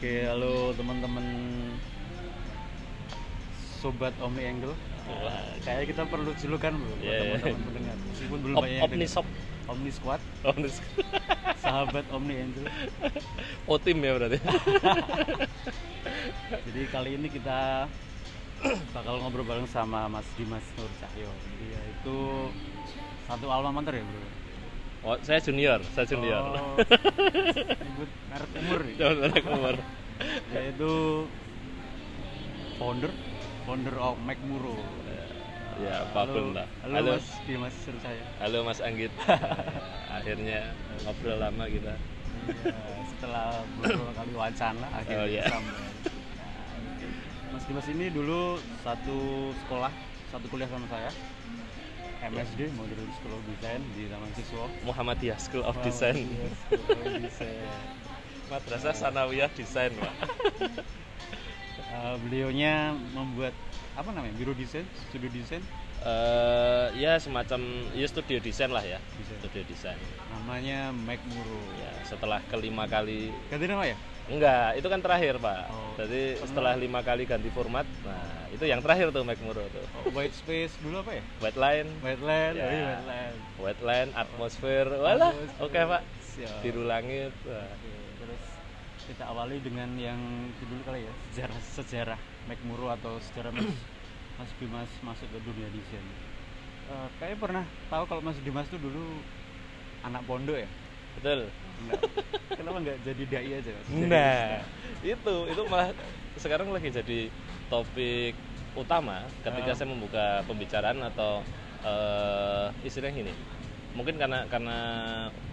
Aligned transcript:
Oke, 0.00 0.24
halo 0.24 0.72
teman-teman 0.72 1.24
Sobat 3.76 4.16
Omni 4.16 4.48
Angle. 4.48 4.72
Wah. 5.20 5.44
Kayak 5.60 5.92
kita 5.92 6.08
perlu 6.08 6.32
julukan 6.36 6.72
bro, 6.72 6.88
buat 6.90 7.04
Iya, 7.04 7.12
iya. 7.12 7.36
teman-teman 7.36 7.60
pendengar. 7.66 7.96
Meskipun 8.06 8.38
belum 8.40 8.56
Op- 8.56 8.64
banyak 8.64 8.80
Omni. 8.80 9.04
Shop. 9.04 9.26
Omni 9.68 9.92
Squad, 9.92 10.24
Oh, 10.40 10.56
ini- 10.56 10.72
sahabat 11.62 12.08
Omni 12.08 12.34
Angle. 12.34 12.64
oh 13.68 13.76
tim 13.76 14.00
ya 14.00 14.16
berarti. 14.16 14.40
Jadi 16.64 16.80
kali 16.88 17.10
ini 17.14 17.28
kita 17.28 17.84
bakal 18.96 19.20
ngobrol 19.20 19.44
bareng 19.44 19.68
sama 19.68 20.08
Mas 20.08 20.24
Dimas 20.34 20.64
Nur 20.74 20.88
Cahyo. 20.96 21.28
Dia 21.60 21.76
itu 21.92 22.18
satu 23.28 23.46
alma 23.46 23.68
mater 23.70 24.00
ya 24.00 24.04
bro. 24.08 24.28
Oh, 25.00 25.16
saya 25.24 25.40
junior, 25.40 25.80
saya 25.96 26.04
junior. 26.04 26.44
Oh, 26.52 26.76
Nyebut 26.76 28.10
merek 28.30 28.50
umur. 28.54 28.80
Jangan 29.00 29.16
merek 29.24 29.44
umur. 29.48 29.76
Yaitu 30.52 30.92
founder, 32.76 33.12
founder 33.64 33.96
of 33.96 34.16
Macmuro. 34.20 34.76
Ya, 35.80 36.04
apa 36.04 36.28
pun 36.28 36.52
lah. 36.52 36.68
Halo, 36.84 36.92
Halo, 37.00 37.10
Mas 37.16 37.28
Dimas 37.48 37.72
Cahyo. 37.80 38.24
halo 38.36 38.58
Mas 38.60 38.80
Anggit. 38.84 39.12
Akhirnya 40.20 40.76
ngobrol 41.00 41.40
lama 41.40 41.64
kita. 41.64 41.96
Ya, 42.60 42.76
setelah 43.08 43.64
beberapa 43.80 44.12
kali 44.12 44.32
wacana 44.36 44.86
akhirnya 44.92 45.24
Oh, 45.24 45.26
iya. 45.26 45.44
sampai. 45.48 45.72
Nah, 45.72 46.60
Mas 47.56 47.64
Dimas 47.64 47.86
ini 47.88 48.12
dulu 48.12 48.60
satu 48.84 49.18
sekolah, 49.64 49.88
satu 50.28 50.44
kuliah 50.52 50.68
sama 50.68 50.84
saya. 50.92 51.08
MSD 52.20 52.60
Modern 52.76 53.08
School 53.16 53.32
of 53.32 53.42
Design 53.48 53.80
di 53.96 54.04
Taman 54.06 54.30
Siswa. 54.36 54.68
Muhammadiyah 54.84 55.38
School 55.40 55.64
of 55.64 55.76
Design. 55.80 56.28
iya, 56.28 57.16
Design. 57.24 57.64
Madrasah 58.50 58.92
Sanawiyah 58.92 59.50
Desain, 59.56 59.92
Pak. 59.96 60.14
Eh, 61.90 62.16
beliaunya 62.22 62.94
membuat 63.12 63.50
apa 63.98 64.14
namanya? 64.14 64.30
Biro 64.38 64.54
desain, 64.54 64.86
studio 65.10 65.26
desain. 65.26 65.58
Eh, 66.06 66.86
ya 67.02 67.18
semacam 67.18 67.60
ya 67.92 68.06
studio 68.06 68.38
desain 68.38 68.70
lah 68.70 68.80
ya. 68.80 69.02
Desain. 69.18 69.36
Studio 69.42 69.62
desain. 69.66 69.98
Namanya 70.30 70.94
Macmuro. 70.94 71.58
Ya, 71.82 71.90
setelah 72.06 72.38
kelima 72.46 72.86
kali 72.86 73.34
Ganti 73.50 73.66
nama 73.66 73.90
ya? 73.90 73.98
Enggak, 74.30 74.78
itu 74.78 74.86
kan 74.86 75.00
terakhir 75.02 75.34
Pak. 75.36 75.62
Oh, 75.68 75.98
Jadi 75.98 76.22
pernah. 76.32 76.46
setelah 76.46 76.72
lima 76.78 77.00
kali 77.02 77.26
ganti 77.26 77.50
format, 77.50 77.82
nah 78.00 78.22
itu 78.48 78.62
yang 78.62 78.78
terakhir 78.78 79.10
tuh 79.10 79.26
Macmuro 79.26 79.66
tuh. 79.66 79.82
Oh, 79.92 80.14
white 80.14 80.30
space 80.32 80.78
dulu 80.78 81.02
apa 81.02 81.18
ya? 81.18 81.22
White 81.42 81.58
line, 81.58 81.88
White 81.98 82.22
land, 82.22 82.54
Ya. 82.54 82.62
oh 82.62 82.70
iya 82.70 82.84
white 82.86 83.06
land. 83.06 83.36
white 83.58 83.82
line, 83.82 84.10
atmosfer, 84.14 84.86
walah, 84.94 85.34
Atmosfer. 85.34 85.60
oke 85.60 85.80
Pak. 85.84 86.02
Siap. 86.30 86.56
Biru 86.62 86.82
langit. 86.86 87.34
Oke, 87.42 87.90
terus 88.16 88.42
kita 89.04 89.24
awali 89.26 89.58
dengan 89.58 89.90
yang 89.98 90.20
dulu 90.62 90.78
kali 90.86 91.02
ya 91.02 91.12
sejarah 91.26 91.58
sejarah 91.74 92.20
Macmuro 92.46 92.86
atau 92.88 93.18
sejarah 93.20 93.50
Mas 93.50 93.66
Mas 94.38 94.50
Dimas 94.56 94.90
masuk 95.02 95.26
ke 95.26 95.38
dunia 95.42 95.66
desain. 95.68 96.06
Eh, 96.86 97.08
kayaknya 97.18 97.36
pernah 97.36 97.64
tahu 97.90 98.04
kalau 98.06 98.22
Mas 98.22 98.38
Dimas 98.38 98.70
tuh 98.70 98.78
dulu 98.78 99.02
anak 100.00 100.22
pondok 100.22 100.54
ya? 100.56 100.68
Betul. 101.18 101.40
Enggak. 101.80 102.00
Kenapa 102.54 102.76
nggak 102.84 102.98
jadi 103.08 103.22
dai 103.24 103.50
aja? 103.56 103.70
Mas? 103.72 103.86
Jadi 103.88 104.04
Nah, 104.04 104.44
itu 105.00 105.34
itu 105.48 105.62
malah 105.66 105.88
sekarang 106.36 106.68
lagi 106.70 106.88
jadi 106.92 107.20
topik 107.72 108.34
utama 108.76 109.24
ketika 109.42 109.72
Ah. 109.72 109.76
saya 109.76 109.88
membuka 109.88 110.44
pembicaraan 110.46 111.00
atau 111.02 111.40
eh 111.80 112.66
istilahnya 112.84 113.24
gini. 113.24 113.32
Mungkin 113.96 114.20
karena 114.20 114.44
karena 114.46 114.78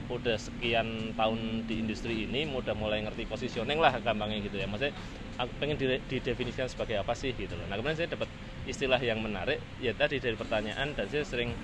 udah 0.07 0.37
sekian 0.39 1.11
tahun 1.17 1.67
di 1.67 1.83
industri 1.83 2.27
ini, 2.29 2.47
udah 2.47 2.75
mulai 2.77 3.03
ngerti 3.03 3.25
positioning 3.27 3.79
lah 3.79 3.97
gampangnya 4.03 4.43
gitu 4.43 4.59
ya. 4.59 4.67
Maksudnya 4.69 4.93
aku 5.39 5.51
pengen 5.57 5.77
didefinisikan 5.79 6.67
sebagai 6.67 6.99
apa 6.99 7.15
sih 7.15 7.31
gitu 7.33 7.55
loh. 7.55 7.65
Nah 7.71 7.79
kemudian 7.79 7.97
saya 7.97 8.11
dapat 8.11 8.29
istilah 8.67 8.99
yang 8.99 9.23
menarik 9.23 9.63
ya 9.79 9.95
tadi 9.95 10.19
dari 10.19 10.35
pertanyaan 10.35 10.91
dan 10.93 11.05
saya 11.07 11.23
sering 11.23 11.55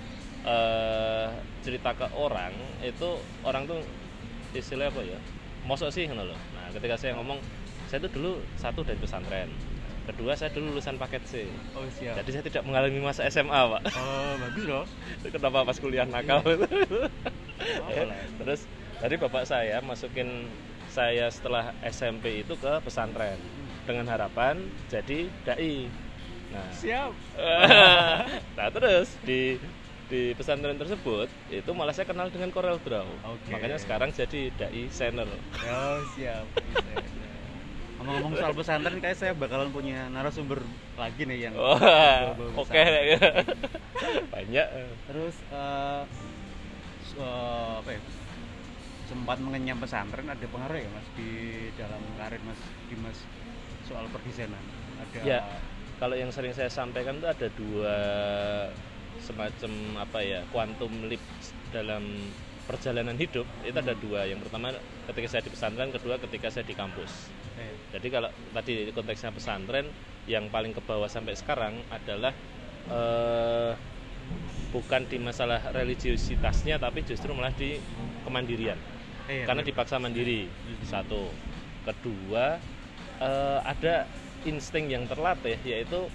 eh 0.44 1.28
cerita 1.64 1.96
ke 1.96 2.06
orang 2.14 2.52
itu 2.80 3.16
orang 3.42 3.64
tuh 3.64 3.80
istilah 4.52 4.92
apa 4.92 5.00
ya 5.00 5.18
mosok 5.64 5.88
sih 5.88 6.04
ngono 6.04 6.28
loh 6.28 6.40
nah 6.52 6.68
ketika 6.70 7.00
saya 7.00 7.16
ngomong 7.16 7.40
saya 7.88 8.04
tuh 8.04 8.12
dulu 8.12 8.32
satu 8.60 8.84
dari 8.84 9.00
pesantren 9.00 9.48
kedua 10.04 10.36
saya 10.36 10.52
dulu 10.52 10.76
lulusan 10.76 11.00
paket 11.00 11.24
C 11.24 11.48
Oh 11.72 11.88
siap. 11.88 12.20
jadi 12.20 12.28
saya 12.28 12.44
tidak 12.44 12.62
mengalami 12.68 13.00
masa 13.00 13.24
SMA 13.32 13.56
pak 13.56 13.82
Oh 13.96 14.32
bagus 14.36 14.64
loh. 14.68 14.84
kenapa 15.32 15.64
pas 15.64 15.78
kuliah 15.80 16.04
nakal. 16.04 16.44
Ya, 17.88 18.04
terus 18.36 18.66
tadi 19.00 19.14
bapak 19.16 19.46
saya 19.48 19.78
masukin 19.80 20.44
saya 20.90 21.30
setelah 21.32 21.72
SMP 21.80 22.44
itu 22.44 22.58
ke 22.58 22.82
pesantren 22.84 23.38
dengan 23.88 24.04
harapan 24.10 24.60
jadi 24.92 25.30
dai 25.46 25.88
nah 26.52 26.68
Siap. 26.74 27.10
nah 28.58 28.68
terus 28.68 29.16
di 29.24 29.56
di 30.04 30.36
pesantren 30.36 30.76
tersebut 30.76 31.28
itu 31.48 31.70
malah 31.72 31.96
saya 31.96 32.04
kenal 32.04 32.28
dengan 32.28 32.52
Corel 32.52 32.76
Draw 32.76 33.08
Oke. 33.24 33.50
makanya 33.50 33.80
sekarang 33.80 34.12
jadi 34.12 34.52
dai 34.52 34.84
senior 34.92 35.28
Oh 35.64 35.96
siap. 36.14 36.44
Ngomong-ngomong 37.94 38.36
soal 38.36 38.52
pesantren, 38.52 38.98
kayak 39.00 39.16
saya 39.16 39.32
bakalan 39.32 39.70
punya 39.72 40.10
narasumber 40.12 40.60
lagi 40.98 41.24
nih 41.24 41.48
yang 41.48 41.54
berbau 41.56 42.60
oke 42.60 42.68
pesantren. 42.68 43.16
banyak 44.34 44.66
Terus 45.08 45.34
eh, 45.48 46.02
s- 47.00 47.16
eh, 47.16 47.72
apa 47.80 47.90
ya? 47.94 48.00
Sempat 49.08 49.38
mengenyam 49.40 49.78
pesantren 49.80 50.26
ada 50.28 50.46
pengaruh 50.48 50.76
ya 50.80 50.88
Mas 50.90 51.06
di 51.16 51.28
dalam 51.80 52.02
karir 52.18 52.42
Mas 52.44 52.60
Dimas 52.92 53.18
soal 53.88 54.04
perdesainan. 54.12 54.60
Ada 55.00 55.18
Ya. 55.24 55.40
kalau 55.96 56.18
yang 56.18 56.28
sering 56.28 56.52
saya 56.52 56.68
sampaikan 56.68 57.16
itu 57.22 57.28
ada 57.30 57.48
dua 57.54 57.96
semacam 59.24 59.72
apa 60.04 60.20
ya 60.20 60.44
quantum 60.52 60.92
leap 61.08 61.24
dalam 61.72 62.04
perjalanan 62.68 63.16
hidup 63.16 63.48
itu 63.64 63.76
ada 63.76 63.96
dua. 63.96 64.28
Yang 64.28 64.48
pertama 64.48 64.72
ketika 65.08 65.26
saya 65.28 65.42
di 65.44 65.50
pesantren 65.52 65.88
kedua 65.92 66.20
ketika 66.20 66.48
saya 66.52 66.64
di 66.64 66.76
kampus. 66.76 67.32
Jadi 67.94 68.06
kalau 68.10 68.30
tadi 68.50 68.90
konteksnya 68.90 69.30
pesantren 69.30 69.86
yang 70.26 70.48
paling 70.50 70.74
ke 70.74 70.82
bawah 70.82 71.06
sampai 71.06 71.36
sekarang 71.38 71.78
adalah 71.92 72.34
eh, 72.90 73.72
bukan 74.74 75.06
di 75.06 75.22
masalah 75.22 75.62
religiositasnya 75.70 76.82
tapi 76.82 77.06
justru 77.06 77.30
malah 77.30 77.54
di 77.54 77.78
kemandirian. 78.26 78.76
Eh, 79.30 79.46
karena 79.48 79.62
bener. 79.64 79.70
dipaksa 79.70 80.02
mandiri 80.02 80.50
satu. 80.82 81.30
Kedua 81.84 82.58
eh, 83.22 83.60
ada 83.62 84.08
insting 84.44 84.90
yang 84.90 85.04
terlatih 85.06 85.56
yaitu 85.62 86.10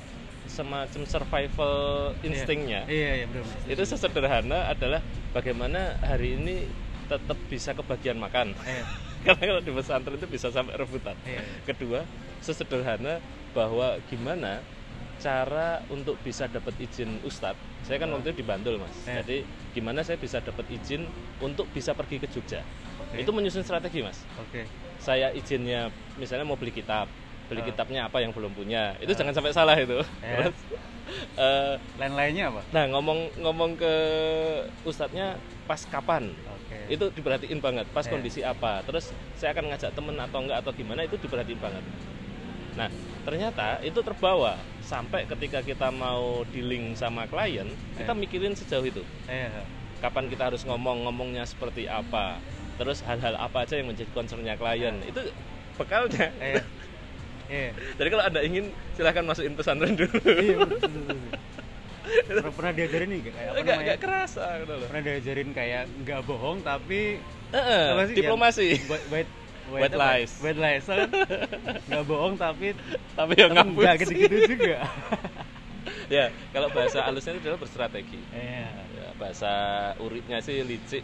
semacam 0.49 1.01
survival 1.05 1.75
instingnya 2.19 2.83
Iya, 2.85 3.11
iya 3.15 3.25
benar. 3.25 3.45
itu 3.69 3.83
sesederhana 3.85 4.67
adalah 4.67 4.99
bagaimana 5.31 5.95
hari 6.01 6.35
ini 6.35 6.65
tetap 7.05 7.37
bisa 7.47 7.71
kebagian 7.71 8.17
makan 8.17 8.57
Eh, 8.65 8.83
karena 9.25 9.43
kalau 9.47 9.61
di 9.61 9.71
pesantren 9.71 10.15
itu 10.15 10.27
bisa 10.27 10.49
sampai 10.49 10.73
rebutan 10.75 11.15
iya. 11.23 11.41
kedua 11.63 12.01
sesederhana 12.39 13.21
bahwa 13.51 14.01
gimana 14.07 14.61
cara 15.17 15.83
untuk 15.87 16.15
bisa 16.19 16.47
dapat 16.47 16.71
izin 16.79 17.19
ustadz 17.21 17.59
saya 17.81 17.97
kan 17.97 18.07
waktu 18.09 18.31
itu 18.31 18.39
di 18.39 18.45
Bantul 18.45 18.79
mas 18.79 18.95
Eh. 19.03 19.19
jadi 19.19 19.37
gimana 19.71 19.99
saya 20.01 20.15
bisa 20.15 20.39
dapat 20.39 20.63
izin 20.67 21.03
untuk 21.39 21.67
bisa 21.69 21.91
pergi 21.91 22.17
ke 22.17 22.27
Jogja 22.27 22.63
Oke. 23.01 23.19
itu 23.19 23.29
menyusun 23.29 23.61
strategi 23.61 23.99
mas 23.99 24.23
Oke. 24.39 24.63
saya 24.97 25.29
izinnya 25.31 25.87
misalnya 26.15 26.43
mau 26.43 26.55
beli 26.55 26.71
kitab 26.71 27.11
beli 27.49 27.61
Ah. 27.61 27.67
kitabnya 27.67 28.01
apa 28.05 28.21
yang 28.21 28.29
belum 28.29 28.53
punya. 28.53 28.93
Itu 29.01 29.11
Ah. 29.11 29.17
jangan 29.17 29.33
sampai 29.33 29.51
salah 29.51 29.75
itu. 29.75 29.97
Eh. 30.21 30.45
Terus, 30.45 30.57
eh, 31.35 31.73
Lain-lainnya 31.97 32.53
apa? 32.53 32.61
nah 32.69 32.85
ngomong 32.87 33.41
ngomong 33.41 33.73
ke 33.75 33.93
ustadznya 34.83 35.35
pas 35.65 35.81
kapan? 35.83 36.29
Itu 36.85 37.09
diperhatiin 37.09 37.57
banget 37.59 37.85
pas 37.89 38.05
Eh. 38.05 38.09
kondisi 38.09 38.41
apa. 38.41 38.81
Terus 38.81 39.09
saya 39.33 39.51
akan 39.51 39.73
ngajak 39.73 39.91
temen 39.91 40.15
atau 40.15 40.39
enggak 40.39 40.61
atau 40.61 40.71
gimana 40.71 41.01
itu 41.01 41.17
diperhatiin 41.17 41.57
banget. 41.57 41.81
Nah 42.75 42.89
ternyata 43.21 43.81
itu 43.81 43.99
terbawa. 43.99 44.57
Sampai 44.79 45.25
ketika 45.25 45.61
kita 45.61 45.89
mau 45.89 46.41
dealing 46.49 46.93
sama 46.93 47.25
klien 47.25 47.65
kita 47.93 48.13
mikirin 48.13 48.53
sejauh 48.53 48.85
itu. 48.85 49.01
Kapan 49.99 50.29
kita 50.29 50.47
harus 50.49 50.63
ngomong 50.63 51.03
ngomongnya 51.03 51.43
seperti 51.43 51.85
apa. 51.85 52.37
Terus 52.79 53.03
hal-hal 53.03 53.35
apa 53.35 53.67
aja 53.67 53.75
yang 53.75 53.91
menjadi 53.91 54.07
concernnya 54.09 54.55
klien. 54.55 54.95
Itu 55.03 55.19
bekalnya 55.75 56.31
Iya. 57.49 57.69
jadi 57.97 58.07
kalau 58.07 58.23
anda 58.23 58.39
ingin 58.39 58.65
silahkan 58.93 59.25
masukin 59.25 59.53
pesantren 59.53 59.97
dulu 59.97 60.13
Iya, 60.21 60.55
betul, 60.61 60.77
betul, 60.87 61.17
betul. 61.17 61.33
Pernah, 62.09 62.53
pernah 62.53 62.71
diajarin 62.71 63.07
nih 63.07 63.19
kayak 63.21 63.49
apa 63.49 63.57
namanya? 63.59 63.81
nggak 63.83 63.99
kerasa 63.99 64.45
gitu 64.57 64.73
loh 64.73 64.87
Pernah 64.87 65.03
diajarin 65.03 65.49
kayak 65.51 65.83
nggak 65.99 66.21
bohong 66.23 66.57
tapi 66.61 67.01
Heeh, 67.49 67.83
apa 67.89 68.01
sih, 68.05 68.15
diplomasi 68.15 68.65
yang 68.67 68.85
white, 68.87 69.07
white, 69.09 69.31
White 69.69 69.93
apa? 69.93 70.05
lies. 70.17 70.31
White 70.37 70.57
lies. 70.57 70.85
kan? 70.85 71.09
Nggak 71.85 72.03
bohong 72.05 72.33
tapi 72.35 72.73
tapi 73.13 73.33
yang 73.35 73.49
nggak 73.51 73.69
ngapus 73.69 74.09
gitu-gitu 74.09 74.37
juga. 74.55 74.77
ya 76.15 76.25
kalau 76.49 76.69
bahasa 76.69 77.01
halusnya 77.01 77.33
itu 77.33 77.41
adalah 77.43 77.57
berstrategi 77.57 78.21
Iya. 78.29 78.69
ya, 78.89 79.07
bahasa 79.13 79.51
uripnya 79.97 80.41
sih 80.41 80.61
licik 80.61 81.01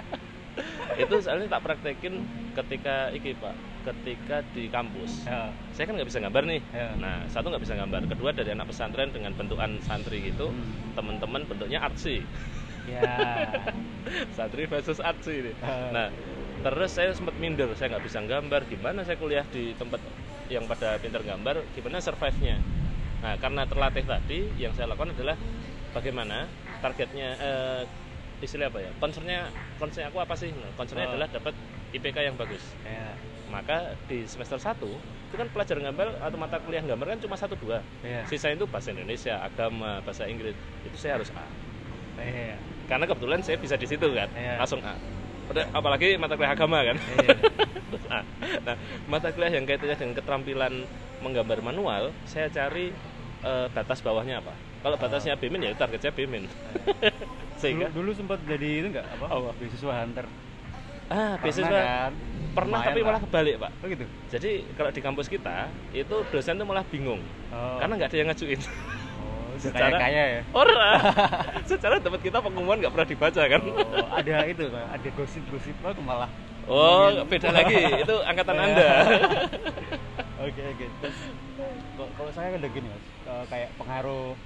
itu 1.02 1.14
soalnya 1.20 1.48
tak 1.48 1.62
praktekin 1.62 2.24
ketika 2.52 3.12
iki 3.12 3.32
pak 3.32 3.54
ketika 3.80 4.42
di 4.50 4.66
kampus 4.66 5.24
Ya. 5.24 5.50
saya 5.70 5.84
kan 5.84 5.94
nggak 5.94 6.08
bisa 6.08 6.18
gambar 6.18 6.42
nih 6.44 6.60
Ya. 6.68 6.88
nah 6.96 7.22
satu 7.26 7.48
nggak 7.48 7.62
bisa 7.62 7.74
gambar 7.74 8.02
kedua 8.06 8.30
dari 8.32 8.50
anak 8.50 8.66
pesantren 8.66 9.08
dengan 9.08 9.32
bentukan 9.32 9.78
santri 9.80 10.22
gitu 10.24 10.48
Hmm. 10.48 10.94
teman-teman 10.94 11.44
bentuknya 11.44 11.78
artsy 11.80 12.22
Ya. 12.84 13.04
santri 14.36 14.64
versus 14.64 14.98
artsy 14.98 15.40
ini 15.40 15.52
Ah. 15.60 15.90
nah 15.90 16.06
terus 16.58 16.90
saya 16.90 17.12
sempat 17.12 17.36
minder 17.36 17.70
saya 17.74 17.94
nggak 17.94 18.04
bisa 18.04 18.18
gambar 18.20 18.60
gimana 18.66 19.02
saya 19.02 19.14
kuliah 19.14 19.46
di 19.46 19.74
tempat 19.74 20.00
yang 20.48 20.64
pada 20.64 20.96
pintar 20.96 21.20
gambar 21.20 21.62
gimana 21.72 22.00
survive 22.00 22.38
nya 22.40 22.56
nah 23.18 23.34
karena 23.36 23.62
terlatih 23.64 24.02
tadi 24.02 24.46
yang 24.56 24.72
saya 24.72 24.88
lakukan 24.88 25.12
adalah 25.12 25.34
bagaimana 25.90 26.46
targetnya 26.78 27.28
eh, 27.36 27.82
istilah 28.38 28.70
apa 28.70 28.78
ya 28.78 28.90
concernnya 28.96 29.50
concern 29.76 30.06
aku 30.06 30.18
apa 30.18 30.34
sih 30.34 30.50
nah, 30.50 30.70
concernnya 30.72 31.06
Oh. 31.06 31.12
adalah 31.14 31.28
dapat 31.28 31.54
IPK 31.90 32.16
yang 32.22 32.36
bagus 32.36 32.62
Ya. 32.80 33.12
Maka 33.48 33.76
di 34.06 34.24
semester 34.24 34.60
1 34.60 34.76
itu 35.28 35.36
kan 35.36 35.48
pelajaran 35.48 35.82
gambar 35.92 36.08
atau 36.20 36.36
mata 36.36 36.56
kuliah 36.60 36.80
gambar 36.80 37.16
kan 37.16 37.18
cuma 37.20 37.36
satu 37.36 37.56
dua 37.56 37.80
Ya. 38.00 38.24
sisa 38.24 38.48
itu 38.48 38.64
bahasa 38.64 38.92
Indonesia 38.92 39.36
agama 39.40 40.00
bahasa 40.00 40.24
Inggris 40.24 40.56
itu 40.84 40.96
saya 40.96 41.20
harus 41.20 41.28
A 41.32 41.44
Ya. 42.18 42.56
karena 42.86 43.04
kebetulan 43.04 43.40
saya 43.44 43.56
bisa 43.56 43.76
di 43.76 43.84
situ 43.84 44.06
kan 44.12 44.28
Iya. 44.32 44.56
langsung 44.60 44.80
A 44.84 44.96
apalagi 45.72 46.16
mata 46.20 46.36
kuliah 46.36 46.52
agama 46.52 46.80
kan 46.84 46.96
Iya. 46.96 47.36
Terus 47.92 48.04
A. 48.08 48.20
nah 48.64 48.76
mata 49.08 49.28
kuliah 49.32 49.52
yang 49.52 49.64
kaitannya 49.64 49.96
dengan 49.96 50.14
keterampilan 50.16 50.72
menggambar 51.24 51.58
manual 51.64 52.12
saya 52.24 52.48
cari 52.48 52.92
eh, 53.42 53.66
batas 53.72 54.00
bawahnya 54.00 54.40
apa 54.40 54.52
kalau 54.84 54.96
Oh. 54.96 55.00
batasnya 55.00 55.34
BMIN 55.36 55.68
ya 55.68 55.72
target 55.74 56.00
saya 56.00 56.12
BMIN 56.14 56.44
sehingga 57.60 57.90
dulu, 57.90 58.14
dulu 58.14 58.22
sempat 58.22 58.38
jadi 58.46 58.68
itu 58.80 58.86
enggak 58.94 59.06
apa? 59.18 59.26
Apa? 59.26 59.50
Beasiswa 59.58 59.92
hunter. 59.98 60.26
ah 61.10 61.34
beasiswa 61.42 61.66
kan? 61.66 62.12
Pernah 62.58 62.78
Lumayan 62.78 62.88
tapi 62.88 62.98
lah. 62.98 63.06
malah 63.06 63.20
kebalik 63.22 63.54
pak 63.56 63.70
Oh 63.72 63.86
gitu. 63.86 64.04
jadi 64.28 64.50
kalau 64.72 64.90
di 64.90 65.00
kampus 65.00 65.26
kita 65.26 65.56
itu 65.92 66.16
dosen 66.28 66.54
tuh 66.54 66.66
malah 66.66 66.84
bingung 66.84 67.22
Oh. 67.48 67.78
karena 67.78 67.92
nggak 67.94 68.08
ada 68.08 68.16
yang 68.16 68.28
ngajuin 68.28 68.60
oh, 68.60 69.50
secara- 69.62 69.96
kaya-kaya 69.96 70.22
ya. 70.28 70.40
orang 70.52 70.76
secara 71.70 71.94
tempat 71.96 72.20
kita 72.20 72.38
pengumuman 72.38 72.76
nggak 72.76 72.92
pernah 72.92 73.08
dibaca 73.08 73.42
kan 73.44 73.62
Oh, 73.64 74.06
ada 74.12 74.36
itu 74.44 74.64
ada 74.68 75.08
gosip-gosip 75.14 75.76
aku 75.80 76.02
malah. 76.02 76.28
Oh, 76.68 77.08
ngomongin. 77.08 77.32
beda 77.32 77.48
lagi. 77.50 77.80
Itu 77.98 78.20
angkatan. 78.20 78.56
Anda. 78.68 78.88
Oke 80.38 80.62
oke. 80.68 80.86
Terus 81.00 81.16
kok- 81.96 82.12
kalau 82.12 82.30
saya 82.30 82.52
kan 82.52 82.60
gini 82.60 82.86
mas, 82.86 83.00
eh, 83.24 83.44
kayak 83.48 83.68
pengaruh 83.74 84.36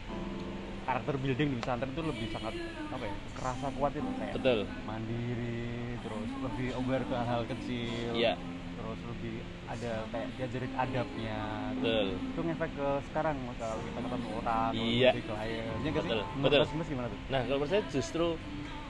karakter 0.82 1.14
building 1.16 1.48
di 1.48 1.56
pesantren 1.58 1.90
itu 1.90 1.98
lebih 2.00 2.26
sangat 2.28 2.54
apa 2.88 3.04
ya 3.04 3.14
kerasa 3.34 3.66
kuat 3.74 3.92
itu 3.92 4.10
kayak 4.16 4.34
Betul. 4.34 4.58
mandiri 4.82 5.81
terus 6.22 6.42
lebih 6.46 6.68
aware 6.78 7.04
ke 7.04 7.16
hal 7.18 7.42
kecil 7.50 8.12
Iya, 8.14 8.34
terus 8.78 9.00
lebih 9.02 9.34
ada 9.66 9.92
kayak 10.10 10.28
diajarin 10.38 10.72
adabnya 10.78 11.38
betul. 11.74 12.06
itu 12.14 12.40
ngefek 12.46 12.70
ke 12.78 12.88
sekarang 13.10 13.36
kalau 13.58 13.76
kita 13.82 13.98
ketemu 13.98 14.28
orang 14.38 14.70
Iya. 14.78 15.10
lebih 15.10 15.24
klien 15.26 15.76
ya 15.82 15.88
nggak 15.90 16.02
sih 16.06 16.10
Betul, 16.14 16.22
betul. 16.38 16.60
Mas 16.78 16.88
gimana 16.88 17.06
tuh 17.10 17.18
Nah, 17.26 17.40
kalau 17.42 17.58
menurut 17.58 17.72
saya 17.72 17.82
justru 17.90 18.26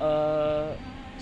eh, 0.03 0.71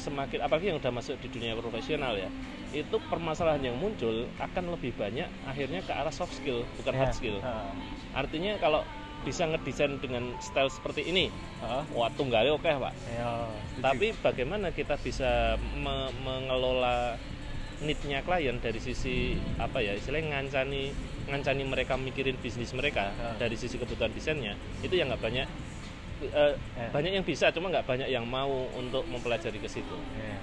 semakin 0.01 0.39
apalagi 0.41 0.67
yang 0.73 0.79
udah 0.81 0.93
masuk 0.95 1.15
di 1.21 1.29
dunia 1.29 1.53
profesional 1.53 2.17
ya, 2.17 2.31
itu 2.73 2.97
permasalahan 3.13 3.61
yang 3.61 3.77
muncul 3.77 4.31
akan 4.41 4.73
lebih 4.73 4.97
banyak 4.97 5.29
akhirnya 5.45 5.85
ke 5.85 5.93
arah 5.93 6.15
soft 6.15 6.33
skill, 6.33 6.65
bukan 6.81 6.95
Ya, 6.97 7.01
hard 7.05 7.13
skill. 7.13 7.37
heeh. 7.45 7.71
Artinya 8.17 8.57
kalau 8.57 8.81
bisa 9.21 9.45
ngedesain 9.45 10.01
dengan 10.01 10.33
style 10.39 10.69
seperti 10.69 11.05
ini, 11.05 11.29
Heeh. 11.61 11.83
wah 11.93 12.09
tunggalnya 12.11 12.53
oke, 12.53 12.65
Pak. 12.65 12.93
Ya, 13.11 13.45
setuju. 13.69 13.83
Tapi 13.83 14.07
bagaimana 14.17 14.67
kita 14.71 14.97
bisa 14.97 15.31
me- 15.75 16.13
mengelola 16.21 17.21
need-nya 17.81 18.21
klien 18.21 18.57
dari 18.57 18.77
sisi 18.77 19.33
apa 19.57 19.81
ya 19.81 19.97
istilahnya 19.97 20.37
ngancani 20.37 20.93
ngancani 21.27 21.65
mereka 21.65 21.97
mikirin 21.97 22.37
bisnis 22.37 22.77
mereka 22.77 23.09
Ya. 23.11 23.41
dari 23.41 23.57
sisi 23.57 23.81
kebutuhan 23.81 24.13
desainnya 24.13 24.53
itu 24.81 24.93
yang 24.93 25.09
nggak 25.09 25.17
banyak 25.19 25.49
eh, 26.23 26.53
Ya. 26.77 26.89
banyak 26.93 27.13
yang 27.17 27.25
bisa 27.25 27.49
cuma 27.49 27.73
nggak 27.73 27.89
banyak 27.89 28.05
yang 28.07 28.29
mau 28.29 28.69
untuk 28.77 29.09
mempelajari 29.09 29.57
ke 29.57 29.65
situ 29.65 29.97
Ya. 30.13 30.37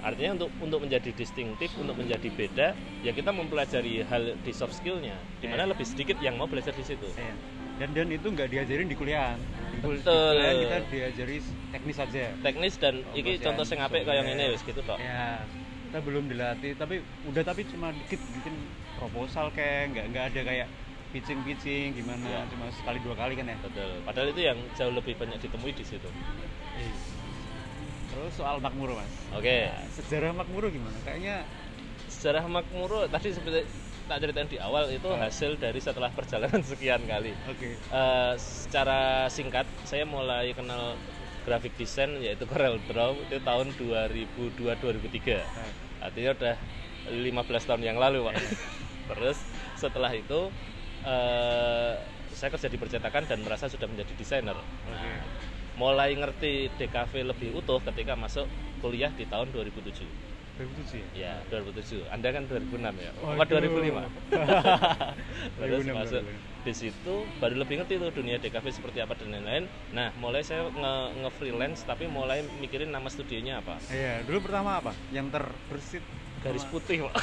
artinya 0.00 0.40
untuk 0.40 0.50
untuk 0.64 0.80
menjadi 0.80 1.12
distintif 1.12 1.68
untuk 1.76 1.92
menjadi 1.92 2.24
beda 2.24 2.68
ya 3.04 3.12
kita 3.12 3.36
mempelajari 3.36 4.00
hal 4.02 4.40
di 4.40 4.52
soft 4.56 4.80
skillnya 4.80 5.20
di 5.40 5.46
mana 5.46 5.68
Ya. 5.68 5.76
lebih 5.76 5.84
sedikit 5.84 6.16
yang 6.18 6.40
mau 6.40 6.48
belajar 6.48 6.72
di 6.72 6.88
situ 6.88 7.04
Iya. 7.12 7.36
Dan 7.78 7.88
dan 7.94 8.08
itu 8.10 8.26
nggak 8.26 8.48
diajarin 8.50 8.86
di 8.86 8.96
kuliah. 8.98 9.38
Di, 9.38 9.78
kul- 9.78 9.96
di 9.96 10.02
Betul. 10.02 10.34
kuliah 10.34 10.54
kita 10.58 10.76
diajari 10.90 11.36
teknis 11.70 11.96
saja 11.96 12.22
teknis 12.42 12.74
dan 12.76 12.94
Oh, 13.06 13.14
iki 13.14 13.38
contoh 13.38 13.62
sing 13.62 13.78
apik 13.78 14.02
kayak 14.02 14.26
ini 14.26 14.44
wis 14.50 14.62
gitu 14.62 14.80
tok. 14.82 14.98
Ya 14.98 15.42
kita 15.88 15.98
belum 16.02 16.28
dilatih 16.28 16.76
tapi 16.76 17.00
udah 17.24 17.42
tapi 17.42 17.62
cuma 17.70 17.94
dikit 17.94 18.20
bikin 18.34 18.54
proposal 18.98 19.48
kayak 19.54 19.94
nggak 19.94 20.04
nggak 20.10 20.24
ada 20.34 20.40
kayak 20.44 20.68
pitching 21.08 21.40
pitching 21.40 21.96
gimana 21.96 22.20
Iya. 22.20 22.40
cuma 22.52 22.68
sekali 22.74 22.98
dua 23.00 23.14
kali 23.16 23.32
kan 23.32 23.46
ya. 23.46 23.56
Betul. 23.62 23.90
Padahal 24.04 24.28
itu 24.28 24.40
yang 24.44 24.58
jauh 24.76 24.92
lebih 24.92 25.14
banyak 25.16 25.38
ditemui 25.40 25.72
di 25.72 25.84
situ. 25.86 26.08
Terus 28.08 28.32
soal 28.34 28.58
makmur 28.58 28.92
mas. 28.92 29.08
Oke. 29.32 29.70
Nah, 29.70 29.86
sejarah 29.94 30.32
makmur 30.34 30.68
gimana? 30.68 30.96
Kayaknya 31.06 31.46
sejarah 32.08 32.50
Makmuro 32.50 33.06
tadi 33.06 33.30
seperti 33.30 33.62
tak 34.08 34.18
ceritain 34.18 34.48
di 34.48 34.56
awal 34.58 34.88
itu 34.88 35.06
Ah. 35.06 35.28
hasil 35.28 35.54
dari 35.54 35.78
setelah 35.78 36.08
perjalanan 36.08 36.64
sekian 36.66 37.04
kali. 37.04 37.36
oke 37.44 37.68
Eh, 37.76 38.34
secara 38.36 39.28
singkat 39.28 39.68
saya 39.84 40.02
mulai 40.02 40.50
kenal 40.52 40.96
graphic 41.44 41.76
design 41.76 42.16
yaitu 42.18 42.44
Corel 42.44 42.80
Draw 42.84 43.12
itu 43.22 43.36
tahun 43.38 43.72
2002-2003. 43.76 45.38
Nah, 45.38 45.70
Artinya 46.00 46.30
udah 46.32 46.54
15 47.08 47.32
tahun 47.64 47.82
yang 47.82 47.96
lalu, 47.96 48.20
Pak. 48.22 48.36
Terus 49.12 49.38
setelah 49.74 50.12
itu 50.12 50.48
eh, 51.04 51.92
saya 52.32 52.48
kerja 52.48 52.68
di 52.68 52.76
percetakan 52.76 53.24
dan 53.24 53.40
merasa 53.42 53.66
sudah 53.66 53.88
menjadi 53.88 54.12
desainer. 54.14 54.56
oke 54.56 55.10
Mulai 55.78 56.10
ngerti 56.12 56.74
DKV 56.74 57.30
lebih 57.30 57.54
utuh 57.54 57.78
ketika 57.78 58.12
masuk 58.12 58.50
kuliah 58.80 59.10
di 59.10 59.22
tahun 59.24 59.54
2007. 59.54 60.27
2007 60.58 60.98
ya 61.14 61.38
Ya, 61.48 61.62
2007. 61.62 62.02
Anda 62.10 62.28
kan 62.34 62.42
2006 62.50 62.90
ya? 62.98 63.10
Apa 63.14 63.44
2005? 63.46 64.02
Terus 65.62 65.82
2006, 65.86 65.94
masuk 65.94 66.22
2006. 66.26 66.66
di 66.66 66.72
situ 66.74 67.14
baru 67.38 67.54
lebih 67.62 67.74
ngerti 67.80 67.94
tuh 67.96 68.10
dunia 68.12 68.36
DKV 68.42 68.66
seperti 68.74 68.98
apa 69.00 69.14
dan 69.14 69.30
lain-lain. 69.32 69.64
Nah, 69.94 70.10
mulai 70.18 70.42
saya 70.42 70.66
nge, 70.68 70.94
nge-freelance 71.22 71.86
tapi 71.86 72.10
mulai 72.10 72.42
mikirin 72.58 72.90
nama 72.90 73.06
studionya 73.06 73.62
apa. 73.62 73.78
Iya, 73.88 74.26
dulu 74.26 74.50
pertama 74.50 74.82
apa? 74.82 74.92
Yang 75.14 75.38
terbersit 75.38 76.04
Garis 76.38 76.66
putih, 76.70 77.06
Pak. 77.06 77.14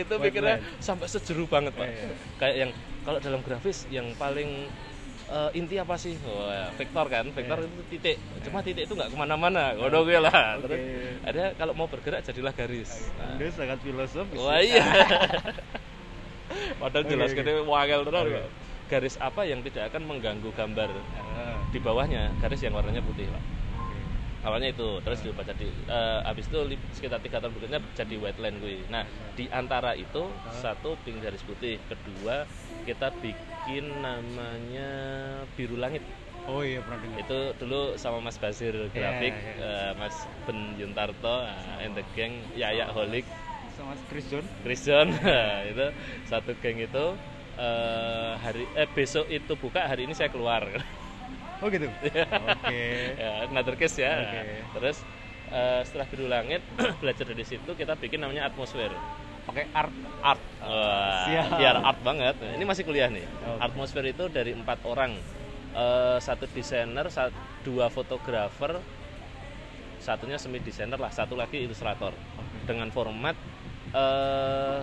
itu 0.00 0.14
White 0.14 0.22
mikirnya 0.22 0.58
line. 0.58 0.82
sampai 0.82 1.06
sejeru 1.06 1.46
banget, 1.46 1.74
Pak. 1.74 1.86
Iya. 1.86 2.10
Kayak 2.38 2.56
yang 2.56 2.70
kalau 3.02 3.18
dalam 3.22 3.40
grafis 3.46 3.86
yang 3.90 4.06
paling 4.18 4.66
eh, 5.30 5.50
inti 5.54 5.76
apa 5.76 5.94
sih? 5.94 6.18
Wah, 6.20 6.74
vektor 6.74 7.06
kan, 7.06 7.24
vektor 7.30 7.58
Iya. 7.58 7.66
itu 7.66 7.82
titik. 7.88 8.16
Cuma 8.42 8.58
titik 8.60 8.84
itu 8.84 8.92
nggak 8.92 9.10
ke 9.10 9.16
mana-mana, 9.16 9.72
ngono 9.74 10.02
gue 10.02 10.18
lah. 10.18 10.58
Oke. 10.58 10.66
Terus 10.66 10.80
ada 11.22 11.42
kalau 11.54 11.72
mau 11.72 11.86
bergerak 11.86 12.20
jadilah 12.22 12.50
garis. 12.50 13.08
Nah, 13.14 13.34
Anda 13.34 13.46
sangat 13.50 13.78
filosofis. 13.80 14.36
Wah 14.36 14.58
iya. 14.58 14.82
Padahal 16.80 17.04
jelas 17.06 17.30
gede 17.30 17.62
wakil 17.62 18.00
terus. 18.02 18.26
Oke. 18.26 18.42
Garis 18.90 19.14
apa 19.22 19.46
yang 19.46 19.62
tidak 19.62 19.94
akan 19.94 20.02
mengganggu 20.02 20.50
gambar 20.50 20.90
Ah, 20.90 21.62
di 21.70 21.78
bawahnya? 21.78 22.34
Garis 22.42 22.58
yang 22.58 22.74
warnanya 22.74 22.98
putih, 23.00 23.30
Pak. 23.30 23.42
Awalnya 24.40 24.72
itu, 24.72 24.88
terus 25.04 25.20
diubah 25.20 25.44
jadi 25.44 25.68
eh, 25.68 26.20
habis 26.24 26.48
itu 26.48 26.58
sekitar 26.96 27.20
tiga 27.20 27.44
tahun 27.44 27.52
berikutnya 27.52 27.80
jadi 27.92 28.14
wetland 28.16 28.56
gue. 28.64 28.76
Nah, 28.88 29.04
di 29.36 29.44
antara 29.52 29.92
itu 29.92 30.32
satu 30.48 30.96
pink 31.04 31.20
garis 31.20 31.44
putih, 31.44 31.76
kedua 31.84 32.48
kita 32.88 33.12
bikin 33.20 34.00
namanya 34.00 34.88
biru 35.52 35.76
langit. 35.76 36.00
Oh 36.48 36.64
iya 36.64 36.80
pernah 36.80 36.98
dengar. 37.04 37.20
Itu 37.20 37.38
dulu 37.60 38.00
sama 38.00 38.18
Mas 38.24 38.40
Basir 38.40 38.72
grafik, 38.96 39.32
iya. 39.60 39.60
eh, 39.60 39.92
Mas 40.00 40.24
Ben 40.48 40.72
Yuntarto, 40.80 41.44
uh, 41.44 41.84
and 41.84 41.92
the 41.92 42.04
gang, 42.16 42.32
Yayak 42.56 42.90
Holik, 42.96 43.28
Sama 43.76 43.92
Chris 44.08 44.24
John. 44.32 44.44
Chris 44.64 44.80
John 44.88 45.08
itu 45.72 45.86
satu 46.24 46.56
geng 46.64 46.80
itu 46.80 47.06
eh, 47.60 48.32
hari 48.40 48.64
eh 48.72 48.88
besok 48.88 49.28
itu 49.28 49.52
buka 49.60 49.84
hari 49.84 50.08
ini 50.08 50.14
saya 50.16 50.32
keluar 50.32 50.64
Oh 51.60 51.68
gitu. 51.68 51.88
Oke. 52.48 52.82
ya 53.16 53.44
another 53.46 53.76
case 53.76 54.00
ya 54.00 54.12
Oke. 54.24 54.40
terus 54.74 54.96
eh, 55.48 55.80
setelah 55.84 56.06
biru 56.08 56.26
langit 56.26 56.64
belajar 57.00 57.24
dari 57.28 57.44
situ 57.44 57.70
kita 57.70 57.94
bikin 57.96 58.20
namanya 58.20 58.48
atmosfer 58.48 58.88
Pakai 59.40 59.66
art. 59.72 59.92
art 60.22 60.42
Wah, 60.60 61.24
Siap. 61.26 61.58
biar 61.58 61.76
art 61.80 62.00
banget 62.00 62.36
ini 62.40 62.64
masih 62.64 62.84
kuliah 62.84 63.08
nih 63.08 63.24
Oke. 63.46 63.60
atmosfer 63.60 64.04
itu 64.04 64.26
dari 64.28 64.52
empat 64.52 64.80
orang 64.84 65.14
Eh, 65.70 66.18
satu 66.18 66.50
desainer 66.50 67.06
sat- 67.06 67.30
dua 67.62 67.86
fotografer 67.86 68.82
satunya 70.02 70.34
semi 70.34 70.58
desainer 70.58 70.98
lah 70.98 71.14
satu 71.14 71.38
lagi 71.38 71.62
ilustrator 71.62 72.10
Oke. 72.10 72.66
dengan 72.66 72.90
format 72.90 73.38
eh 73.90 74.80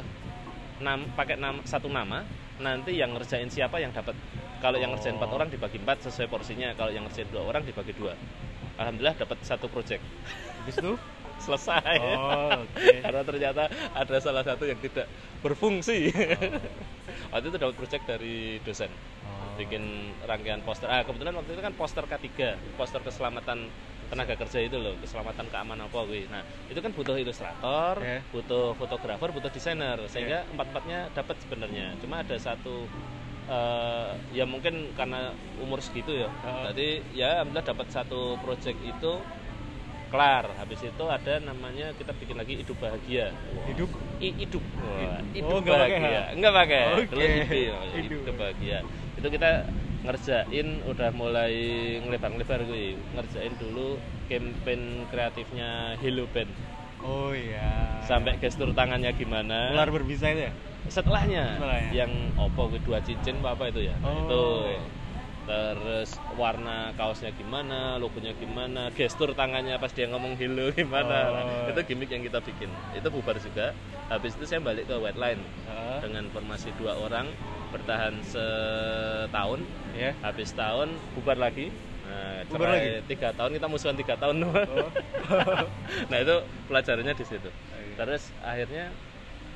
nam, 0.80 1.04
pakai 1.12 1.36
nama 1.36 1.60
satu 1.68 1.92
nama 1.92 2.24
nanti 2.58 2.96
yang 2.96 3.12
ngerjain 3.12 3.52
siapa 3.52 3.84
yang 3.84 3.92
dapat 3.92 4.16
kalau 4.60 4.78
yang 4.78 4.92
ngerjain 4.94 5.16
empat 5.16 5.30
Oh. 5.30 5.38
orang 5.38 5.50
dibagi 5.50 5.78
empat 5.78 6.04
sesuai 6.06 6.28
porsinya 6.28 6.74
kalau 6.74 6.90
yang 6.90 7.06
ngerjain 7.06 7.28
dua 7.30 7.44
orang 7.46 7.64
dibagi 7.64 7.94
dua. 7.94 8.14
Alhamdulillah 8.78 9.18
dapat 9.18 9.38
satu 9.42 9.66
project. 9.68 10.02
Habis 10.64 10.78
itu? 10.78 10.94
Selesai. 11.46 12.02
Oh, 12.02 12.62
oke. 12.66 12.88
karena 13.06 13.22
ternyata 13.22 13.64
ada 13.94 14.16
salah 14.18 14.42
satu 14.42 14.66
yang 14.66 14.82
tidak 14.82 15.06
berfungsi. 15.46 16.10
Waktu 17.32 17.46
itu 17.54 17.58
dapat 17.58 17.76
project 17.78 18.04
dari 18.10 18.58
dosen. 18.64 18.90
Oh. 19.28 19.54
bikin 19.58 20.14
rangkaian 20.30 20.62
poster. 20.62 20.86
Ah 20.86 21.02
kebetulan 21.02 21.34
waktu 21.34 21.58
itu 21.58 21.62
kan 21.66 21.74
poster 21.74 22.06
K3 22.06 22.30
poster 22.78 23.02
keselamatan 23.02 23.66
tenaga 24.08 24.38
kerja 24.40 24.64
itu 24.64 24.78
loh 24.80 24.96
keselamatan 25.04 25.52
keamanan 25.52 25.92
apa 25.92 26.00
gue 26.08 26.32
nah 26.32 26.40
itu 26.72 26.80
kan 26.80 26.96
butuh 26.96 27.20
ilustrator 27.20 28.00
Oke. 28.00 28.24
butuh 28.32 28.72
fotografer 28.78 29.30
butuh 29.34 29.50
desainer. 29.52 29.98
Sehingga 30.08 30.46
empat 30.54 30.68
empatnya 30.72 31.00
dapat 31.12 31.36
sebenarnya. 31.44 31.98
Cuma 32.00 32.22
ada 32.24 32.38
satu 32.38 32.86
eh, 33.48 34.10
ya 34.36 34.44
mungkin 34.44 34.92
karena 34.94 35.32
umur 35.60 35.80
segitu 35.80 36.12
ya. 36.14 36.30
Jadi 36.72 37.02
ya 37.16 37.42
alhamdulillah 37.42 37.66
dapat 37.66 37.88
satu 37.90 38.36
project 38.44 38.78
itu 38.84 39.12
kelar. 40.08 40.48
Habis 40.56 40.88
itu 40.88 41.04
ada 41.08 41.34
namanya 41.44 41.92
kita 41.96 42.16
bikin 42.16 42.40
lagi 42.40 42.60
hidup 42.60 42.78
bahagia. 42.80 43.32
Hidup? 43.68 43.90
I, 44.24 44.32
hidup. 44.40 44.64
Wah, 44.80 45.20
Hidup. 45.36 45.52
Oh, 45.52 45.60
pakai 45.60 46.00
bahagia 46.00 46.22
enggak 46.34 46.54
pakai. 46.56 46.82
Dulu 47.12 47.22
hidup, 47.22 47.50
Hidup. 47.96 48.20
hidup 48.24 48.36
bahagia. 48.40 48.78
Itu 49.20 49.28
kita 49.28 49.50
ngerjain 50.08 50.68
udah 50.88 51.10
mulai 51.12 51.56
ngelebar-ngelebar 52.06 52.64
gue. 52.64 52.96
Ngerjain 53.20 53.54
dulu 53.60 54.00
campaign 54.32 54.82
kreatifnya 55.12 56.00
Hello 56.00 56.24
Band. 56.32 56.52
Oh 57.04 57.30
iya. 57.32 58.02
sampai 58.08 58.40
gestur 58.40 58.72
tangannya 58.74 59.12
gimana. 59.14 59.70
Ular 59.76 59.92
berbisa 59.92 60.32
itu 60.32 60.48
ya? 60.48 60.54
Setelahnya, 60.88 61.56
Setelahnya. 61.56 61.92
yang 61.92 62.12
opo 62.36 62.68
gue 62.68 62.82
dua 62.82 63.00
cincin 63.00 63.38
apa 63.38 63.54
apa 63.54 63.64
itu 63.68 63.86
ya 63.86 63.96
Oh, 64.00 64.12
itu 64.18 64.44
terus 65.44 66.10
warna 66.36 66.92
kaosnya 66.94 67.32
gimana 67.32 67.96
logonya 67.96 68.36
gimana 68.36 68.92
gestur 68.92 69.32
tangannya 69.32 69.76
pas 69.76 69.88
dia 69.90 70.04
ngomong 70.06 70.36
hello 70.36 70.68
gimana 70.72 71.08
Nah, 71.08 71.44
Oh. 71.64 71.72
itu 71.72 71.82
gimmick 71.86 72.10
yang 72.10 72.20
kita 72.22 72.40
bikin 72.42 72.68
itu 72.92 73.08
bubar 73.08 73.38
juga 73.38 73.72
habis 74.08 74.36
itu 74.36 74.44
saya 74.44 74.60
balik 74.60 74.86
ke 74.86 74.96
white 74.96 75.16
line 75.16 75.40
Heeh. 75.66 75.98
dengan 76.04 76.28
formasi 76.30 76.68
dua 76.76 76.96
orang 76.98 77.32
bertahan 77.70 78.20
setahun 78.24 79.64
Ya. 79.94 80.12
habis 80.20 80.52
tahun 80.52 80.92
bubar 81.16 81.40
lagi 81.40 81.72
nah, 82.04 82.44
Bubar 82.46 82.68
lagi? 82.70 83.08
tiga 83.08 83.32
tahun 83.32 83.56
kita 83.56 83.68
musuhan 83.68 83.96
tiga 83.96 84.16
tahun 84.16 84.44
Oh. 84.44 84.90
nah 86.12 86.18
itu 86.18 86.36
pelajarannya 86.68 87.14
di 87.14 87.24
situ 87.24 87.48
Iya. 87.72 87.96
terus 87.98 88.24
akhirnya 88.42 88.92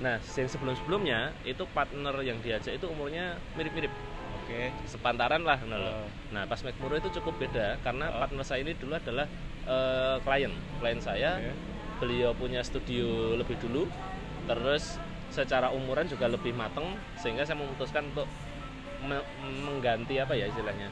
nah 0.01 0.17
yang 0.17 0.49
sebelum 0.49 0.73
sebelumnya 0.73 1.29
itu 1.45 1.61
partner 1.69 2.15
yang 2.19 2.41
diajak 2.41 2.73
itu 2.73 2.89
umurnya 2.89 3.37
mirip-mirip 3.53 3.93
Oke. 4.41 4.73
sepantaran 4.83 5.45
lah 5.45 5.61
nah. 5.63 5.77
Oh. 5.77 6.07
nah 6.33 6.43
pas 6.43 6.57
Macmuro 6.59 6.97
itu 6.97 7.13
cukup 7.13 7.37
beda 7.37 7.77
karena 7.79 8.09
Oh. 8.09 8.17
partner 8.17 8.41
saya 8.41 8.65
ini 8.65 8.73
dulu 8.73 8.97
adalah 8.97 9.29
eh, 9.63 10.17
klien 10.25 10.49
klien 10.81 10.97
saya 10.97 11.37
Oke. 11.37 11.53
beliau 12.01 12.33
punya 12.33 12.65
studio 12.65 13.37
lebih 13.37 13.61
dulu 13.61 13.85
terus 14.49 14.97
secara 15.29 15.69
umuran 15.69 16.09
juga 16.09 16.25
lebih 16.25 16.51
mateng 16.51 16.97
sehingga 17.15 17.45
saya 17.45 17.55
memutuskan 17.55 18.09
untuk 18.09 18.25
me- 19.01 19.23
mengganti 19.63 20.17
apa 20.17 20.33
ya 20.33 20.49
istilahnya 20.49 20.89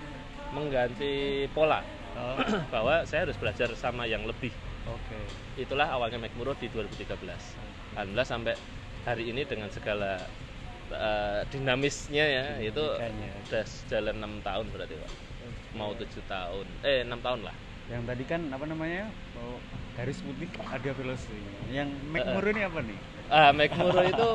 mengganti 0.53 1.45
pola 1.51 1.81
Oh. 2.09 2.35
bahwa 2.73 3.05
saya 3.05 3.29
harus 3.29 3.37
belajar 3.37 3.69
sama 3.73 4.03
yang 4.03 4.25
lebih 4.25 4.49
Oke. 4.85 5.17
itulah 5.57 5.85
awalnya 5.87 6.17
Macmuro 6.17 6.57
di 6.57 6.65
2013 6.67 7.05
alhamdulillah 7.93 8.25
sampai 8.25 8.53
hari 9.09 9.33
ini 9.33 9.41
dengan 9.41 9.73
segala 9.73 10.21
eh, 10.93 11.41
dinamisnya 11.49 12.25
ya 12.29 12.45
itu 12.61 12.83
udah 13.49 13.65
jalan 13.89 14.15
enam 14.21 14.33
tahun 14.45 14.69
berarti 14.69 14.93
pak. 15.01 15.11
Mau 15.73 15.97
tujuh 15.97 16.21
tahun. 16.29 16.65
Eh 16.85 17.01
enam 17.01 17.17
tahun 17.25 17.41
lah. 17.41 17.55
Yang 17.89 18.03
tadi 18.05 18.23
kan 18.29 18.41
apa 18.53 18.65
namanya? 18.69 19.09
Oh, 19.33 19.57
garis 19.97 20.21
putih 20.21 20.45
ada 20.61 20.89
filosofi. 20.93 21.41
Yang 21.73 21.89
McMurray 22.13 22.53
ini 22.53 22.61
apa 22.69 22.79
nih? 22.85 22.99
ah 23.29 23.53
Macmuro 23.53 24.01
itu 24.01 24.29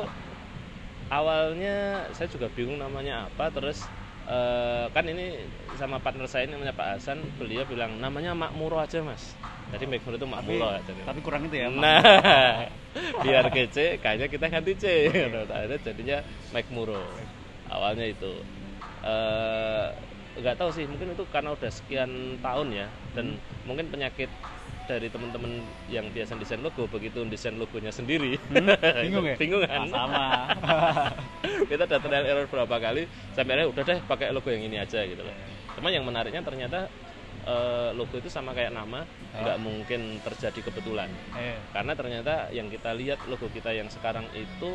awalnya 1.11 2.07
saya 2.15 2.31
juga 2.31 2.47
bingung 2.47 2.79
namanya 2.79 3.27
apa 3.27 3.51
terus 3.51 3.83
eh, 4.27 4.87
kan 4.91 5.03
ini 5.03 5.43
sama 5.75 5.99
partner 5.99 6.27
saya 6.27 6.47
ini 6.47 6.59
namanya 6.59 6.75
Pak 6.75 6.87
Hasan. 6.99 7.23
Beliau 7.39 7.63
bilang 7.63 7.95
namanya 7.99 8.35
Makmuro 8.35 8.79
aja 8.79 8.99
mas 9.03 9.35
jadi 9.73 9.85
Macmuro 9.89 10.15
itu 10.15 10.25
Tapi, 10.25 10.33
Makmuro 10.33 10.67
aja 10.69 10.91
tapi 11.05 11.19
kurang 11.25 11.41
itu 11.47 11.55
ya. 11.57 11.67
Nah, 11.73 12.01
biar 13.23 13.45
kece, 13.49 13.97
kayaknya 13.99 14.27
kita 14.29 14.45
ganti 14.47 14.73
C. 14.77 14.85
Akhirnya 15.55 15.77
jadinya 15.81 16.17
Macmuro. 16.53 17.01
Awalnya 17.67 18.05
itu. 18.07 18.33
Eh, 19.05 19.87
nggak 20.35 20.55
tahu 20.59 20.69
sih, 20.71 20.85
mungkin 20.87 21.15
itu 21.15 21.23
karena 21.31 21.55
udah 21.55 21.71
sekian 21.71 22.39
tahun 22.39 22.67
ya, 22.75 22.87
dan 23.15 23.35
mungkin 23.63 23.87
penyakit 23.89 24.27
dari 24.85 25.09
teman-teman 25.09 25.49
yang 25.89 26.05
biasa 26.13 26.37
desain 26.37 26.61
logo 26.61 26.85
begitu 26.85 27.25
desain 27.25 27.57
logonya 27.57 27.89
sendiri 27.89 28.37
Hmm, 28.53 28.69
bingung 29.09 29.25
ya? 29.25 29.33
bingung 29.33 29.61
kan 29.65 29.81
Ah, 29.81 29.89
sama. 29.89 30.25
kita 31.65 31.89
udah 31.89 31.99
trial 32.05 32.25
error 32.25 32.45
berapa 32.45 32.75
kali 32.77 33.09
sampai 33.33 33.57
akhirnya 33.57 33.73
udah 33.73 33.81
deh 33.81 33.97
pakai 34.05 34.29
logo 34.29 34.45
yang 34.53 34.61
ini 34.61 34.77
aja 34.77 35.01
gitu 35.01 35.25
loh 35.25 35.33
cuma 35.73 35.89
yang 35.89 36.05
menariknya 36.05 36.45
ternyata 36.45 36.85
eh, 37.45 37.89
logo 37.93 38.15
itu 38.17 38.27
sama 38.27 38.51
kayak 38.51 38.73
nama 38.73 39.05
nggak 39.35 39.57
mungkin 39.59 40.01
terjadi 40.21 40.59
kebetulan 40.63 41.09
eh, 41.33 41.59
karena 41.71 41.93
ternyata 41.93 42.33
yang 42.49 42.67
kita 42.67 42.91
lihat 42.91 43.19
logo 43.25 43.45
kita 43.47 43.71
yang 43.71 43.87
sekarang 43.87 44.25
itu 44.33 44.71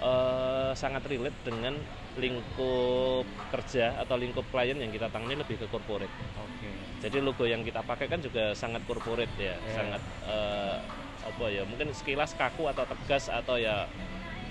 eh, 0.00 0.70
sangat 0.74 1.02
relate 1.06 1.36
dengan 1.42 1.78
lingkup 2.12 3.24
kerja 3.48 3.96
atau 3.96 4.16
lingkup 4.16 4.44
klien 4.52 4.76
yang 4.76 4.92
kita 4.92 5.08
tangani 5.08 5.40
lebih 5.40 5.56
ke 5.56 5.66
corporate 5.68 6.12
Oke. 6.36 6.68
jadi 7.00 7.18
logo 7.20 7.44
yang 7.44 7.64
kita 7.64 7.80
pakai 7.80 8.04
kan 8.06 8.20
juga 8.20 8.52
sangat 8.52 8.84
corporate 8.84 9.32
ya 9.36 9.56
Iya. 9.56 9.72
sangat 9.72 10.02
eh, 10.28 10.76
apa 11.22 11.44
ya 11.48 11.62
mungkin 11.62 11.94
sekilas 11.94 12.34
kaku 12.34 12.66
atau 12.66 12.82
tegas 12.82 13.30
atau 13.30 13.54
ya 13.54 13.86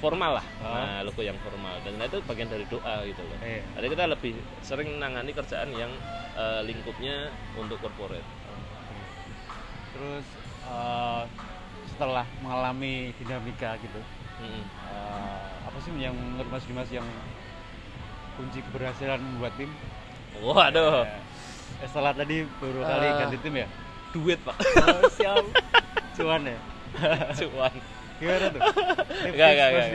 formal 0.02 0.42
lah 0.42 0.46
Ah. 0.60 0.98
nah 0.98 1.06
logo 1.06 1.22
yang 1.22 1.38
formal 1.40 1.78
dan 1.80 1.96
itu 1.96 2.18
bagian 2.26 2.50
dari 2.50 2.66
doa 2.66 3.06
gitu 3.06 3.22
loh 3.22 3.38
Eh, 3.40 3.62
jadi 3.72 3.88
kita 3.88 4.04
lebih 4.08 4.34
sering 4.60 4.90
menangani 4.92 5.32
kerjaan 5.32 5.70
yang 5.72 5.94
eh, 6.34 6.62
lingkupnya 6.66 7.30
untuk 7.54 7.78
corporate 7.78 8.26
oke. 8.26 8.98
Terus 9.94 10.26
eh, 10.66 11.24
setelah 11.88 12.26
mengalami 12.40 13.14
dinamika 13.16 13.78
gitu, 13.78 14.02
Mm-mm. 14.42 14.64
eh, 14.90 15.40
apa 15.62 15.78
sih 15.80 15.94
yang 15.96 16.16
menurut 16.16 16.50
Mas 16.50 16.66
Dimas 16.66 16.90
yang 16.90 17.06
kunci 18.34 18.60
keberhasilan 18.64 19.20
membuat 19.20 19.54
tim? 19.56 19.70
waduh 20.36 21.06
Eh, 21.78 21.86
setelah 21.86 22.12
tadi 22.12 22.42
baru 22.58 22.82
kali 22.82 23.06
Eh. 23.06 23.14
ganti 23.18 23.38
tim 23.40 23.56
ya? 23.56 23.68
duit 24.12 24.40
pak 24.42 24.58
Oh, 24.76 25.02
siap. 25.10 25.46
Cuan 26.12 26.44
ya? 26.44 26.60
cuan 27.40 27.74
Gimana 28.22 28.46
tuh? 28.54 28.62
Enggak, 29.26 29.50
enggak, 29.50 29.68
enggak. 29.74 29.88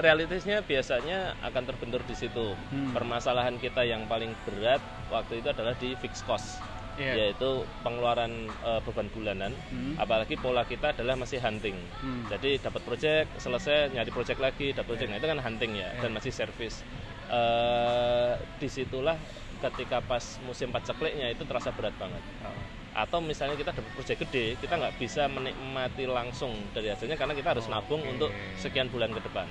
Realitasnya 0.00 0.56
biasanya 0.64 1.18
akan 1.44 1.62
terbentur 1.68 2.00
di 2.08 2.16
situ. 2.16 2.56
Hmm. 2.72 2.96
Permasalahan 2.96 3.60
kita 3.60 3.84
yang 3.84 4.08
paling 4.08 4.32
berat 4.48 4.80
waktu 5.12 5.44
itu 5.44 5.48
adalah 5.52 5.76
di 5.76 5.92
fixed 6.00 6.24
cost, 6.24 6.64
Iya. 6.96 7.28
yaitu 7.28 7.64
pengeluaran 7.80 8.32
eh, 8.48 8.80
beban 8.82 9.12
bulanan. 9.12 9.52
Hmm. 9.68 10.00
Apalagi 10.00 10.40
pola 10.40 10.64
kita 10.64 10.96
adalah 10.96 11.12
masih 11.14 11.38
hunting. 11.38 11.76
Hmm. 12.00 12.24
Jadi 12.32 12.56
dapat 12.56 12.80
project, 12.82 13.28
selesai 13.36 13.92
nyari 13.92 14.08
project 14.08 14.40
lagi, 14.40 14.72
dapat 14.72 14.96
project. 14.96 15.08
Nah, 15.12 15.20
itu 15.20 15.28
kan 15.28 15.38
hunting 15.44 15.72
ya 15.76 15.92
dan 16.00 16.10
masih 16.16 16.32
service. 16.32 16.80
Eh 17.28 18.32
di 18.58 18.66
situlah 18.66 19.14
ketika 19.60 20.00
pas 20.00 20.40
musim 20.42 20.72
pacekliknya 20.72 21.30
itu 21.30 21.44
terasa 21.44 21.68
berat 21.70 21.92
banget 22.00 22.24
Oh. 22.40 22.56
Atau 22.90 23.22
misalnya 23.22 23.54
kita 23.54 23.70
dapat 23.70 23.92
proyek 23.94 24.26
gede 24.26 24.58
kita 24.58 24.74
nggak 24.74 24.98
bisa 24.98 25.30
menikmati 25.30 26.10
langsung 26.10 26.50
dari 26.74 26.90
hasilnya 26.90 27.14
karena 27.14 27.38
kita 27.38 27.54
harus 27.54 27.70
nabung 27.70 28.02
Oke. 28.02 28.18
untuk 28.18 28.30
sekian 28.58 28.90
bulan 28.90 29.14
ke 29.14 29.22
depan. 29.22 29.46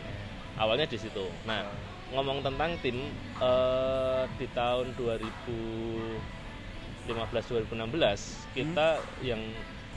Awalnya 0.60 0.92
di 0.92 1.00
situ. 1.00 1.24
Nah 1.48 1.64
ngomong 2.12 2.44
tentang 2.44 2.76
tim 2.84 3.00
eh, 3.40 4.24
di 4.36 4.44
tahun 4.52 4.92
2015 4.98 6.20
2016 7.08 8.58
kita 8.58 9.00
yang 9.24 9.40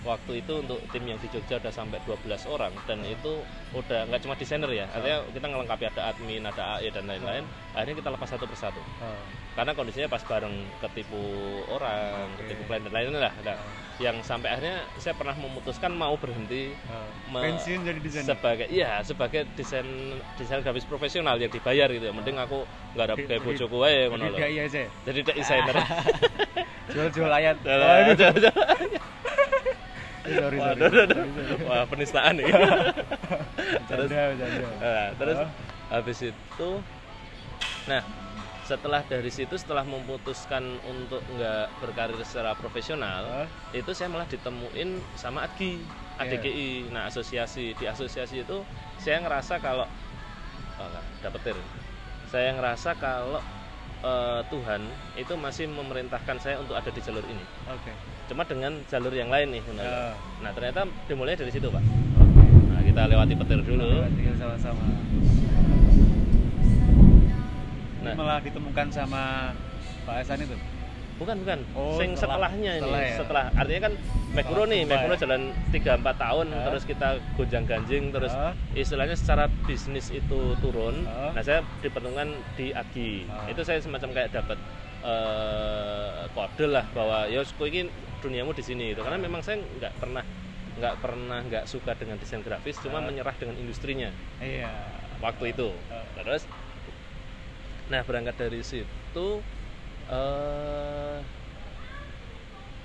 waktu 0.02 0.32
itu 0.38 0.52
untuk 0.58 0.82
tim 0.90 1.04
yang 1.04 1.14
di 1.16 1.28
Jogja 1.28 1.56
udah 1.56 1.70
sampai 1.70 2.02
12 2.02 2.18
orang 2.46 2.74
dan 2.84 2.98
itu 3.02 3.38
udah 3.72 4.02
nggak 4.04 4.20
cuma 4.20 4.34
desainer 4.34 4.66
ya 4.68 4.90
artinya 4.90 5.22
kita 5.30 5.46
ngelengkapi 5.46 5.84
ada 5.86 6.02
admin 6.08 6.42
ada 6.42 6.76
AE 6.76 6.90
dan 6.90 7.06
lain-lain 7.06 7.44
akhirnya 7.70 7.96
kita 7.96 8.08
lepas 8.10 8.28
satu 8.28 8.44
persatu 8.44 8.82
Oh. 8.98 9.18
karena 9.52 9.72
kondisinya 9.72 10.08
pas 10.08 10.20
bareng 10.20 10.50
ketipu 10.80 11.20
orang, 11.68 12.24
ketipu 12.36 12.64
klien 12.64 12.80
dan 12.80 12.90
lain-lain 12.90 13.20
lah. 13.20 13.34
Nah, 13.42 13.56
yang 13.98 14.16
sampai 14.18 14.48
akhirnya 14.48 14.80
saya 14.96 15.12
pernah 15.12 15.36
memutuskan 15.36 15.92
mau 15.92 16.16
berhenti 16.16 16.72
Pensiun 17.44 17.84
jadi 17.84 18.00
desainer. 18.00 18.32
sebagai 18.32 18.66
iya 18.66 19.04
sebagai 19.04 19.44
desain 19.52 19.84
desain 20.34 20.64
grafis 20.64 20.82
profesional 20.82 21.36
yang 21.36 21.52
dibayar 21.52 21.84
gitu 21.86 22.00
ya. 22.00 22.12
Mending 22.12 22.40
aku 22.40 22.64
nggak 22.96 23.04
ada 23.04 23.14
kayak 23.14 23.40
bojoku 23.44 23.76
aja 23.82 24.08
ngono 24.08 24.24
Jadi 24.24 24.32
loh. 24.32 24.38
ya? 24.40 24.48
Jadi 25.04 25.20
desainer. 25.20 25.76
Jual-jual 26.92 27.28
ayat. 27.30 27.56
Sorry, 30.22 30.58
sorry. 30.58 30.80
Wah, 31.66 31.84
penistaan 31.90 32.38
nih. 32.38 32.46
terus 33.90 34.08
Bercanda. 34.10 34.68
Nah, 34.78 35.08
terus 35.18 35.38
Oh. 35.42 35.48
habis 35.90 36.18
itu 36.24 36.70
nah 37.84 38.00
setelah 38.62 39.02
dari 39.02 39.28
situ 39.28 39.58
setelah 39.58 39.82
memutuskan 39.82 40.62
untuk 40.86 41.18
nggak 41.34 41.66
berkarir 41.82 42.16
secara 42.22 42.54
profesional 42.54 43.50
itu 43.74 43.90
saya 43.90 44.06
malah 44.08 44.24
ditemuin 44.30 45.02
sama 45.18 45.44
ADGI 45.50 45.82
ADGI 46.22 46.94
nah 46.94 47.10
asosiasi 47.10 47.74
di 47.74 47.84
asosiasi 47.90 48.46
itu 48.46 48.62
saya 49.02 49.18
ngerasa 49.20 49.58
kalau 49.58 49.84
oh, 50.78 50.86
nggak, 50.86 51.04
dapet 51.26 51.40
tir. 51.42 51.58
saya 52.30 52.54
ngerasa 52.54 52.94
kalau 52.96 53.42
eh, 54.02 54.40
Tuhan 54.50 54.80
itu 55.14 55.32
masih 55.38 55.66
memerintahkan 55.70 56.36
saya 56.42 56.58
untuk 56.58 56.74
ada 56.74 56.90
di 56.90 57.00
jalur 57.00 57.24
ini 57.26 57.44
oke 57.70 57.92
cuma 58.30 58.42
dengan 58.46 58.72
jalur 58.88 59.12
yang 59.12 59.28
lain 59.28 59.58
nih. 59.58 59.62
Ya. 59.78 60.14
nah 60.42 60.50
ternyata 60.54 60.86
dimulai 61.06 61.34
dari 61.38 61.50
situ 61.50 61.70
pak 61.70 61.82
nah 62.72 62.80
kita 62.82 63.02
lewati 63.08 63.34
petir 63.38 63.60
dulu 63.62 64.06
tinggal 64.18 64.36
sama-sama 64.38 64.84
Nah. 68.02 68.18
Malah 68.18 68.42
ditemukan 68.42 68.90
sama 68.90 69.54
Pak 70.02 70.14
Hasan 70.26 70.42
itu 70.42 70.58
bukan 71.14 71.36
bukan 71.38 71.58
Oh, 71.72 71.94
sing 71.94 72.12
setelah- 72.12 72.48
setelahnya 72.48 72.72
setelah 72.74 72.98
ini 72.98 73.04
ya? 73.04 73.16
setelah 73.16 73.44
artinya 73.54 73.80
kan 73.82 73.94
Mekuro 74.32 74.62
nih 74.64 74.80
Mekuro 74.82 75.14
ya? 75.14 75.20
jalan 75.20 75.42
3-4 75.68 76.16
tahun 76.16 76.46
Ya. 76.48 76.60
terus 76.64 76.82
kita 76.84 77.08
gonjang 77.34 77.64
ganjing 77.64 78.04
terus 78.08 78.32
Ah. 78.32 78.52
istilahnya 78.72 79.12
secara 79.14 79.44
bisnis 79.62 80.08
itu 80.08 80.40
turun 80.58 81.04
Ah. 81.04 81.30
nah 81.30 81.40
saya 81.40 81.60
dipertemukan 81.78 82.28
di 82.54 82.72
Agi 82.72 83.12
itu 83.46 83.60
saya 83.60 83.78
semacam 83.78 84.08
kayak 84.10 84.30
dapat 84.32 84.58
eh, 85.02 86.30
kode 86.30 86.66
lah 86.68 86.86
bahwa 86.88 87.26
ya 87.26 87.42
kowe 87.50 87.66
ini 87.66 87.90
duniamu 88.18 88.50
di 88.50 88.62
sini 88.62 88.84
itu 88.90 89.00
karena 89.00 89.18
memang 89.18 89.42
saya 89.42 89.58
nggak 89.58 89.98
pernah 89.98 90.22
nggak 90.72 90.94
pernah 90.96 91.38
nggak 91.42 91.64
suka 91.66 91.92
dengan 91.92 92.16
desain 92.16 92.40
grafis 92.40 92.78
cuma 92.78 92.98
Ah. 92.98 93.04
menyerah 93.04 93.34
dengan 93.34 93.54
industrinya 93.56 94.08
iya 94.38 94.70
waktu 95.18 95.50
itu 95.50 95.74
Ah. 95.88 96.06
terus 96.16 96.46
nah 97.88 98.00
berangkat 98.00 98.38
dari 98.38 98.62
situ 98.62 99.26
eh 100.10 101.18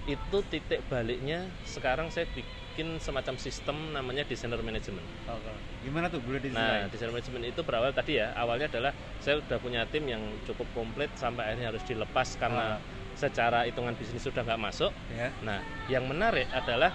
itu 0.07 0.37
titik 0.47 0.79
baliknya 0.87 1.43
sekarang 1.67 2.07
saya 2.07 2.23
bikin 2.31 2.95
semacam 2.97 3.35
sistem 3.35 3.91
namanya 3.91 4.23
designer 4.23 4.63
management 4.63 5.03
oke 5.27 5.51
gimana 5.83 6.07
tuh 6.07 6.23
boleh 6.23 6.39
nah 6.49 6.87
designer 6.87 7.11
management 7.11 7.43
itu 7.45 7.59
berawal 7.59 7.91
tadi 7.91 8.15
ya 8.15 8.31
awalnya 8.33 8.71
adalah 8.71 8.91
saya 9.19 9.43
sudah 9.43 9.59
punya 9.59 9.83
tim 9.85 10.07
yang 10.07 10.23
cukup 10.47 10.63
komplit 10.71 11.11
sampai 11.13 11.51
akhirnya 11.51 11.75
harus 11.75 11.83
dilepas 11.83 12.37
karena 12.37 12.79
Ah. 12.79 12.79
secara 13.17 13.65
hitungan 13.65 13.97
bisnis 13.97 14.21
sudah 14.21 14.45
nggak 14.45 14.61
masuk 14.61 14.93
ya 15.11 15.27
nah 15.41 15.59
yang 15.89 16.07
menarik 16.07 16.47
adalah 16.53 16.93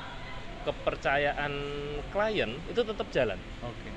kepercayaan 0.63 1.53
klien 2.09 2.55
itu 2.65 2.81
tetap 2.81 3.11
jalan 3.13 3.37
oke 3.61 3.91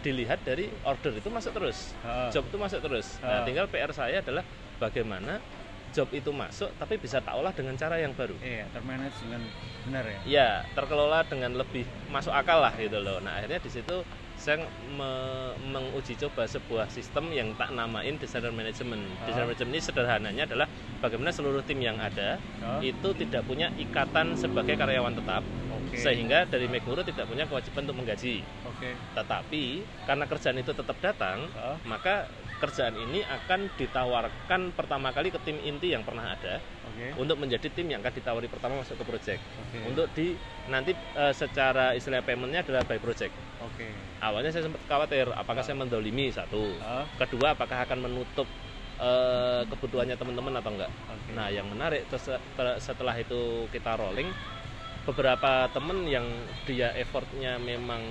dilihat 0.00 0.40
dari 0.42 0.66
order 0.82 1.14
itu 1.14 1.28
masuk 1.28 1.54
terus 1.54 1.94
Ah. 2.02 2.26
job 2.32 2.42
itu 2.42 2.54
masuk 2.54 2.78
terus. 2.80 3.18
Nah, 3.18 3.42
Ah. 3.42 3.44
tinggal 3.44 3.66
PR 3.66 3.90
saya 3.90 4.18
adalah 4.18 4.42
bagaimana 4.78 5.42
job 5.88 6.06
itu 6.12 6.28
masuk 6.30 6.68
tapi 6.76 6.94
bisa 6.96 7.18
tak 7.18 7.32
olah 7.32 7.50
dengan 7.50 7.72
cara 7.74 7.96
yang 7.96 8.12
baru. 8.12 8.36
iya 8.38 8.68
termanage 8.68 9.16
dengan 9.18 9.40
benar 9.82 10.04
ya 10.04 10.18
Ya, 10.28 10.48
terkelola 10.72 11.24
dengan 11.24 11.52
lebih 11.54 11.82
masuk 12.08 12.28
akal 12.30 12.60
lah 12.60 12.76
gitu 12.76 12.98
loh. 12.98 13.18
Nah, 13.18 13.40
akhirnya 13.40 13.56
di 13.58 13.70
situ 13.70 14.04
saya 14.36 14.62
me- 14.90 15.56
menguji 15.66 16.14
coba 16.18 16.44
sebuah 16.44 16.86
sistem 16.88 17.32
yang 17.32 17.56
tak 17.56 17.72
namain 17.72 18.14
designer 18.14 18.52
management. 18.52 19.00
Ah. 19.16 19.26
Designer 19.26 19.48
management 19.48 19.72
ini 19.72 19.80
sederhananya 19.80 20.42
adalah 20.44 20.68
bagaimana 21.00 21.32
seluruh 21.32 21.64
tim 21.64 21.80
yang 21.80 21.96
ada 21.96 22.36
Ah. 22.60 22.78
itu 22.78 23.08
tidak 23.16 23.42
punya 23.42 23.72
ikatan 23.74 24.36
sebagai 24.36 24.76
karyawan 24.76 25.16
tetap 25.16 25.40
oke 25.72 25.96
sehingga 25.96 26.44
dari 26.44 26.68
Meguro 26.68 27.00
tidak 27.00 27.24
punya 27.24 27.48
kewajiban 27.48 27.82
untuk 27.82 27.96
menggaji. 27.96 28.44
oke 28.62 28.90
Tetapi 29.16 29.62
karena 30.04 30.24
kerjaan 30.28 30.58
itu 30.58 30.70
tetap 30.70 30.96
datang, 31.00 31.48
Ah. 31.50 31.80
maka 31.82 32.28
kerjaan 32.58 32.94
ini 32.94 33.22
akan 33.22 33.70
ditawarkan 33.74 34.74
pertama 34.74 35.08
kali 35.10 35.30
ke 35.30 35.38
tim 35.40 35.56
inti 35.58 35.94
yang 35.94 36.02
pernah 36.02 36.34
ada 36.34 36.58
oke. 36.84 37.22
untuk 37.22 37.38
menjadi 37.38 37.70
tim 37.70 37.86
yang 37.86 38.02
akan 38.02 38.10
ditawari 38.12 38.46
pertama 38.46 38.82
masuk 38.82 38.98
ke 38.98 39.04
project. 39.06 39.40
oke. 39.40 39.78
Untuk 39.86 40.06
di 40.12 40.34
nanti 40.66 40.92
eh, 40.92 41.32
secara 41.32 41.94
istilah 41.94 42.20
paymentnya 42.20 42.66
adalah 42.66 42.82
by 42.82 42.98
project. 42.98 43.30
oke. 43.62 43.86
Awalnya 44.18 44.50
saya 44.50 44.66
sempat 44.66 44.82
khawatir 44.84 45.30
apakah 45.30 45.62
saya 45.62 45.78
mendolimi? 45.78 46.28
Satu, 46.28 46.74
Ah, 46.82 47.06
kedua 47.16 47.54
apakah 47.54 47.86
akan 47.86 48.10
menutup 48.10 48.50
eh, 48.98 49.62
kebutuhannya 49.64 50.18
teman-teman 50.18 50.58
atau 50.58 50.74
enggak. 50.74 50.90
oke. 50.90 51.30
Nah 51.38 51.48
yang 51.48 51.70
menarik 51.70 52.02
setelah 52.78 53.14
itu 53.14 53.70
kita 53.70 53.94
rolling 53.94 54.26
beberapa 55.06 55.70
temen 55.72 56.04
yang 56.04 56.26
dia 56.68 56.92
effortnya 56.92 57.56
memang 57.56 58.02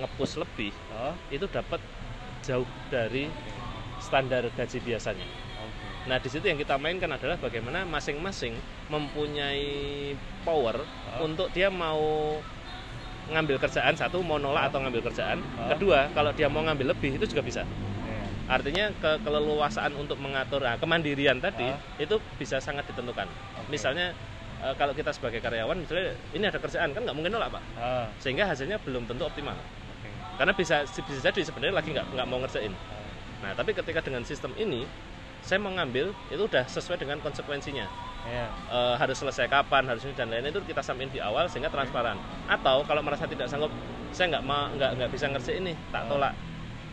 ngepush 0.00 0.40
lebih 0.40 0.72
Ah, 0.90 1.12
itu 1.28 1.44
dapat 1.46 1.78
jauh 2.40 2.64
dari 2.88 3.28
standar 4.10 4.42
gaji 4.50 4.78
biasanya. 4.82 5.22
oke 5.22 6.10
Nah, 6.10 6.18
di 6.18 6.26
situ 6.26 6.42
yang 6.42 6.58
kita 6.58 6.74
mainkan 6.74 7.06
adalah 7.06 7.38
bagaimana 7.38 7.86
masing-masing 7.86 8.58
mempunyai 8.90 10.10
power 10.42 10.82
Ah. 10.82 11.22
untuk 11.22 11.46
dia 11.54 11.70
mau 11.70 12.34
ngambil 13.30 13.62
kerjaan 13.62 13.94
satu 13.94 14.18
mau 14.18 14.42
nolak 14.42 14.74
atau 14.74 14.82
ngambil 14.82 15.06
kerjaan. 15.06 15.38
Ah. 15.54 15.70
Kedua, 15.70 16.10
kalau 16.10 16.34
dia 16.34 16.50
mau 16.50 16.66
ngambil 16.66 16.90
lebih 16.92 17.14
itu 17.14 17.30
juga 17.30 17.46
bisa. 17.46 17.62
Iya. 17.62 18.26
Artinya 18.50 18.90
ke 18.98 19.22
keleluasaan 19.22 19.94
untuk 19.94 20.18
mengatur 20.18 20.66
nah, 20.66 20.74
kemandirian 20.74 21.38
tadi 21.38 21.70
Ah. 21.70 21.78
itu 22.02 22.18
bisa 22.34 22.58
sangat 22.58 22.90
ditentukan. 22.90 23.30
Oke. 23.30 23.70
Misalnya 23.70 24.10
eh, 24.60 24.74
kalau 24.74 24.92
kita 24.92 25.14
sebagai 25.14 25.38
karyawan 25.38 25.78
misalnya 25.78 26.12
ini 26.34 26.44
ada 26.44 26.58
kerjaan 26.58 26.90
kan 26.90 27.00
nggak 27.06 27.14
mungkin 27.14 27.32
nolak 27.32 27.54
pak, 27.54 27.62
sehingga 28.18 28.44
hasilnya 28.44 28.76
belum 28.82 29.06
tentu 29.06 29.24
optimal. 29.24 29.54
Karena 30.36 30.52
bisa 30.52 30.82
bisa 30.84 31.20
jadi 31.22 31.40
sebenarnya 31.44 31.76
lagi 31.76 31.92
nggak 31.92 32.06
nggak 32.12 32.26
mau 32.26 32.40
ngerjain. 32.40 32.72
Ah, 33.40 33.42
Nah, 33.42 33.52
tapi 33.56 33.72
ketika 33.72 34.00
dengan 34.00 34.20
sistem 34.22 34.52
ini, 34.54 34.84
saya 35.40 35.56
mau 35.56 35.72
ngambil 35.72 36.12
itu 36.28 36.42
udah 36.42 36.68
sesuai 36.68 37.00
dengan 37.00 37.18
konsekuensinya. 37.18 37.88
iya 38.22 38.52
Eh, 38.68 38.94
harus 38.96 39.16
selesai 39.16 39.48
kapan, 39.48 39.88
harus 39.88 40.04
ini 40.04 40.12
dan 40.12 40.28
lain 40.28 40.44
itu 40.44 40.60
kita 40.62 40.84
sampaikan 40.84 41.08
di 41.08 41.20
awal 41.20 41.48
sehingga 41.48 41.72
transparan. 41.72 42.20
Atau 42.46 42.84
kalau 42.84 43.00
merasa 43.00 43.24
tidak 43.24 43.48
sanggup, 43.48 43.72
saya 44.12 44.36
nggak 44.36 44.44
mau 44.44 44.68
nggak 44.70 44.90
nggak 45.00 45.10
bisa 45.10 45.24
ngerjain 45.26 45.64
ini, 45.64 45.72
tak 45.88 46.04
Oh. 46.04 46.16
tolak. 46.16 46.36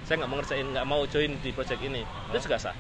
Saya 0.02 0.24
nggak 0.24 0.30
mau 0.32 0.38
ngerjain, 0.40 0.68
nggak 0.72 0.88
mau 0.88 1.02
join 1.04 1.32
di 1.38 1.52
project 1.52 1.82
ini, 1.84 2.02
itu 2.02 2.38
Oh. 2.38 2.42
juga 2.42 2.56
sah. 2.58 2.76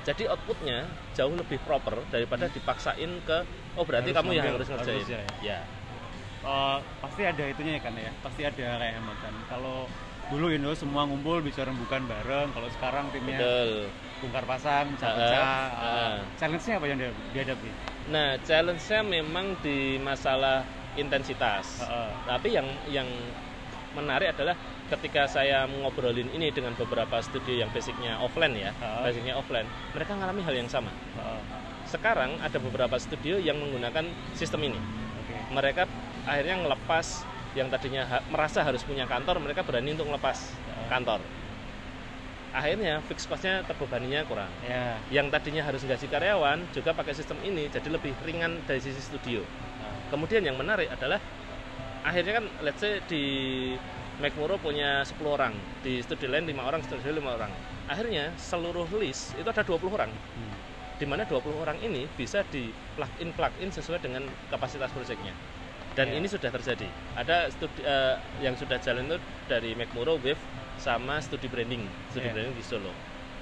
Jadi 0.00 0.28
outputnya 0.28 0.84
jauh 1.12 1.32
lebih 1.32 1.56
proper 1.64 2.04
daripada 2.08 2.48
dipaksain 2.48 3.20
ke, 3.24 3.38
oh 3.76 3.84
berarti 3.84 4.12
Harus 4.12 4.20
kamu 4.20 4.30
yang 4.32 4.44
harus 4.52 4.68
ngerjain. 4.68 4.96
harus 5.00 5.08
ya, 5.08 5.20
ya. 5.40 5.58
Eh, 6.40 6.78
pasti 7.00 7.20
ada 7.22 7.44
itunya 7.46 7.76
ya 7.76 7.80
kan 7.80 7.92
ya 7.92 8.08
pasti 8.24 8.40
ada 8.40 8.56
kayak 8.80 8.96
hambatan 8.96 9.34
kalau 9.44 9.84
dulu 10.30 10.46
Indo 10.48 10.70
semua 10.72 11.02
ngumpul 11.04 11.42
bisa 11.42 11.66
rembukan 11.66 12.06
bareng 12.06 12.54
kalau 12.54 12.68
sekarang 12.70 13.10
timnya 13.10 13.34
betul. 13.36 13.70
bongkar 14.22 14.44
pasang 14.46 14.86
Ah, 14.86 14.92
pecah-pecah 14.94 15.42
ah, 15.42 15.66
eh, 15.66 15.90
ah. 15.90 16.16
challenge-nya 16.38 16.74
apa 16.78 16.86
yang 16.86 16.98
dihadapi 17.34 17.70
Nah, 18.10 18.34
challenge-nya 18.42 19.06
memang 19.06 19.54
di 19.62 19.94
masalah 20.00 20.66
intensitas. 20.98 21.78
Heeh. 21.78 22.10
Tapi 22.26 22.48
yang 22.50 22.66
yang 22.90 23.06
menarik 23.94 24.34
adalah 24.34 24.58
ketika 24.88 25.30
saya 25.30 25.62
ngobrolin 25.70 26.26
ini 26.34 26.50
dengan 26.50 26.74
beberapa 26.74 27.22
studio 27.22 27.62
yang 27.62 27.70
basicnya 27.70 28.18
offline 28.18 28.56
ya, 28.58 28.74
Ha. 28.82 29.06
basicnya 29.06 29.38
offline, 29.38 29.62
mereka 29.94 30.18
mengalami 30.18 30.42
hal 30.42 30.54
yang 30.58 30.66
sama. 30.66 30.90
Heeh. 30.90 31.40
Sekarang 31.86 32.34
ada 32.42 32.58
beberapa 32.58 32.98
studio 32.98 33.38
yang 33.38 33.62
menggunakan 33.62 34.02
sistem 34.34 34.66
ini. 34.66 34.80
oke 35.20 35.34
Mereka 35.54 35.86
akhirnya 36.26 36.66
ngelepas 36.66 37.22
yang 37.52 37.66
tadinya 37.66 38.06
ha- 38.06 38.24
merasa 38.30 38.62
harus 38.62 38.82
punya 38.82 39.04
kantor, 39.04 39.42
mereka 39.42 39.66
berani 39.66 39.90
untuk 39.92 40.06
ngelepas 40.06 40.38
Ha. 40.54 40.86
kantor. 40.88 41.20
Akhirnya 42.50 42.98
fix 43.06 43.30
cost-nya 43.30 43.62
terbebaninya 43.62 44.26
kurang. 44.26 44.50
ya 44.60 44.98
Yang 45.08 45.38
tadinya 45.38 45.62
harus 45.62 45.86
gaji 45.86 46.06
karyawan 46.10 46.66
juga 46.74 46.90
pakai 46.90 47.14
sistem 47.14 47.38
ini 47.46 47.70
jadi 47.70 47.86
lebih 47.86 48.10
ringan 48.26 48.58
dari 48.66 48.82
sisi 48.82 48.98
studio. 48.98 49.46
Nah, 49.78 50.10
Kemudian 50.10 50.42
yang 50.42 50.58
menarik 50.58 50.90
adalah 50.90 51.22
akhirnya 52.02 52.42
kan 52.42 52.44
let's 52.60 52.82
say 52.82 52.98
di 53.06 53.22
Macmuro 54.18 54.58
punya 54.58 55.00
10 55.00 55.16
orang, 55.24 55.54
di 55.80 56.02
studio 56.02 56.28
lain 56.28 56.44
5 56.44 56.60
orang, 56.60 56.82
studio 56.82 57.08
5 57.08 57.38
orang. 57.38 57.48
Akhirnya 57.86 58.34
seluruh 58.36 58.84
list 58.98 59.32
itu 59.38 59.46
ada 59.46 59.62
20 59.62 59.86
orang. 59.88 60.10
hmm. 60.10 60.54
Di 60.98 61.06
mana 61.08 61.24
20 61.24 61.54
orang 61.56 61.78
ini 61.80 62.04
bisa 62.12 62.44
di 62.44 62.68
plug 62.92 63.08
in 63.16 63.32
plug 63.32 63.54
in 63.56 63.70
sesuai 63.70 64.02
dengan 64.02 64.26
kapasitas 64.50 64.90
proyeknya. 64.90 65.32
Dan 65.90 66.06
Iya. 66.10 66.22
ini 66.22 66.26
sudah 66.30 66.50
terjadi. 66.50 66.86
Ada 67.18 67.50
studi 67.50 67.82
eh, 67.82 68.14
yang 68.38 68.54
sudah 68.54 68.78
jalan 68.78 69.10
itu 69.10 69.18
dari 69.44 69.74
Macmuro 69.74 70.16
Wave 70.22 70.38
sama 70.78 71.18
studi 71.18 71.50
branding, 71.50 71.82
studi 72.08 72.30
Iya. 72.30 72.34
branding 72.34 72.54
di 72.54 72.62
Solo. 72.62 72.94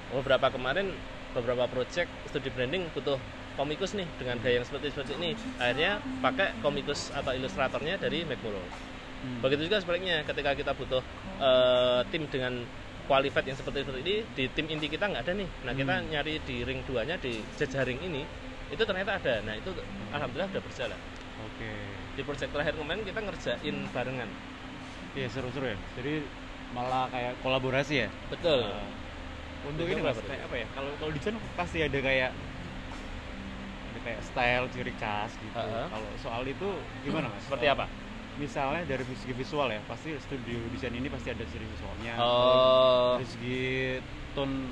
Beberapa 0.09 0.49
kemarin 0.49 0.89
beberapa 1.31 1.69
project 1.69 2.09
studi 2.25 2.49
branding 2.49 2.89
butuh 2.89 3.21
komikus 3.53 3.93
nih 3.93 4.07
dengan 4.17 4.41
gaya 4.41 4.59
yang 4.59 4.65
seperti 4.65 4.89
seperti 4.89 5.13
ini. 5.21 5.37
Akhirnya 5.61 6.01
pakai 6.19 6.57
komikus 6.59 7.13
atau 7.13 7.31
ilustratornya 7.31 8.01
dari 8.01 8.25
Macmuro. 8.25 8.59
Hmm. 9.19 9.43
Begitu 9.45 9.69
juga 9.69 9.77
sebaliknya 9.77 10.25
ketika 10.25 10.57
kita 10.57 10.71
butuh 10.73 11.03
eh, 11.37 12.01
tim 12.09 12.25
dengan 12.27 12.65
qualified 13.05 13.45
yang 13.45 13.57
seperti 13.57 13.81
seperti 13.81 13.99
ini 14.01 14.15
di 14.33 14.43
tim 14.49 14.65
inti 14.65 14.89
kita 14.89 15.05
nggak 15.05 15.21
ada 15.21 15.33
nih. 15.37 15.49
Nah 15.69 15.73
kita 15.73 15.93
Hmm. 16.01 16.09
nyari 16.09 16.41
di 16.41 16.65
ring 16.65 16.81
duanya 16.83 17.13
di 17.15 17.45
jejaring 17.55 18.01
ini 18.01 18.25
itu 18.69 18.81
ternyata 18.81 19.17
ada. 19.17 19.45
Nah 19.45 19.53
itu 19.53 19.69
alhamdulillah 20.09 20.49
udah 20.49 20.63
berjalan. 20.65 20.99
Oke. 21.45 21.71
Di 22.15 22.21
project 22.25 22.51
terakhir 22.51 22.73
kemarin 22.75 23.01
kita 23.07 23.19
ngerjain 23.23 23.77
barengan. 23.95 24.29
iya 25.17 25.27
seru-seru 25.31 25.73
ya. 25.73 25.77
Jadi 25.97 26.21
malah 26.71 27.09
kayak 27.09 27.33
kolaborasi 27.41 28.05
ya? 28.05 28.09
Betul. 28.29 28.61
Eh, 28.61 29.67
untuk 29.67 29.85
ini 29.89 29.99
mas 29.99 30.19
kayak 30.21 30.45
apa 30.45 30.55
ya? 30.55 30.67
Kalau 30.71 30.91
kalau 31.01 31.11
desain 31.11 31.35
pasti 31.57 31.77
ada 31.83 31.99
kayak 31.99 32.31
ada 33.89 33.99
kayak 34.05 34.19
style 34.23 34.65
ciri 34.71 34.93
khas 34.95 35.33
gitu. 35.35 35.57
Heeh. 35.57 35.87
kalau 35.89 36.09
soal 36.21 36.43
itu 36.45 36.69
gimana 37.03 37.27
mas? 37.33 37.43
Seperti 37.43 37.67
apa? 37.67 37.85
misalnya 38.39 38.87
dari 38.87 39.03
segi 39.03 39.35
visual 39.35 39.67
ya 39.67 39.83
pasti 39.83 40.15
studio 40.23 40.63
desain 40.71 40.95
ini 40.95 41.11
pasti 41.11 41.27
ada 41.29 41.43
ciri 41.43 41.67
visualnya. 41.67 42.15
Oh, 42.17 43.19
dari 43.19 43.27
segi 43.27 43.63
tone 44.31 44.71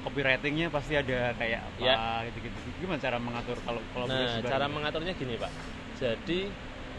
copywritingnya 0.00 0.72
pasti 0.72 0.96
ada 0.96 1.36
kayak 1.36 1.60
apa 1.60 1.78
Ya. 1.78 1.96
gitu-gitu 2.28 2.56
gimana 2.80 2.96
cara 2.96 3.18
mengatur 3.20 3.56
kalau 3.60 3.82
kalau 3.92 4.06
Nah, 4.08 4.40
cara 4.40 4.66
mengaturnya 4.66 5.12
gini, 5.12 5.36
Pak. 5.36 5.52
Jadi 5.96 6.48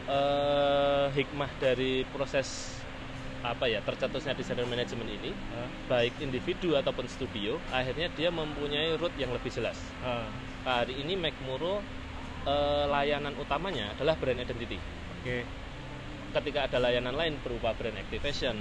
eh, 0.05 1.05
hikmah 1.11 1.51
dari 1.57 2.05
proses 2.09 2.77
apa 3.41 3.65
ya 3.65 3.81
tercetusnya 3.81 4.37
desainer 4.37 4.69
manajemen 4.69 5.09
ini, 5.09 5.33
baik 5.89 6.13
individu 6.21 6.77
ataupun 6.77 7.09
studio, 7.09 7.57
akhirnya 7.73 8.05
dia 8.13 8.29
mempunyai 8.29 8.93
root 9.01 9.13
yang 9.17 9.33
lebih 9.33 9.49
jelas. 9.49 9.77
Hari 10.61 10.93
ini 10.93 11.17
McMurrow 11.17 11.81
eh, 12.45 12.85
layanan 12.85 13.33
utamanya 13.37 13.93
adalah 13.97 14.13
brand 14.13 14.37
identity. 14.37 14.77
oke 15.21 15.37
Ketika 16.31 16.63
ada 16.63 16.77
layanan 16.79 17.11
lain 17.11 17.35
berupa 17.41 17.73
brand 17.73 17.97
activation 17.97 18.55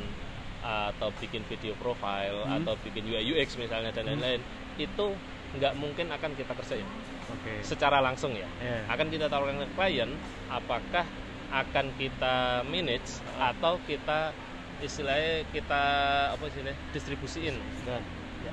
atau 0.60 1.08
bikin 1.16 1.40
video 1.44 1.72
profile 1.74 2.44
Hmm. 2.44 2.60
atau 2.60 2.76
bikin 2.80 3.04
UI 3.04 3.24
UX 3.32 3.56
misalnya 3.56 3.90
dan 3.90 4.04
Hmm. 4.04 4.20
lain-lain, 4.20 4.40
itu 4.76 5.06
nggak 5.50 5.74
mungkin 5.76 6.06
akan 6.06 6.30
kita 6.38 6.54
kerjain 6.54 6.86
oke 7.26 7.52
secara 7.60 7.98
langsung 7.98 8.30
ya. 8.32 8.46
Ya. 8.62 8.86
akan 8.86 9.10
kita 9.10 9.26
tawarkan 9.26 9.58
ke 9.58 9.68
klien 9.74 10.10
apakah 10.46 11.02
akan 11.50 11.90
kita 11.98 12.62
manage 12.64 13.18
atau 13.34 13.74
kita 13.82 14.30
istilahnya 14.78 15.42
kita 15.50 15.82
apa 16.30 16.44
istilahnya 16.46 16.78
distribusiin 16.90 17.58
Dan, 17.82 18.02
Ya. 18.40 18.52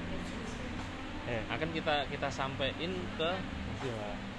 eh 1.29 1.41
akan 1.47 1.69
kita 1.69 2.09
kita 2.09 2.27
sampaikan 2.27 2.91
ke. 3.15 3.31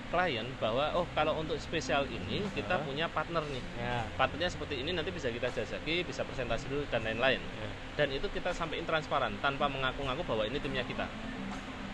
Klien 0.08 0.46
bahwa 0.58 0.92
oh 0.96 1.06
kalau 1.12 1.36
untuk 1.36 1.56
spesial 1.60 2.08
ini 2.08 2.44
kita 2.56 2.80
punya 2.82 3.06
partner 3.12 3.44
nih 3.44 3.64
ya 3.76 4.04
partnernya 4.16 4.50
seperti 4.50 4.80
ini 4.80 4.96
nanti 4.96 5.12
bisa 5.12 5.28
kita 5.28 5.52
jajaki 5.52 6.04
bisa 6.04 6.24
presentasi 6.24 6.68
dulu 6.68 6.84
dan 6.88 7.04
lain-lain 7.04 7.40
ya. 7.40 7.68
dan 8.00 8.08
itu 8.12 8.26
kita 8.32 8.50
sampaikan 8.56 8.88
transparan 8.88 9.32
tanpa 9.44 9.68
mengaku-ngaku 9.68 10.22
bahwa 10.24 10.44
ini 10.48 10.58
timnya 10.58 10.84
kita 10.84 11.04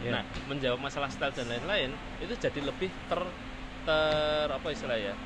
Ya. 0.04 0.20
Nah, 0.20 0.22
menjawab 0.52 0.84
masalah 0.84 1.08
style 1.08 1.32
dan 1.32 1.48
lain-lain 1.48 1.88
itu 2.20 2.36
jadi 2.36 2.60
lebih 2.60 2.92
ter 3.08 3.24
ter 3.88 4.48
apa 4.52 4.68
istilah 4.68 5.00
ya? 5.00 5.16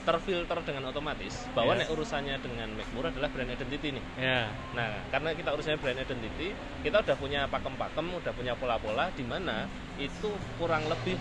terfilter 0.00 0.56
dengan 0.64 0.88
otomatis 0.88 1.44
bahwa 1.52 1.76
Ya. 1.76 1.84
nek 1.84 1.92
urusannya 1.92 2.36
dengan 2.40 2.72
McMurray 2.72 3.12
adalah 3.12 3.28
brand 3.32 3.52
identity 3.52 3.92
nih. 3.96 4.04
ya 4.16 4.48
Nah, 4.72 4.96
karena 5.12 5.36
kita 5.36 5.52
urusannya 5.52 5.76
brand 5.76 6.00
identity, 6.00 6.56
kita 6.80 7.04
udah 7.04 7.16
punya 7.20 7.44
pakem-pakem, 7.52 8.06
udah 8.08 8.32
punya 8.32 8.52
pola-pola 8.56 9.12
di 9.12 9.24
mana 9.28 9.68
itu 10.00 10.32
kurang 10.56 10.88
lebih 10.88 11.20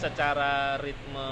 secara 0.00 0.52
ritme 0.78 1.28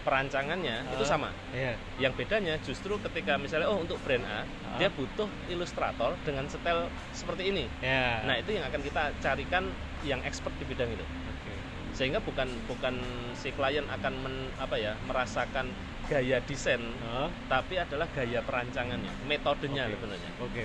perancangannya 0.00 0.90
itu 0.90 1.04
Ah. 1.04 1.08
sama. 1.08 1.30
ya 1.52 1.76
Yang 1.94 2.12
bedanya 2.16 2.54
justru 2.58 2.96
ketika 2.98 3.36
misalnya 3.36 3.68
oh 3.68 3.78
untuk 3.78 4.00
brand 4.00 4.24
A, 4.24 4.42
Ah. 4.42 4.42
dia 4.74 4.88
butuh 4.88 5.28
ilustrator 5.46 6.16
dengan 6.18 6.48
setel 6.48 6.78
seperti 7.12 7.42
ini. 7.46 7.64
ya 7.78 8.24
Nah, 8.24 8.34
itu 8.34 8.50
yang 8.50 8.64
akan 8.64 8.80
kita 8.80 9.02
carikan 9.18 9.70
yang 10.02 10.18
expert 10.24 10.50
di 10.56 10.64
bidang 10.64 10.90
itu. 10.90 11.04
oke 11.04 11.52
Sehingga 11.92 12.18
bukan 12.18 12.48
bukan 12.64 12.96
si 13.34 13.52
klien 13.52 13.84
akan 13.86 14.12
men- 14.16 14.52
apa 14.56 14.74
ya, 14.74 14.96
merasakan 15.04 15.68
gaya 16.08 16.42
desain, 16.42 16.80
Oh, 17.06 17.30
tapi 17.46 17.78
adalah 17.78 18.08
gaya 18.10 18.40
perancangannya, 18.40 19.12
metodenya 19.22 19.86
Oke. 19.86 19.94
sebenarnya. 19.94 20.30
oke 20.40 20.64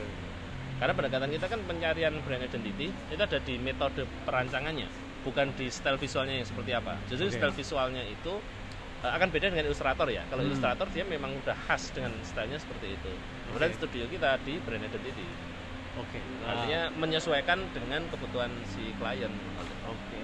Karena 0.76 0.92
pendekatan 0.92 1.30
kita 1.30 1.46
kan 1.48 1.60
pencarian 1.64 2.20
brand 2.20 2.42
identity 2.42 2.88
itu 2.92 3.22
ada 3.22 3.40
di 3.40 3.56
metode 3.56 4.04
perancangannya, 4.24 4.88
bukan 5.26 5.50
di 5.58 5.68
style 5.74 5.98
visualnya 5.98 6.38
yang 6.38 6.48
seperti 6.48 6.72
apa. 6.78 6.94
Justru 7.10 7.28
Oke. 7.28 7.36
style 7.42 7.56
visualnya 7.58 8.04
itu 8.06 8.34
uh, 9.02 9.12
akan 9.18 9.28
beda 9.34 9.50
dengan 9.50 9.66
ilustrator 9.66 10.08
ya. 10.14 10.22
Kalau 10.30 10.46
Hmm. 10.46 10.54
ilustrator 10.54 10.86
dia 10.94 11.04
memang 11.04 11.34
udah 11.42 11.58
khas 11.66 11.90
dengan 11.90 12.14
stylenya 12.22 12.62
seperti 12.62 12.94
itu. 12.94 13.12
Kemudian 13.50 13.72
Oke. 13.74 13.78
studio 13.82 14.06
kita 14.06 14.38
di 14.46 14.62
brand 14.62 14.86
identity. 14.86 15.28
oke 15.96 16.20
Artinya 16.46 16.82
menyesuaikan 17.00 17.60
dengan 17.74 18.06
kebutuhan 18.14 18.52
si 18.70 18.94
klien. 19.02 19.34
Oke. 19.90 20.20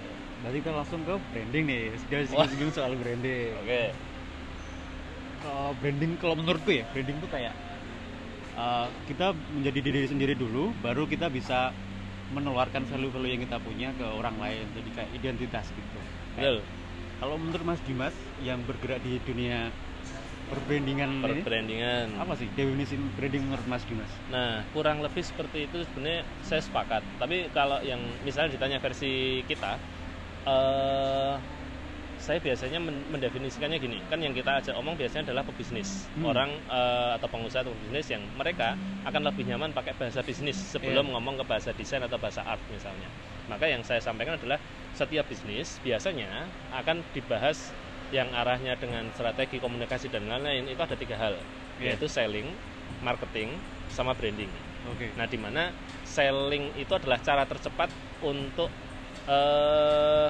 Berarti 0.45 0.57
kita 0.61 0.71
langsung 0.73 1.01
ke 1.01 1.15
branding 1.33 1.63
nih. 1.65 1.83
Wah. 2.33 2.45
singgung 2.45 2.71
soal 2.73 2.93
branding. 2.97 3.57
Oke. 3.65 3.83
Kalau 5.41 5.73
branding 5.81 6.11
kalau 6.21 6.35
menurutku 6.37 6.69
ya, 6.69 6.85
branding 6.93 7.17
itu 7.17 7.29
kayak 7.29 7.53
uh, 8.53 8.85
kita 9.09 9.33
menjadi 9.57 9.79
diri 9.81 10.01
sendiri 10.05 10.33
dulu, 10.37 10.69
baru 10.85 11.09
kita 11.09 11.33
bisa 11.33 11.73
menularkan 12.31 12.83
value-value 12.87 13.31
yang 13.37 13.43
kita 13.43 13.57
punya 13.59 13.89
ke 13.95 14.05
orang 14.07 14.35
lain. 14.39 14.65
Jadi 14.75 14.89
kayak 14.95 15.09
identitas 15.15 15.65
gitu. 15.71 15.99
Betul. 16.35 16.57
Kalau 17.21 17.35
menurut 17.37 17.65
Mas 17.67 17.81
Dimas 17.85 18.15
yang 18.41 18.59
bergerak 18.65 18.97
di 19.05 19.21
dunia 19.21 19.69
perbrandingan 20.49 21.09
ini, 21.23 21.23
Perbrandingan. 21.39 22.05
apa 22.19 22.33
sih 22.35 22.49
definisi 22.51 22.99
branding 23.15 23.47
menurut 23.47 23.65
Mas 23.71 23.83
Dimas? 23.87 24.11
Nah, 24.27 24.67
kurang 24.75 24.99
lebih 24.99 25.23
seperti 25.23 25.69
itu 25.69 25.85
sebenarnya 25.87 26.27
saya 26.43 26.59
sepakat. 26.59 27.05
Tapi 27.21 27.47
kalau 27.55 27.79
yang 27.85 28.01
misalnya 28.27 28.57
ditanya 28.59 28.83
versi 28.83 29.45
kita, 29.47 29.79
eh 30.43 31.60
saya 32.21 32.37
biasanya 32.37 32.77
men- 32.77 33.01
mendefinisikannya 33.09 33.81
gini, 33.81 33.97
kan 34.05 34.21
yang 34.21 34.31
kita 34.31 34.61
ajak 34.61 34.77
omong 34.77 34.93
biasanya 34.93 35.33
adalah 35.33 35.41
pebisnis, 35.41 36.05
Hmm. 36.13 36.29
orang 36.29 36.53
eh, 36.69 37.11
atau 37.17 37.27
pengusaha 37.27 37.65
atau 37.65 37.73
bisnis 37.75 38.13
yang 38.13 38.21
mereka 38.37 38.77
akan 39.03 39.21
lebih 39.25 39.49
nyaman 39.49 39.73
pakai 39.73 39.97
bahasa 39.97 40.21
bisnis 40.21 40.55
sebelum 40.55 41.09
Iya. 41.09 41.13
ngomong 41.17 41.41
ke 41.41 41.45
bahasa 41.49 41.73
desain 41.73 41.99
atau 41.99 42.21
bahasa 42.21 42.45
art 42.45 42.61
misalnya. 42.69 43.09
Maka 43.49 43.65
yang 43.65 43.81
saya 43.81 43.97
sampaikan 43.99 44.37
adalah 44.37 44.61
setiap 44.93 45.25
bisnis 45.25 45.81
biasanya 45.81 46.45
akan 46.71 47.01
dibahas 47.11 47.73
yang 48.13 48.29
arahnya 48.31 48.77
dengan 48.77 49.09
strategi 49.11 49.57
komunikasi 49.57 50.07
dan 50.07 50.29
lain-lain 50.29 50.69
itu 50.69 50.77
ada 50.77 50.93
tiga 50.93 51.17
hal, 51.17 51.33
Iya. 51.81 51.97
yaitu 51.97 52.05
selling, 52.05 52.45
marketing, 53.01 53.57
sama 53.89 54.13
branding. 54.13 54.51
Oke. 54.87 55.09
Nah, 55.17 55.25
di 55.25 55.37
mana 55.41 55.73
selling 56.03 56.69
itu 56.75 56.93
adalah 56.93 57.17
cara 57.17 57.49
tercepat 57.49 57.89
untuk 58.21 58.69
eh 59.25 60.29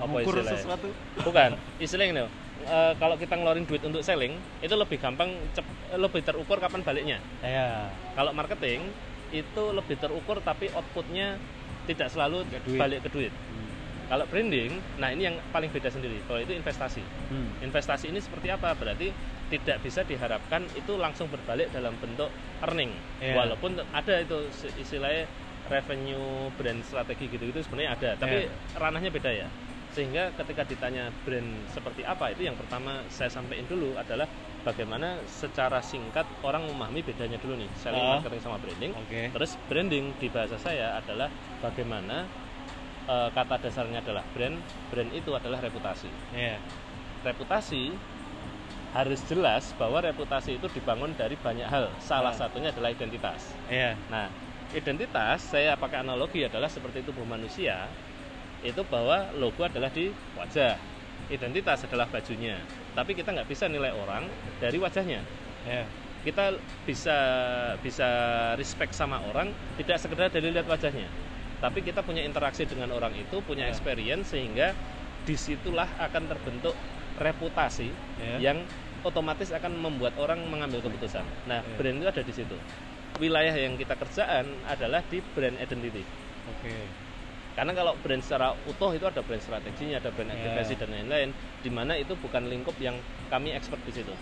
apa 0.00 0.16
istilahnya? 0.20 0.56
sesuatu. 0.56 0.88
Bukan, 1.20 1.50
istilahnya 1.76 2.24
eh, 2.60 2.92
kalau 2.96 3.16
kita 3.16 3.34
ngeluarin 3.34 3.64
duit 3.64 3.82
untuk 3.82 4.00
selling 4.00 4.32
itu 4.58 4.74
lebih 4.74 4.96
gampang 4.96 5.28
cep- 5.52 5.68
lebih 5.94 6.20
terukur 6.20 6.56
kapan 6.56 6.80
baliknya. 6.80 7.18
Ya. 7.40 7.88
Kalau 8.12 8.32
marketing 8.32 8.88
itu 9.30 9.62
lebih 9.70 9.96
terukur 9.96 10.40
tapi 10.40 10.68
outputnya 10.70 11.38
tidak 11.86 12.08
selalu 12.08 12.44
Ke 12.46 12.58
duit. 12.62 12.78
balik 12.78 12.98
ke 13.02 13.10
duit. 13.10 13.32
Hmm. 13.32 13.68
Kalau 14.10 14.26
branding, 14.26 14.74
nah 14.98 15.08
ini 15.08 15.22
yang 15.24 15.36
paling 15.50 15.70
beda 15.70 15.86
sendiri. 15.86 16.18
Kalau 16.26 16.42
itu 16.42 16.50
investasi. 16.50 16.98
Hmm. 17.30 17.46
Investasi 17.62 18.10
ini 18.10 18.18
seperti 18.18 18.50
apa? 18.50 18.74
Berarti 18.74 19.14
tidak 19.48 19.82
bisa 19.82 20.02
diharapkan 20.02 20.66
itu 20.74 20.94
langsung 20.94 21.26
berbalik 21.26 21.70
dalam 21.70 21.94
bentuk 21.96 22.26
earning. 22.60 22.90
Iya. 23.20 23.34
Walaupun 23.38 23.78
ada 23.78 24.14
itu 24.18 24.46
istilahnya 24.76 25.30
revenue 25.70 26.50
brand 26.58 26.82
strategi 26.82 27.30
gitu-gitu 27.30 27.62
sebenarnya 27.62 27.90
ada, 27.94 28.10
tapi 28.18 28.46
Iya. 28.46 28.50
ranahnya 28.74 29.10
beda 29.10 29.30
ya. 29.30 29.46
Sehingga 29.90 30.30
ketika 30.38 30.62
ditanya 30.62 31.10
brand 31.26 31.50
seperti 31.66 32.06
apa, 32.06 32.30
itu 32.30 32.46
yang 32.46 32.54
pertama 32.54 33.02
saya 33.10 33.26
sampaikan 33.26 33.66
dulu 33.66 33.98
adalah 33.98 34.30
bagaimana 34.62 35.18
secara 35.26 35.82
singkat 35.82 36.22
orang 36.46 36.62
memahami 36.64 37.02
bedanya 37.02 37.40
dulu 37.42 37.58
nih, 37.58 37.70
selling, 37.74 37.98
Ah. 37.98 38.22
marketing 38.22 38.40
sama 38.40 38.56
branding. 38.62 38.92
Oke. 38.94 39.34
Terus 39.34 39.50
branding 39.66 40.14
di 40.16 40.28
bahasa 40.30 40.54
saya 40.56 40.94
adalah 40.96 41.26
bagaimana 41.58 42.26
eh, 43.00 43.28
kata 43.34 43.58
dasarnya 43.58 43.98
adalah 43.98 44.22
brand, 44.30 44.54
brand 44.86 45.10
itu 45.10 45.34
adalah 45.34 45.58
reputasi 45.58 46.06
Ya. 46.30 46.62
reputasi 47.26 47.90
harus 48.90 49.18
jelas 49.26 49.74
bahwa 49.74 49.98
reputasi 49.98 50.58
itu 50.58 50.66
dibangun 50.70 51.10
dari 51.14 51.34
banyak 51.34 51.66
hal. 51.66 51.90
Salah 51.98 52.30
Ah. 52.30 52.38
satunya 52.38 52.70
adalah 52.70 52.94
identitas. 52.94 53.50
Ya. 53.66 53.98
Nah, 54.06 54.30
identitas 54.70 55.42
saya 55.42 55.74
pakai 55.74 56.06
analogi 56.06 56.46
adalah 56.46 56.70
seperti 56.70 57.02
tubuh 57.02 57.26
manusia. 57.26 57.90
Itu 58.60 58.84
bahwa 58.84 59.32
logo 59.36 59.64
adalah 59.64 59.88
di 59.88 60.12
wajah. 60.36 60.76
Identitas 61.30 61.86
adalah 61.86 62.10
bajunya. 62.10 62.58
Tapi 62.92 63.14
kita 63.14 63.30
nggak 63.30 63.48
bisa 63.48 63.70
nilai 63.70 63.94
orang 63.94 64.26
dari 64.58 64.76
wajahnya. 64.76 65.22
Ya. 65.64 65.86
Kita 66.20 66.52
bisa 66.84 67.16
bisa 67.80 68.08
respect 68.60 68.92
sama 68.92 69.22
orang 69.24 69.48
tidak 69.80 69.96
sekedar 69.96 70.28
dari 70.28 70.52
lihat 70.52 70.68
wajahnya. 70.68 71.08
Tapi 71.60 71.80
kita 71.80 72.00
punya 72.04 72.24
interaksi 72.24 72.64
dengan 72.64 72.92
orang 72.92 73.12
itu, 73.16 73.40
punya 73.44 73.68
Ya. 73.68 73.72
experience 73.72 74.32
sehingga 74.32 74.72
di 75.24 75.36
situlah 75.36 75.88
akan 76.00 76.28
terbentuk 76.28 76.72
reputasi 77.20 77.92
Ya. 78.20 78.52
yang 78.52 78.64
otomatis 79.00 79.48
akan 79.52 79.76
membuat 79.80 80.12
orang 80.20 80.44
mengambil 80.48 80.84
keputusan. 80.84 81.24
Nah, 81.48 81.64
Ya. 81.64 81.76
brand 81.76 81.96
itu 82.00 82.08
ada 82.08 82.22
di 82.24 82.32
situ. 82.32 82.56
Wilayah 83.20 83.52
yang 83.56 83.76
kita 83.76 83.96
kerjaan 83.96 84.48
adalah 84.68 85.04
di 85.08 85.20
brand 85.36 85.56
identity. 85.56 86.04
Oke. 86.48 86.74
Karena 87.60 87.76
kalau 87.76 87.92
brand 88.00 88.24
secara 88.24 88.56
utuh 88.64 88.88
itu 88.96 89.04
ada 89.04 89.20
brand 89.20 89.36
strateginya, 89.36 90.00
ada 90.00 90.08
brand 90.08 90.32
Ya. 90.32 90.40
activation 90.40 90.80
dan 90.80 90.90
lain-lain, 90.96 91.28
di 91.60 91.68
mana 91.68 91.92
itu 91.92 92.16
bukan 92.16 92.48
lingkup 92.48 92.72
yang 92.80 92.96
kami 93.28 93.52
expert 93.52 93.84
di 93.84 93.92
situ. 93.92 94.16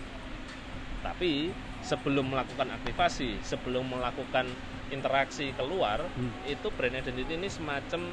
Tapi 0.99 1.47
sebelum 1.79 2.35
melakukan 2.35 2.67
aktivasi, 2.67 3.39
sebelum 3.39 3.95
melakukan 3.95 4.43
interaksi 4.91 5.55
keluar, 5.55 6.03
Hmm. 6.19 6.35
itu 6.43 6.67
brand 6.75 6.99
identity 6.99 7.31
ini 7.31 7.47
semacam 7.47 8.11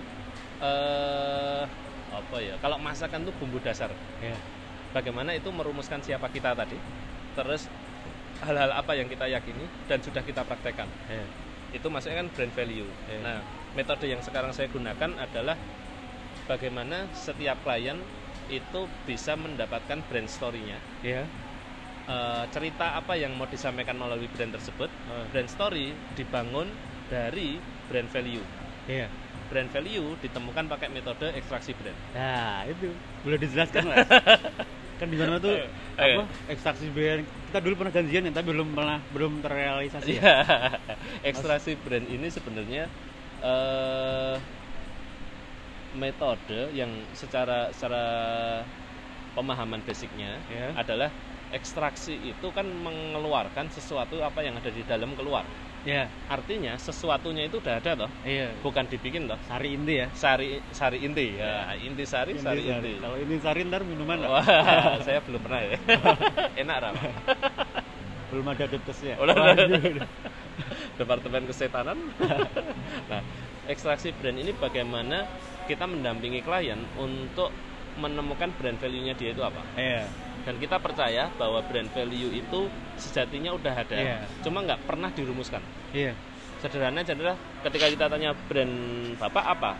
eh 0.62 1.62
apa 2.06 2.36
ya? 2.38 2.54
Kalau 2.62 2.78
masakan 2.78 3.26
tuh 3.26 3.34
bumbu 3.34 3.58
dasar. 3.58 3.90
ya 4.22 4.30
Bagaimana 4.94 5.34
itu 5.34 5.50
merumuskan 5.50 5.98
siapa 6.06 6.30
kita 6.30 6.54
tadi, 6.54 6.78
terus 7.34 7.66
hal-hal 8.46 8.70
apa 8.70 8.94
yang 8.94 9.10
kita 9.10 9.26
yakini 9.26 9.66
dan 9.90 9.98
sudah 9.98 10.22
kita 10.22 10.46
praktekkan. 10.46 10.86
ya 11.10 11.26
Itu 11.74 11.90
maksudnya 11.90 12.22
kan 12.22 12.30
brand 12.30 12.54
value. 12.54 12.86
Iya. 13.10 13.20
Nah, 13.26 13.40
metode 13.76 14.08
yang 14.08 14.18
sekarang 14.18 14.50
saya 14.50 14.66
gunakan 14.66 15.12
adalah 15.20 15.54
bagaimana 16.44 17.04
setiap 17.12 17.60
klien 17.60 18.00
itu 18.48 18.80
bisa 19.04 19.36
mendapatkan 19.36 20.00
brand 20.02 20.26
story-nya. 20.26 20.80
Ya 21.00 21.28
Eh, 22.06 22.44
cerita 22.48 22.94
apa 22.94 23.18
yang 23.18 23.34
mau 23.34 23.44
disampaikan 23.44 23.98
melalui 23.98 24.30
brand 24.30 24.54
tersebut 24.54 24.86
Eh. 24.86 25.26
brand 25.28 25.50
story 25.50 25.90
dibangun 26.14 26.70
dari 27.06 27.58
brand 27.86 28.06
value. 28.06 28.46
Ya 28.86 29.10
brand 29.46 29.66
value 29.68 30.14
ditemukan 30.18 30.66
pakai 30.66 30.86
metode 30.88 31.34
ekstraksi 31.34 31.74
brand. 31.74 31.98
Nah 32.12 32.62
itu. 32.64 32.94
Boleh 33.22 33.38
dijelaskan 33.38 33.82
mas? 33.86 34.06
Kan 34.98 35.06
di 35.06 35.18
mana 35.18 35.36
tuh 35.36 35.50
Ayo, 35.52 35.66
apa 35.98 36.06
ayo. 36.06 36.22
ekstraksi 36.46 36.86
brand. 36.88 37.26
Kita 37.26 37.58
dulu 37.58 37.74
pernah 37.76 37.92
janjian 37.92 38.22
ya 38.22 38.32
tapi 38.32 38.48
belum 38.48 38.68
pernah 38.70 38.98
belum 39.10 39.32
terrealisasi 39.42 40.06
ya. 40.06 40.14
Iya, 40.14 40.36
ekstraksi 41.30 41.74
brand 41.76 42.06
ini 42.06 42.30
sebenarnya 42.30 42.86
eh, 43.42 44.36
metode 45.92 46.72
yang 46.72 46.88
secara 47.12 47.72
secara 47.72 48.04
pemahaman 49.32 49.80
basicnya 49.80 50.36
Ya. 50.48 50.72
adalah 50.74 51.08
ekstraksi 51.52 52.12
itu 52.18 52.48
kan 52.52 52.66
mengeluarkan 52.66 53.70
sesuatu 53.70 54.20
apa 54.20 54.42
yang 54.42 54.56
ada 54.56 54.68
di 54.68 54.82
dalam 54.82 55.12
keluar. 55.14 55.44
ya 55.86 56.10
Artinya 56.26 56.74
sesuatunya 56.76 57.46
itu 57.46 57.62
udah 57.62 57.78
ada 57.78 57.94
toh, 57.94 58.10
iya 58.26 58.50
bukan 58.58 58.82
dibikin 58.90 59.30
toh. 59.30 59.38
sari 59.46 59.78
inti 59.78 59.94
ya 59.94 60.06
Sari 60.12 60.58
sari 60.74 60.98
inti 60.98 61.38
ya, 61.38 61.70
inti 61.78 62.02
sari 62.02 62.34
sari 62.36 62.66
inti. 62.66 62.98
kalau 62.98 63.14
ini 63.16 63.38
sari 63.38 63.62
ntar 63.62 63.86
minuman 63.86 64.18
lah 64.18 64.30
Wah, 64.34 64.98
saya 65.06 65.22
belum 65.22 65.38
pernah 65.38 65.62
ya. 65.62 65.78
Enak 66.66 66.76
Ram. 66.82 66.94
belum 68.34 68.46
ada 68.50 68.64
depesnya 68.66 69.14
Udah, 69.22 69.36
Departemen 70.96 71.44
Kesetanan. 71.44 71.98
nah, 73.10 73.20
ekstraksi 73.68 74.12
brand 74.16 74.36
ini 74.36 74.52
bagaimana 74.56 75.28
kita 75.66 75.84
mendampingi 75.84 76.40
klien 76.40 76.78
untuk 76.96 77.50
menemukan 77.96 78.52
brand 78.56 78.76
value-nya 78.76 79.16
dia 79.16 79.32
itu 79.32 79.40
apa. 79.40 79.60
iya 79.76 80.04
Dan 80.44 80.60
kita 80.62 80.78
percaya 80.78 81.26
bahwa 81.34 81.58
brand 81.64 81.90
value 81.90 82.30
itu 82.30 82.70
sejatinya 82.96 83.50
udah 83.56 83.74
ada, 83.74 83.96
Iya. 83.96 84.18
cuma 84.44 84.62
nggak 84.62 84.84
pernah 84.86 85.10
dirumuskan. 85.10 85.60
iya 85.90 86.12
Sederhananya 86.60 87.12
adalah 87.12 87.36
ketika 87.66 87.86
kita 87.92 88.04
tanya 88.08 88.30
brand 88.48 88.74
bapak 89.18 89.44
apa, 89.44 89.72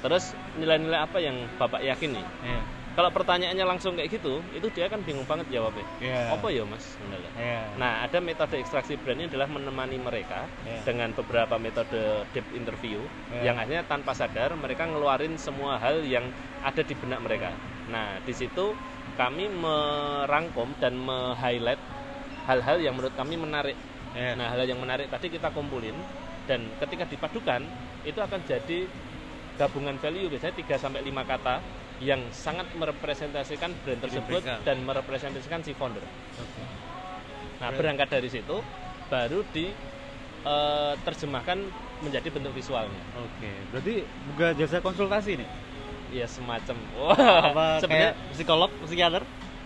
terus 0.00 0.32
nilai-nilai 0.56 1.00
apa 1.00 1.18
yang 1.20 1.36
bapak 1.58 1.80
yakini. 1.82 2.22
iya 2.44 2.62
Kalau 2.94 3.10
pertanyaannya 3.10 3.66
langsung 3.66 3.98
kayak 3.98 4.06
gitu, 4.06 4.38
itu 4.54 4.70
dia 4.70 4.86
kan 4.86 5.02
bingung 5.02 5.26
banget 5.26 5.50
jawabnya. 5.50 5.82
iya 5.98 6.30
Apa 6.30 6.46
ya 6.54 6.62
mas? 6.62 6.94
Iya 7.34 7.74
Nah, 7.74 8.06
ada 8.06 8.22
metode 8.22 8.54
ekstraksi 8.62 8.94
brand 8.94 9.18
ini 9.18 9.26
adalah 9.26 9.50
menemani 9.50 9.98
mereka 9.98 10.46
Iya. 10.62 10.78
dengan 10.86 11.10
beberapa 11.10 11.58
metode 11.58 12.22
deep 12.30 12.46
interview 12.54 13.02
Iya. 13.34 13.50
yang 13.50 13.56
akhirnya 13.58 13.82
tanpa 13.82 14.14
sadar 14.14 14.54
mereka 14.54 14.86
ngeluarin 14.86 15.34
semua 15.34 15.74
hal 15.82 16.06
yang 16.06 16.30
ada 16.62 16.86
di 16.86 16.94
benak 16.94 17.18
mereka. 17.18 17.50
Nah, 17.90 18.22
di 18.22 18.30
situ 18.30 18.78
kami 19.18 19.50
merangkum 19.50 20.70
dan 20.78 20.94
me-highlight 20.94 21.82
hal-hal 22.46 22.78
yang 22.78 22.94
menurut 22.94 23.14
kami 23.18 23.34
menarik. 23.34 23.74
iya 24.14 24.38
Nah, 24.38 24.54
hal 24.54 24.62
yang 24.62 24.78
menarik 24.78 25.10
tadi 25.10 25.34
kita 25.34 25.50
kumpulin 25.50 25.98
dan 26.46 26.62
ketika 26.78 27.10
dipadukan 27.10 27.66
itu 28.06 28.22
akan 28.22 28.38
jadi 28.46 28.86
gabungan 29.58 29.98
value 29.98 30.30
biasanya 30.30 30.54
3 30.54 30.78
sampai 30.78 31.02
5 31.02 31.26
kata 31.26 31.58
yang 32.02 32.18
sangat 32.34 32.66
merepresentasikan 32.74 33.70
brand 33.86 34.02
tersebut 34.02 34.42
dan 34.66 34.82
merepresentasikan 34.82 35.62
si 35.62 35.70
founder. 35.74 36.02
Oke. 36.02 36.62
Nah, 37.62 37.70
berangkat 37.70 38.10
dari 38.10 38.26
situ 38.28 38.62
baru 39.06 39.46
diterjemahkan 39.54 41.58
menjadi 42.02 42.28
bentuk 42.34 42.50
visualnya. 42.52 42.98
Oke, 43.14 43.52
berarti 43.70 44.02
buka 44.32 44.54
jasa 44.58 44.80
konsultasi 44.82 45.36
nih? 45.38 45.46
Ya 46.12 46.26
semacam. 46.26 46.76
Apa 47.54 47.78
sebenarnya 47.80 48.14
psikolog, 48.34 48.70
psikiater? 48.84 49.22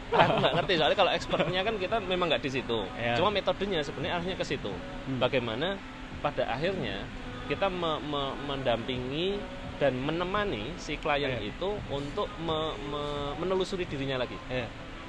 aku 0.09 0.41
nggak 0.41 0.55
ngerti 0.57 0.81
soalnya 0.81 0.97
kalau 0.97 1.13
expertnya 1.13 1.61
kan 1.61 1.77
kita 1.77 2.01
memang 2.01 2.33
nggak 2.33 2.41
di 2.41 2.49
situ. 2.49 2.89
Iya. 2.97 3.21
Cuma 3.21 3.29
metodenya 3.29 3.85
sebenarnya 3.85 4.17
arahnya 4.21 4.37
ke 4.41 4.45
situ. 4.47 4.73
Hmm. 4.73 5.21
Bagaimana 5.21 5.77
pada 6.25 6.49
akhirnya 6.49 7.05
kita 7.49 7.69
me- 7.69 8.01
me- 8.01 8.37
mendampingi 8.49 9.37
dan 9.79 9.95
menemani 9.97 10.75
si 10.77 10.99
klien 10.99 11.31
Iya. 11.33 11.49
itu 11.49 11.71
untuk 11.89 12.27
me- 12.39 12.75
me- 12.85 13.35
menelusuri 13.39 13.87
dirinya 13.87 14.19
lagi. 14.19 14.35
Iya. 14.47 14.67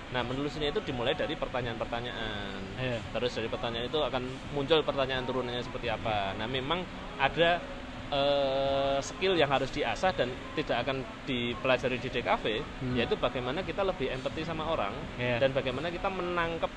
Nah, 0.10 0.22
menelusurinya 0.22 0.70
itu 0.72 0.82
dimulai 0.84 1.14
dari 1.14 1.34
pertanyaan-pertanyaan. 1.34 2.62
Iya. 2.78 2.98
Terus 3.14 3.32
dari 3.32 3.46
pertanyaan 3.46 3.86
itu 3.86 4.00
akan 4.00 4.24
muncul 4.52 4.82
pertanyaan 4.82 5.22
turunannya 5.22 5.62
seperti 5.62 5.86
apa. 5.88 6.34
Nah, 6.34 6.46
memang 6.46 6.82
ada 7.18 7.62
eh, 8.10 8.98
skill 9.00 9.38
yang 9.38 9.46
harus 9.48 9.70
diasah 9.70 10.10
dan 10.10 10.34
tidak 10.58 10.82
akan 10.82 11.06
dipelajari 11.24 12.02
di 12.02 12.10
DKV, 12.10 12.46
Hmm. 12.82 12.98
yaitu 12.98 13.14
bagaimana 13.14 13.62
kita 13.62 13.86
lebih 13.86 14.10
empati 14.10 14.42
sama 14.42 14.66
orang 14.66 14.98
Iya. 15.14 15.38
dan 15.38 15.54
bagaimana 15.54 15.94
kita 15.94 16.10
menangkap 16.10 16.74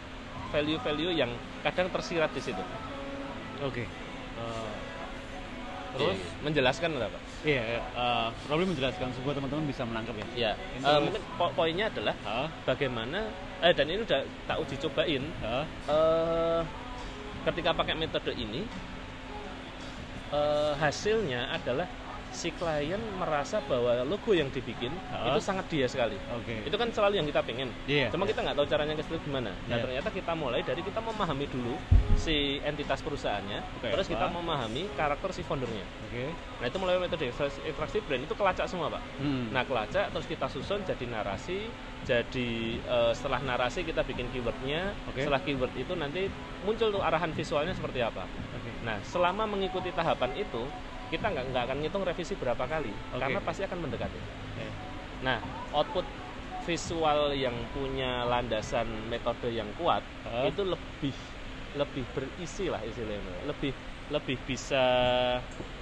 value-value 0.52 1.16
yang 1.16 1.32
kadang 1.64 1.88
tersirat 1.88 2.28
di 2.30 2.42
situ. 2.42 2.60
Oke. 3.64 3.88
Eh, 3.88 4.72
Terus 5.92 6.12
terus? 6.12 6.44
menjelaskan 6.44 7.00
apa? 7.00 7.16
Iya, 7.42 7.82
uh, 7.92 8.30
problem 8.46 8.70
menjelaskan 8.70 9.10
supaya 9.12 9.34
teman-teman 9.34 9.66
bisa 9.66 9.82
menangkap 9.82 10.14
ya. 10.14 10.26
Ya, 10.38 10.52
Itu- 10.72 10.86
eh, 10.86 10.98
mungkin 11.02 11.22
po- 11.34 11.50
poinnya 11.52 11.90
adalah 11.90 12.14
Hah? 12.22 12.46
bagaimana 12.62 13.26
eh 13.58 13.74
dan 13.74 13.86
ini 13.86 14.02
udah 14.02 14.22
tak 14.46 14.62
uji 14.62 14.78
cobain 14.78 15.22
Hah? 15.42 15.66
eh 15.66 16.60
ketika 17.42 17.74
pakai 17.74 17.98
metode 17.98 18.30
ini 18.32 18.62
eh, 20.30 20.72
hasilnya 20.78 21.50
adalah 21.50 21.90
si 22.32 22.48
klien 22.50 22.98
merasa 23.14 23.60
bahwa 23.62 24.02
logo 24.02 24.32
yang 24.32 24.48
dibikin 24.48 24.88
Ah. 25.08 25.30
itu 25.30 25.38
sangat 25.38 25.68
dia 25.68 25.84
sekali. 25.84 26.16
Oke. 26.32 26.64
Itu 26.64 26.74
kan 26.74 26.88
selalu 26.88 27.20
yang 27.20 27.28
kita 27.28 27.40
pengen. 27.40 27.68
Iya. 27.84 28.08
Cuma 28.08 28.24
kita 28.24 28.40
nggak 28.40 28.56
tahu 28.56 28.66
caranya 28.66 28.96
ke 28.96 29.04
situ 29.04 29.20
gimana. 29.22 29.52
Nah 29.68 29.76
Iya. 29.76 29.84
ternyata 29.84 30.08
kita 30.08 30.32
mulai 30.32 30.60
dari 30.60 30.80
kita 30.80 30.98
memahami 30.98 31.46
dulu 31.46 31.76
si 32.14 32.56
entitas 32.62 33.00
perusahaannya, 33.00 33.60
Oke, 33.78 33.88
terus 33.88 34.06
kita 34.06 34.26
memahami 34.26 34.88
karakter 34.92 35.30
si 35.30 35.42
foundernya. 35.42 35.84
Oke. 36.08 36.32
Nah 36.58 36.66
itu 36.66 36.76
mulai 36.76 36.96
metode 36.98 37.28
ekstraksi 37.28 37.98
brand 38.00 38.22
itu 38.22 38.34
kelacak 38.34 38.66
semua 38.66 38.88
pak. 38.88 39.02
Hmm. 39.16 39.52
Nah 39.52 39.62
kelacak 39.62 40.08
terus 40.08 40.24
kita 40.24 40.48
susun 40.48 40.80
jadi 40.82 41.04
narasi, 41.04 41.68
jadi 42.02 42.50
eh, 42.78 43.12
setelah 43.12 43.40
narasi 43.40 43.82
kita 43.82 44.02
bikin 44.02 44.26
keywordnya, 44.28 44.96
Oke. 45.06 45.22
setelah 45.22 45.40
keyword 45.40 45.72
itu 45.74 45.92
nanti 45.94 46.32
muncul 46.62 46.88
tuh 46.90 47.02
arahan 47.02 47.30
visualnya 47.30 47.72
seperti 47.72 48.00
apa. 48.00 48.24
Oke. 48.24 48.70
Nah 48.82 48.96
selama 49.02 49.44
mengikuti 49.46 49.88
tahapan 49.90 50.32
itu 50.34 50.64
kita 51.12 51.28
nggak 51.28 51.44
nggak 51.52 51.62
akan 51.68 51.76
ngitung 51.84 52.04
revisi 52.08 52.32
berapa 52.40 52.64
kali 52.64 52.88
Oke. 53.12 53.20
karena 53.20 53.38
pasti 53.44 53.62
akan 53.68 53.78
mendekati. 53.84 54.16
Oke. 54.16 54.66
Nah 55.20 55.36
output 55.76 56.06
visual 56.64 57.36
yang 57.36 57.52
punya 57.76 58.24
landasan 58.24 58.86
metode 59.12 59.52
yang 59.52 59.68
kuat 59.76 60.00
Hah? 60.24 60.48
itu 60.48 60.62
lebih 60.64 61.14
lebih 61.76 62.04
berisi 62.16 62.72
lah 62.72 62.80
istilahnya, 62.80 63.44
lebih 63.44 63.72
lebih 64.08 64.36
bisa 64.44 64.82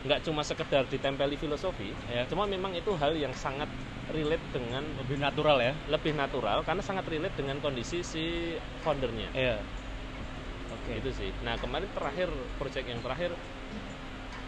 nggak 0.03 0.21
cuma 0.25 0.41
sekedar 0.43 0.87
ditempeli 0.89 1.37
filosofi, 1.37 1.93
Ya. 2.09 2.25
cuma 2.27 2.47
memang 2.49 2.73
itu 2.73 2.95
hal 2.97 3.13
yang 3.15 3.35
sangat 3.37 3.69
relate 4.11 4.43
dengan 4.51 4.83
Lebih 5.05 5.19
natural 5.21 5.59
ya. 5.61 5.73
lebih 5.87 6.13
natural 6.17 6.59
karena 6.67 6.83
sangat 6.83 7.05
relate 7.07 7.37
dengan 7.39 7.59
kondisi 7.61 8.03
si 8.03 8.55
foundernya 8.83 9.31
Iya. 9.35 9.59
Oke. 10.73 10.99
itu 10.99 11.11
sih 11.13 11.31
nah 11.43 11.55
kemarin 11.59 11.87
terakhir 11.93 12.31
project 12.57 12.87
yang 12.89 13.01
terakhir 13.03 13.31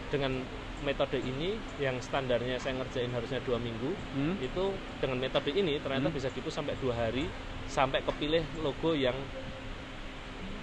dengan 0.09 0.41
metode 0.83 1.17
ini 1.17 1.49
yang 1.77 1.97
standarnya 1.97 2.55
saya 2.57 2.75
ngerjain 2.75 3.09
harusnya 3.09 3.39
dua 3.41 3.57
minggu 3.57 3.95
Hmm? 4.13 4.35
itu 4.37 4.63
dengan 4.99 5.17
metode 5.17 5.49
ini 5.49 5.79
ternyata 5.79 6.05
Hmm. 6.05 6.13
bisa 6.13 6.27
gitu 6.29 6.47
sampai 6.47 6.75
dua 6.77 6.93
hari 6.93 7.25
sampai 7.65 7.99
kepilih 8.01 8.43
logo 8.59 8.91
yang 8.93 9.15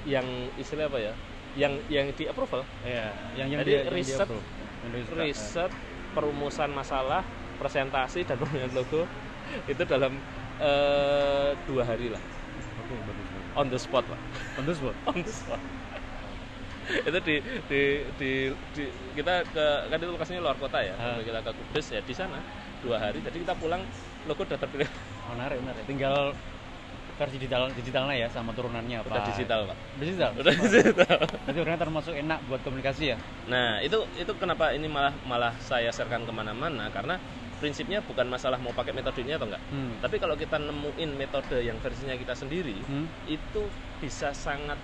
yang 0.02 0.24
istilah 0.54 0.86
apa 0.86 0.98
ya 1.00 1.12
yang 1.52 1.72
yang 1.88 2.06
di 2.10 2.24
approval 2.24 2.62
Iya. 2.82 3.10
Yang 3.34 3.48
yang 3.48 3.60
Jadi 3.60 3.70
dia- 3.70 3.84
riset- 3.90 4.22
approve. 4.22 4.46
Yang 4.80 4.90
dia 4.92 5.02
suka. 5.02 5.20
riset 5.20 5.70
perumusan 6.10 6.70
masalah 6.70 7.22
presentasi 7.56 8.20
dan 8.22 8.36
pemilihan 8.40 8.72
logo 8.72 9.04
itu 9.66 9.82
dalam 9.84 10.14
eh, 10.58 11.50
dua 11.64 11.82
hari 11.82 12.08
lah 12.08 12.22
bagus. 12.80 13.28
on 13.52 13.66
the 13.66 13.76
spot 13.76 14.04
pak 14.04 14.20
Tentu 14.54 14.72
sebut. 14.72 14.94
on 15.04 15.18
the 15.18 15.32
spot 15.32 15.60
itu 17.08 17.18
di, 17.20 17.36
di, 17.66 17.80
di, 18.16 18.30
di- 18.72 18.92
kita 19.12 19.44
ke 19.46 19.66
kan 19.86 19.96
itu 19.96 20.10
lokasinya 20.10 20.40
luar 20.42 20.56
kota 20.56 20.78
ya 20.78 20.94
Ah. 20.94 21.18
kita 21.18 21.40
ke 21.40 21.50
Kudus 21.52 21.86
ya 21.90 22.00
di 22.00 22.12
sana 22.12 22.38
dua 22.80 22.96
hari 22.98 23.20
jadi 23.20 23.36
kita 23.40 23.54
pulang 23.54 23.82
logo 24.24 24.42
udah 24.42 24.56
terpilih 24.56 24.88
Menarik, 25.30 25.62
menarik. 25.62 25.84
Tinggal 25.86 26.34
versi 27.14 27.36
digital 27.36 27.68
digitalnya 27.70 28.16
ya 28.16 28.28
sama 28.28 28.50
turunannya 28.50 28.96
apa 28.96 29.06
udah 29.06 29.24
digital 29.28 29.60
pak 29.68 29.76
digital 29.98 30.30
udah 30.32 30.54
digital 30.56 31.16
berarti 31.20 31.58
orangnya 31.60 31.80
termasuk 31.80 32.14
enak 32.16 32.38
buat 32.48 32.60
komunikasi 32.60 33.12
ya 33.12 33.16
Nah, 33.44 33.76
itu 33.78 34.00
itu 34.16 34.32
kenapa 34.34 34.72
ini 34.72 34.88
malah 34.88 35.12
malah 35.22 35.52
saya 35.60 35.92
sharekan 35.92 36.24
ke 36.24 36.32
mana-mana 36.32 36.88
karena 36.88 37.20
prinsipnya 37.60 38.00
bukan 38.00 38.24
masalah 38.24 38.56
mau 38.56 38.72
pakai 38.72 38.96
metode 38.96 39.20
ini 39.20 39.36
atau 39.36 39.44
enggak. 39.44 39.60
hmm. 39.60 40.00
Tapi 40.00 40.16
kalau 40.16 40.32
kita 40.32 40.56
nemuin 40.56 41.10
metode 41.12 41.60
yang 41.60 41.76
versinya 41.76 42.16
kita 42.16 42.32
sendiri, 42.32 42.80
Hmm. 42.88 43.04
itu 43.26 43.68
bisa 44.00 44.32
sangat 44.32 44.80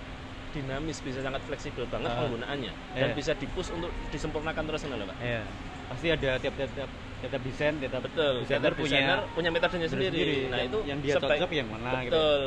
dinamis, 0.57 0.99
bisa 0.99 1.21
sangat 1.21 1.45
fleksibel 1.45 1.85
banget 1.87 2.09
Ah. 2.09 2.25
penggunaannya 2.25 2.73
dan 2.95 3.09
Iya. 3.09 3.14
bisa 3.14 3.33
dipus 3.33 3.69
untuk 3.69 3.92
disempurnakan 4.09 4.62
terus 4.64 4.83
loh, 4.87 5.07
Pak. 5.07 5.16
Iya. 5.21 5.42
pasti 5.87 6.11
ada 6.11 6.35
tiap-tiap 6.37 6.66
tiap 6.75 6.90
tiap 7.23 7.42
desain 7.47 7.79
tiap 7.79 8.03
Betul, 8.03 8.42
desainer 8.42 8.75
punya 8.75 9.23
punya 9.31 9.51
metodenya 9.55 9.87
sendiri. 9.87 10.51
Nah, 10.51 10.59
yang, 10.59 10.66
itu 10.66 10.79
yang 10.83 10.99
dia 10.99 11.14
sebaik- 11.14 11.38
cocok 11.38 11.51
yang 11.55 11.69
mana 11.71 11.90
gitu 12.03 12.11
Betul. 12.11 12.42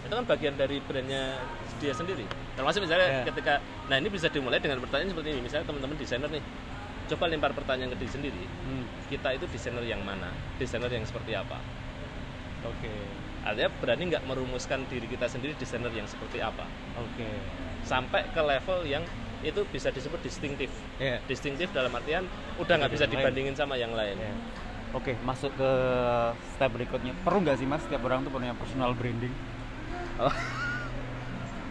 Itu 0.00 0.12
kan 0.12 0.24
bagian 0.28 0.54
dari 0.56 0.76
brandnya 0.84 1.22
dia 1.78 1.92
sendiri. 1.96 2.24
Termasuk 2.52 2.84
misalnya 2.84 3.08
Iya. 3.10 3.24
ketika, 3.32 3.54
nah 3.88 3.96
ini 3.96 4.12
bisa 4.12 4.28
dimulai 4.28 4.60
dengan 4.60 4.76
pertanyaan 4.78 5.08
seperti 5.08 5.28
ini. 5.32 5.40
Misalnya 5.40 5.64
teman-teman 5.66 5.96
desainer 5.96 6.28
nih, 6.28 6.44
coba 7.08 7.24
lempar 7.26 7.52
pertanyaan 7.54 7.90
ke 7.90 7.98
diri 7.98 8.12
sendiri. 8.12 8.44
Hmm. 8.60 8.84
Kita 9.08 9.28
itu 9.32 9.44
desainer 9.48 9.82
yang 9.82 10.04
mana? 10.04 10.28
Desainer 10.60 10.90
yang 10.90 11.02
seperti 11.02 11.32
apa? 11.32 11.56
oke 12.60 12.92
Artinya 13.40 13.70
berani 13.80 14.02
nggak 14.12 14.24
merumuskan 14.28 14.84
diri 14.86 15.08
kita 15.08 15.26
sendiri 15.26 15.56
desainer 15.56 15.92
yang 15.92 16.04
seperti 16.04 16.44
apa? 16.44 16.68
oke 16.96 17.28
Sampai 17.80 18.28
ke 18.28 18.40
level 18.44 18.84
yang 18.84 19.04
itu 19.40 19.64
bisa 19.72 19.88
disebut 19.88 20.20
distinktif. 20.20 20.68
Iya. 21.00 21.24
Distintif 21.24 21.72
dalam 21.72 21.88
artian 21.96 22.28
udah 22.60 22.74
nggak 22.76 22.92
bisa 22.92 23.08
lain. 23.08 23.16
dibandingin 23.16 23.54
sama 23.56 23.80
yang 23.80 23.96
lain. 23.96 24.20
Iya. 24.20 24.36
Oke, 24.90 25.14
masuk 25.22 25.54
ke 25.54 25.70
step 26.58 26.70
berikutnya. 26.74 27.14
Perlu 27.22 27.46
nggak 27.46 27.56
sih 27.62 27.66
mas, 27.66 27.80
setiap 27.86 28.02
orang 28.04 28.26
tuh 28.26 28.32
punya 28.34 28.52
personal 28.58 28.92
branding? 28.92 29.32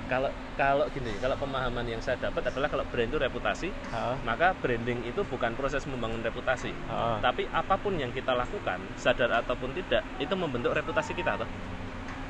Kalau 0.10 0.30
kalau 0.58 0.90
gini, 0.90 1.14
kalau 1.22 1.38
pemahaman 1.38 1.86
yang 1.86 2.02
saya 2.02 2.18
dapat 2.18 2.50
adalah 2.50 2.66
kalau 2.68 2.82
brand 2.84 3.08
itu 3.08 3.16
reputasi, 3.16 3.70
Ha? 3.94 4.18
maka 4.26 4.58
branding 4.58 5.06
itu 5.06 5.22
bukan 5.24 5.54
proses 5.54 5.86
membangun 5.86 6.20
reputasi, 6.20 6.74
Ha. 6.90 7.22
tapi 7.22 7.46
apa 7.48 7.78
pun 7.78 7.94
yang 7.94 8.10
kita 8.10 8.34
lakukan, 8.34 8.82
sadar 8.98 9.30
ataupun 9.40 9.72
tidak, 9.72 10.02
itu 10.18 10.34
membentuk 10.34 10.74
reputasi 10.74 11.14
kita, 11.14 11.38
toh. 11.38 11.48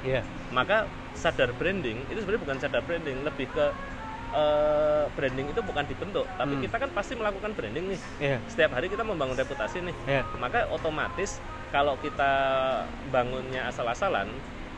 Iya. 0.04 0.22
Maka 0.52 0.86
sadar 1.16 1.56
branding 1.56 2.04
itu 2.06 2.20
sebenarnya 2.20 2.44
bukan 2.44 2.58
sadar 2.60 2.84
branding, 2.84 3.24
lebih 3.24 3.48
ke 3.48 3.66
eh, 4.30 5.06
branding 5.10 5.50
itu 5.50 5.62
bukan 5.66 5.90
dibentuk, 5.90 6.30
tapi 6.38 6.54
Hmm. 6.54 6.62
kita 6.62 6.76
kan 6.78 6.90
pasti 6.94 7.18
melakukan 7.18 7.50
branding 7.50 7.96
nih. 7.96 8.00
Iya. 8.22 8.38
Setiap 8.46 8.78
hari 8.78 8.86
kita 8.86 9.02
membangun 9.02 9.34
reputasi 9.34 9.82
nih, 9.82 9.96
Iya. 10.06 10.22
maka 10.38 10.70
otomatis 10.70 11.42
kalau 11.74 11.98
kita 11.98 12.30
bangunnya 13.10 13.66
asal-asalan, 13.66 14.30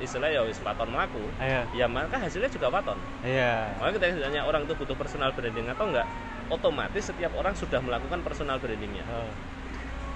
istilahnya 0.02 0.42
ya 0.42 0.44
wis 0.44 0.60
waton 0.60 0.90
melaku, 0.90 1.22
Iya. 1.38 1.62
ya 1.72 1.86
maka 1.86 2.18
hasilnya 2.18 2.50
juga 2.50 2.68
waton. 2.68 2.98
Iya. 3.22 3.78
Makanya 3.78 3.94
ketika 3.96 4.14
ditanya 4.18 4.42
orang 4.44 4.62
itu 4.66 4.74
butuh 4.76 4.96
personal 4.98 5.30
branding 5.32 5.70
atau 5.70 5.86
enggak, 5.88 6.08
otomatis 6.50 7.04
setiap 7.06 7.32
orang 7.34 7.54
sudah 7.54 7.80
melakukan 7.80 8.20
personal 8.20 8.58
brandingnya. 8.58 9.06
Ha. 9.08 9.24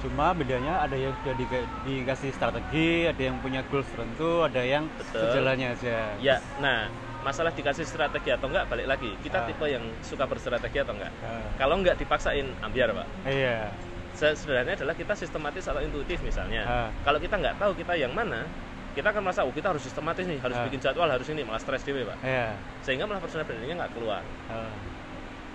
Cuma 0.04 0.36
bedanya 0.36 0.84
ada 0.84 0.93
yang 0.93 1.15
sudah 1.21 1.34
di- 1.34 1.50
dikasih 1.88 2.30
strategi, 2.30 3.08
ada 3.08 3.21
yang 3.21 3.39
punya 3.39 3.63
goals 3.69 3.88
tertentu, 3.89 4.43
ada 4.43 4.62
yang 4.62 4.86
Betul. 5.00 5.21
sejalannya 5.24 5.67
aja. 5.74 5.98
Ya, 6.19 6.38
nah 6.60 6.91
masalah 7.21 7.50
dikasih 7.50 7.88
strategi 7.88 8.30
atau 8.30 8.52
enggak 8.52 8.69
balik 8.69 8.86
lagi. 8.86 9.17
Kita 9.24 9.41
Ah. 9.41 9.45
tipe 9.50 9.65
yang 9.65 9.82
suka 10.06 10.26
berstrategi 10.26 10.78
atau 10.78 10.93
enggak. 10.93 11.10
Ha. 11.24 11.30
Kalau 11.58 11.78
enggak 11.80 11.98
dipaksain, 11.98 12.45
ambiar 12.62 12.93
pak. 12.93 13.08
Iya. 13.26 13.71
Sederhananya 14.15 14.80
adalah 14.80 14.95
kita 14.95 15.12
sistematis 15.12 15.67
atau 15.67 15.82
intuitif 15.82 16.21
misalnya. 16.21 16.63
Ah. 16.63 16.89
Kalau 17.04 17.17
kita 17.17 17.36
nggak 17.36 17.56
tahu 17.58 17.76
kita 17.76 17.98
yang 17.98 18.13
mana, 18.13 18.48
kita 18.96 19.12
akan 19.12 19.22
merasa 19.28 19.44
oh 19.44 19.52
kita 19.52 19.76
harus 19.76 19.84
sistematis 19.84 20.24
nih, 20.24 20.40
harus 20.40 20.56
Ah. 20.56 20.64
bikin 20.66 20.80
jadwal, 20.80 21.06
harus 21.06 21.28
ini, 21.28 21.44
malah 21.44 21.60
stres 21.60 21.84
dewe 21.84 22.08
pak. 22.08 22.18
Iya. 22.24 22.56
Sehingga 22.82 23.04
malah 23.04 23.20
personal 23.20 23.44
brandingnya 23.44 23.84
nggak 23.84 23.92
keluar. 23.92 24.24
Ha. 24.50 24.58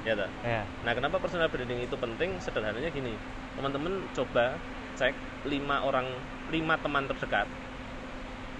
Ya 0.05 0.13
tak? 0.13 0.31
Iya. 0.45 0.63
Nah, 0.85 0.93
kenapa 0.93 1.17
personal 1.17 1.49
branding 1.49 1.81
itu 1.81 1.97
penting? 1.97 2.37
Sederhananya 2.37 2.93
gini, 2.93 3.17
teman-teman 3.57 4.05
coba 4.13 4.57
cek 4.95 5.17
lima 5.49 5.81
orang, 5.81 6.05
lima 6.53 6.77
teman 6.77 7.09
terdekat, 7.09 7.49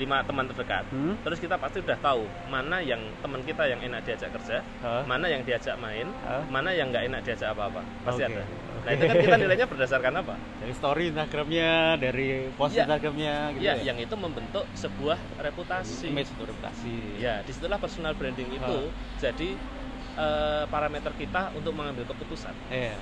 lima 0.01 0.25
teman 0.25 0.49
terdekat. 0.49 0.89
Hmm? 0.89 1.13
Terus 1.21 1.37
kita 1.37 1.55
pasti 1.55 1.79
udah 1.79 1.99
tahu 2.01 2.25
mana 2.49 2.81
yang 2.81 2.99
teman 3.21 3.45
kita 3.45 3.69
yang 3.69 3.79
enak 3.79 4.01
diajak 4.03 4.33
kerja, 4.33 4.65
Ha. 4.81 5.05
mana 5.05 5.29
yang 5.29 5.45
diajak 5.45 5.77
main, 5.77 6.09
Ha. 6.25 6.41
mana 6.49 6.73
yang 6.73 6.89
nggak 6.89 7.05
enak 7.07 7.21
diajak 7.21 7.53
apa-apa. 7.53 7.85
Pasti 8.03 8.25
Oke, 8.25 8.33
ada. 8.33 8.43
Nah, 8.81 8.91
itu 8.91 9.05
kan 9.05 9.17
kita 9.21 9.37
nilainya 9.37 9.67
berdasarkan 9.69 10.13
apa? 10.17 10.35
Dari 10.61 10.73
story 10.73 11.05
Instagramnya, 11.13 11.71
dari 11.97 12.29
post 12.51 12.73
Iya. 12.73 12.89
Instagramnya, 12.89 13.35
gitu 13.53 13.61
Ya, 13.61 13.75
yang 13.77 13.99
itu 13.99 14.15
membentuk 14.17 14.65
sebuah 14.73 15.21
reputasi. 15.39 16.09
image 16.09 16.33
reputasi. 16.35 17.21
Ya, 17.21 17.45
di 17.45 17.53
situlah 17.53 17.77
personal 17.77 18.17
branding 18.17 18.49
itu 18.49 18.77
jadi 19.21 19.49
eh, 20.11 20.65
parameter 20.67 21.13
kita 21.15 21.53
untuk 21.53 21.71
mengambil 21.71 22.03
keputusan. 22.03 22.51
Iya. 22.67 22.97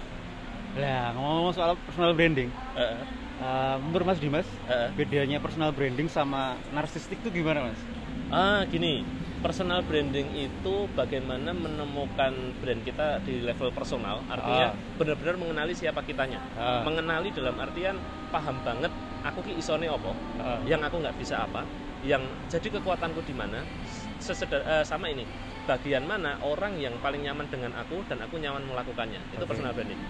Nah, 0.77 1.15
ngomong 1.15 1.51
soal 1.51 1.79
personal 1.81 2.13
branding, 2.13 2.51
Eh, 2.75 2.99
eh, 3.39 3.77
menurut 3.81 4.07
Mas 4.07 4.21
Dimas, 4.21 4.47
eh. 4.67 4.89
bedanya 4.95 5.39
personal 5.39 5.71
branding 5.71 6.11
sama 6.11 6.59
narsistik 6.71 7.23
itu 7.23 7.31
gimana, 7.31 7.71
Mas? 7.71 7.81
Ah, 8.29 8.61
gini, 8.69 9.07
personal 9.41 9.81
branding 9.81 10.29
itu 10.37 10.75
bagaimana 10.93 11.55
menemukan 11.55 12.33
brand 12.61 12.83
kita 12.85 13.23
di 13.25 13.41
level 13.41 13.73
personal, 13.73 14.21
artinya 14.29 14.75
Ah. 14.75 14.97
benar-benar 15.01 15.41
mengenali 15.41 15.73
siapa 15.73 16.05
kitanya. 16.05 16.43
Ah. 16.53 16.85
Mengenali 16.85 17.33
dalam 17.33 17.57
artian 17.57 17.97
paham 18.29 18.61
banget 18.61 18.93
aku 19.25 19.41
ki 19.43 19.57
isone 19.57 19.89
apa, 19.89 20.13
Ah. 20.39 20.61
yang 20.69 20.85
aku 20.85 21.01
nggak 21.01 21.17
bisa 21.17 21.41
apa, 21.41 21.65
yang 22.05 22.21
jadi 22.47 22.69
kekuatanku 22.79 23.25
di 23.25 23.33
mana. 23.33 23.65
Seseder, 24.19 24.61
eh, 24.67 24.83
sama 24.83 25.09
ini, 25.09 25.23
bagian 25.65 26.03
mana 26.03 26.37
orang 26.43 26.75
yang 26.77 26.99
paling 26.99 27.23
nyaman 27.23 27.47
dengan 27.49 27.71
aku 27.79 28.03
dan 28.11 28.19
aku 28.19 28.35
nyaman 28.37 28.67
melakukannya. 28.67 29.23
Itu 29.31 29.47
Oke. 29.47 29.55
personal 29.55 29.73
branding. 29.73 30.01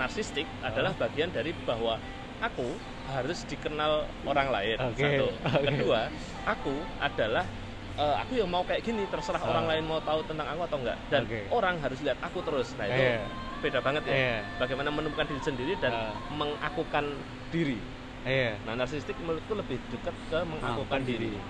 Narsistik 0.00 0.48
adalah 0.64 0.96
bagian 0.96 1.28
dari 1.28 1.52
bahwa 1.68 2.00
aku 2.40 2.68
harus 3.06 3.44
dikenal 3.44 3.92
orang 4.24 4.48
lain. 4.48 4.76
Oke, 4.82 5.02
Satu. 5.02 5.26
oke. 5.28 5.66
Kedua, 5.66 6.00
aku 6.42 6.72
adalah 6.98 7.44
eh, 7.92 8.16
aku 8.16 8.32
yang 8.34 8.48
mau 8.48 8.62
kayak 8.62 8.80
gini 8.80 9.04
terserah 9.04 9.36
Ah. 9.38 9.50
orang 9.50 9.66
lain 9.66 9.82
mau 9.84 10.00
tahu 10.00 10.24
tentang 10.24 10.46
aku 10.46 10.60
atau 10.64 10.78
enggak 10.78 10.98
dan 11.06 11.22
Oke. 11.22 11.40
orang 11.50 11.74
harus 11.76 12.00
lihat 12.00 12.16
aku 12.18 12.40
terus 12.40 12.72
nah 12.74 12.86
itu 12.86 12.96
Iya. 12.96 13.20
beda 13.60 13.78
banget 13.78 14.02
ya 14.04 14.14
Iya. 14.14 14.36
bagaimana 14.56 14.88
menemukan 14.88 15.26
diri 15.26 15.42
sendiri 15.42 15.72
dan 15.76 15.92
Ah. 15.92 16.14
mengakukan 16.30 17.12
diri 17.50 17.76
Iya. 18.22 18.56
nah 18.64 18.72
narsistik 18.74 19.18
menurutku 19.18 19.52
lebih 19.52 19.76
dekat 19.90 20.16
ke 20.32 20.38
mengakukan 20.40 21.00
diri 21.02 21.28
diri. 21.28 21.40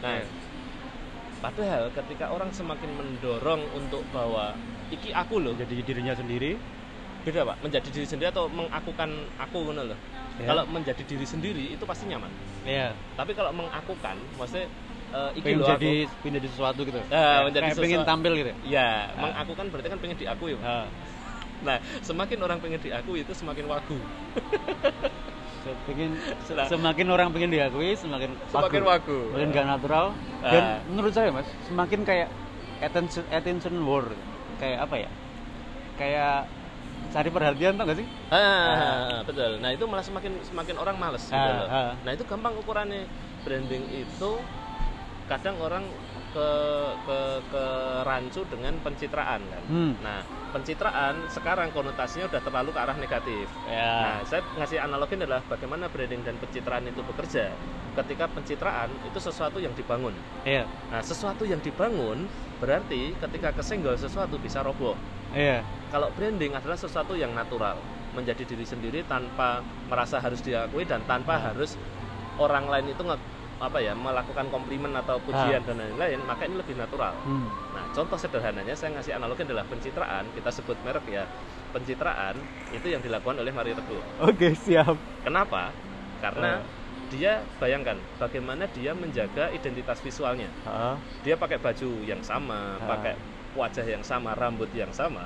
nah 0.00 0.18
Iya. 0.18 0.26
padahal 1.38 1.84
ketika 1.92 2.26
orang 2.28 2.50
semakin 2.50 2.90
mendorong 2.90 3.62
untuk 3.70 4.02
bahwa 4.08 4.56
iki 4.88 5.12
aku 5.12 5.38
loh 5.38 5.54
Jadi 5.54 5.78
dirinya 5.78 6.16
sendiri. 6.16 6.56
Beda 7.24 7.40
pak 7.42 7.56
menjadi 7.60 7.88
diri 7.90 8.06
sendiri 8.06 8.28
atau 8.28 8.44
mengakukan 8.46 9.08
aku 9.34 9.58
ngono 9.64 9.82
loh 9.86 9.98
Iya. 10.34 10.50
kalau 10.50 10.62
menjadi 10.66 11.02
diri 11.04 11.22
sendiri 11.24 11.64
itu 11.70 11.84
pasti 11.84 12.04
nyaman 12.04 12.26
Iya. 12.62 12.90
tapi 13.14 13.32
kalau 13.32 13.50
mengakukan 13.50 14.18
maksudnya 14.34 14.66
iki 15.30 15.46
Pengen 15.46 15.62
loh 15.62 15.68
jadi 15.70 15.92
aku 16.02 16.14
pengen 16.18 16.34
jadi 16.34 16.48
sesuatu 16.50 16.80
gitu. 16.82 16.98
Kayak- 17.06 17.42
menjadi 17.46 17.62
kayak 17.64 17.78
pengen 17.78 18.00
tampil 18.02 18.32
gitu. 18.34 18.50
Ya, 18.66 18.88
Ah. 19.14 19.22
mengakukan 19.22 19.64
berarti 19.70 19.88
kan 19.88 19.98
pengen 20.02 20.16
diakui. 20.18 20.52
Pak. 20.58 20.66
Ah. 20.66 20.86
Nah, 21.62 21.76
semakin 22.02 22.38
orang 22.42 22.58
pengen 22.58 22.80
diakui 22.82 23.18
itu 23.22 23.30
semakin 23.32 23.64
wagu. 23.64 23.94
Pengen 25.86 26.10
Nah. 26.50 26.66
semakin 26.66 27.06
orang 27.08 27.28
pengen 27.30 27.48
diakui 27.48 27.94
semakin 27.94 28.30
Semakin 28.50 28.82
wagu. 28.82 29.18
semakin 29.30 29.48
gak 29.50 29.66
natural 29.70 30.06
dan 30.42 30.62
Ah. 30.62 30.78
menurut 30.84 31.12
saya 31.14 31.30
mas 31.30 31.46
semakin 31.64 32.00
kayak 32.02 32.28
attention 32.82 33.22
attention 33.30 33.74
war 33.80 34.04
kayak 34.58 34.82
apa 34.82 34.96
ya 34.98 35.10
kayak 35.94 36.50
cari 37.14 37.30
perhatian 37.30 37.78
tau 37.78 37.86
gak 37.86 37.98
sih 38.02 38.08
Ah, 38.34 39.22
betul. 39.22 39.62
Nah, 39.62 39.70
itu 39.70 39.86
malah 39.86 40.02
semakin 40.02 40.42
semakin 40.42 40.74
orang 40.82 40.96
males 40.98 41.22
gitu 41.22 41.38
Ah, 41.38 41.54
loh. 41.54 41.68
ah. 41.70 41.92
Nah, 42.02 42.10
itu 42.10 42.26
gampang 42.26 42.58
ukurannya. 42.58 43.06
Branding 43.46 43.86
itu 43.94 44.30
kadang 45.30 45.54
orang 45.62 45.86
ke 46.34 46.50
ke 47.06 47.18
ke 47.48 47.64
rancu 48.02 48.42
dengan 48.50 48.74
pencitraan 48.82 49.40
kan. 49.46 49.62
hmm. 49.64 49.92
Nah, 50.02 50.20
pencitraan 50.50 51.14
sekarang 51.30 51.70
konotasinya 51.70 52.26
udah 52.26 52.42
terlalu 52.42 52.70
ke 52.74 52.80
arah 52.82 52.96
negatif. 52.98 53.46
ya 53.70 53.94
Nah, 54.02 54.16
saya 54.26 54.42
ngasih 54.58 54.78
analogi 54.82 55.14
adalah 55.14 55.40
bagaimana 55.46 55.86
branding 55.86 56.26
dan 56.26 56.34
pencitraan 56.42 56.84
itu 56.90 57.00
bekerja. 57.06 57.54
Ketika 57.94 58.26
pencitraan 58.26 58.90
itu 59.06 59.18
sesuatu 59.22 59.62
yang 59.62 59.70
dibangun. 59.78 60.14
iya 60.42 60.66
Nah, 60.90 60.98
sesuatu 60.98 61.46
yang 61.46 61.62
dibangun 61.62 62.26
berarti 62.58 63.14
ketika 63.14 63.54
kesenggol 63.54 63.94
sesuatu 63.94 64.34
bisa 64.42 64.66
roboh. 64.66 64.98
iya 65.30 65.62
Kalau 65.94 66.10
branding 66.18 66.58
adalah 66.58 66.74
sesuatu 66.74 67.14
yang 67.14 67.30
natural, 67.30 67.78
menjadi 68.14 68.42
diri 68.46 68.66
sendiri 68.66 69.02
tanpa 69.06 69.62
merasa 69.90 70.18
harus 70.18 70.42
diakui 70.42 70.82
dan 70.86 71.02
tanpa 71.06 71.38
Ah. 71.38 71.50
harus 71.50 71.78
orang 72.38 72.66
lain 72.66 72.90
itu 72.90 73.02
nge, 73.02 73.14
apa 73.62 73.78
ya 73.78 73.94
melakukan 73.94 74.50
komplimen 74.50 74.90
atau 74.94 75.16
pujian 75.22 75.62
dan 75.62 75.78
lain-lain, 75.78 76.18
maka 76.26 76.44
ini 76.44 76.58
lebih 76.58 76.74
natural. 76.74 77.14
hmm. 77.22 77.48
Nah, 77.70 77.84
contoh 77.90 78.18
sederhananya 78.18 78.74
saya 78.74 78.94
ngasih 78.94 79.14
analogi 79.14 79.42
adalah 79.42 79.62
pencitraan, 79.66 80.26
kita 80.34 80.50
sebut 80.50 80.76
merek 80.82 81.06
ya. 81.06 81.24
Pencitraan 81.70 82.38
itu 82.70 82.86
yang 82.86 83.02
dilakukan 83.02 83.34
oleh 83.38 83.50
Mario 83.50 83.74
Teguh. 83.74 84.02
oke 84.22 84.48
siap 84.54 84.94
Kenapa? 85.22 85.74
Karena 86.22 86.62
dia 87.10 87.42
bayangkan 87.58 87.98
bagaimana 88.16 88.64
dia 88.70 88.90
menjaga 88.90 89.50
identitas 89.50 90.00
visualnya 90.00 90.48
Heeh. 90.64 90.94
dia 91.22 91.34
pakai 91.36 91.60
baju 91.60 92.02
yang 92.02 92.18
sama 92.24 92.80
Ah. 92.80 92.88
pakai 92.90 93.14
wajah 93.54 93.86
yang 93.86 94.02
sama 94.02 94.34
rambut 94.34 94.66
yang 94.74 94.90
sama 94.90 95.22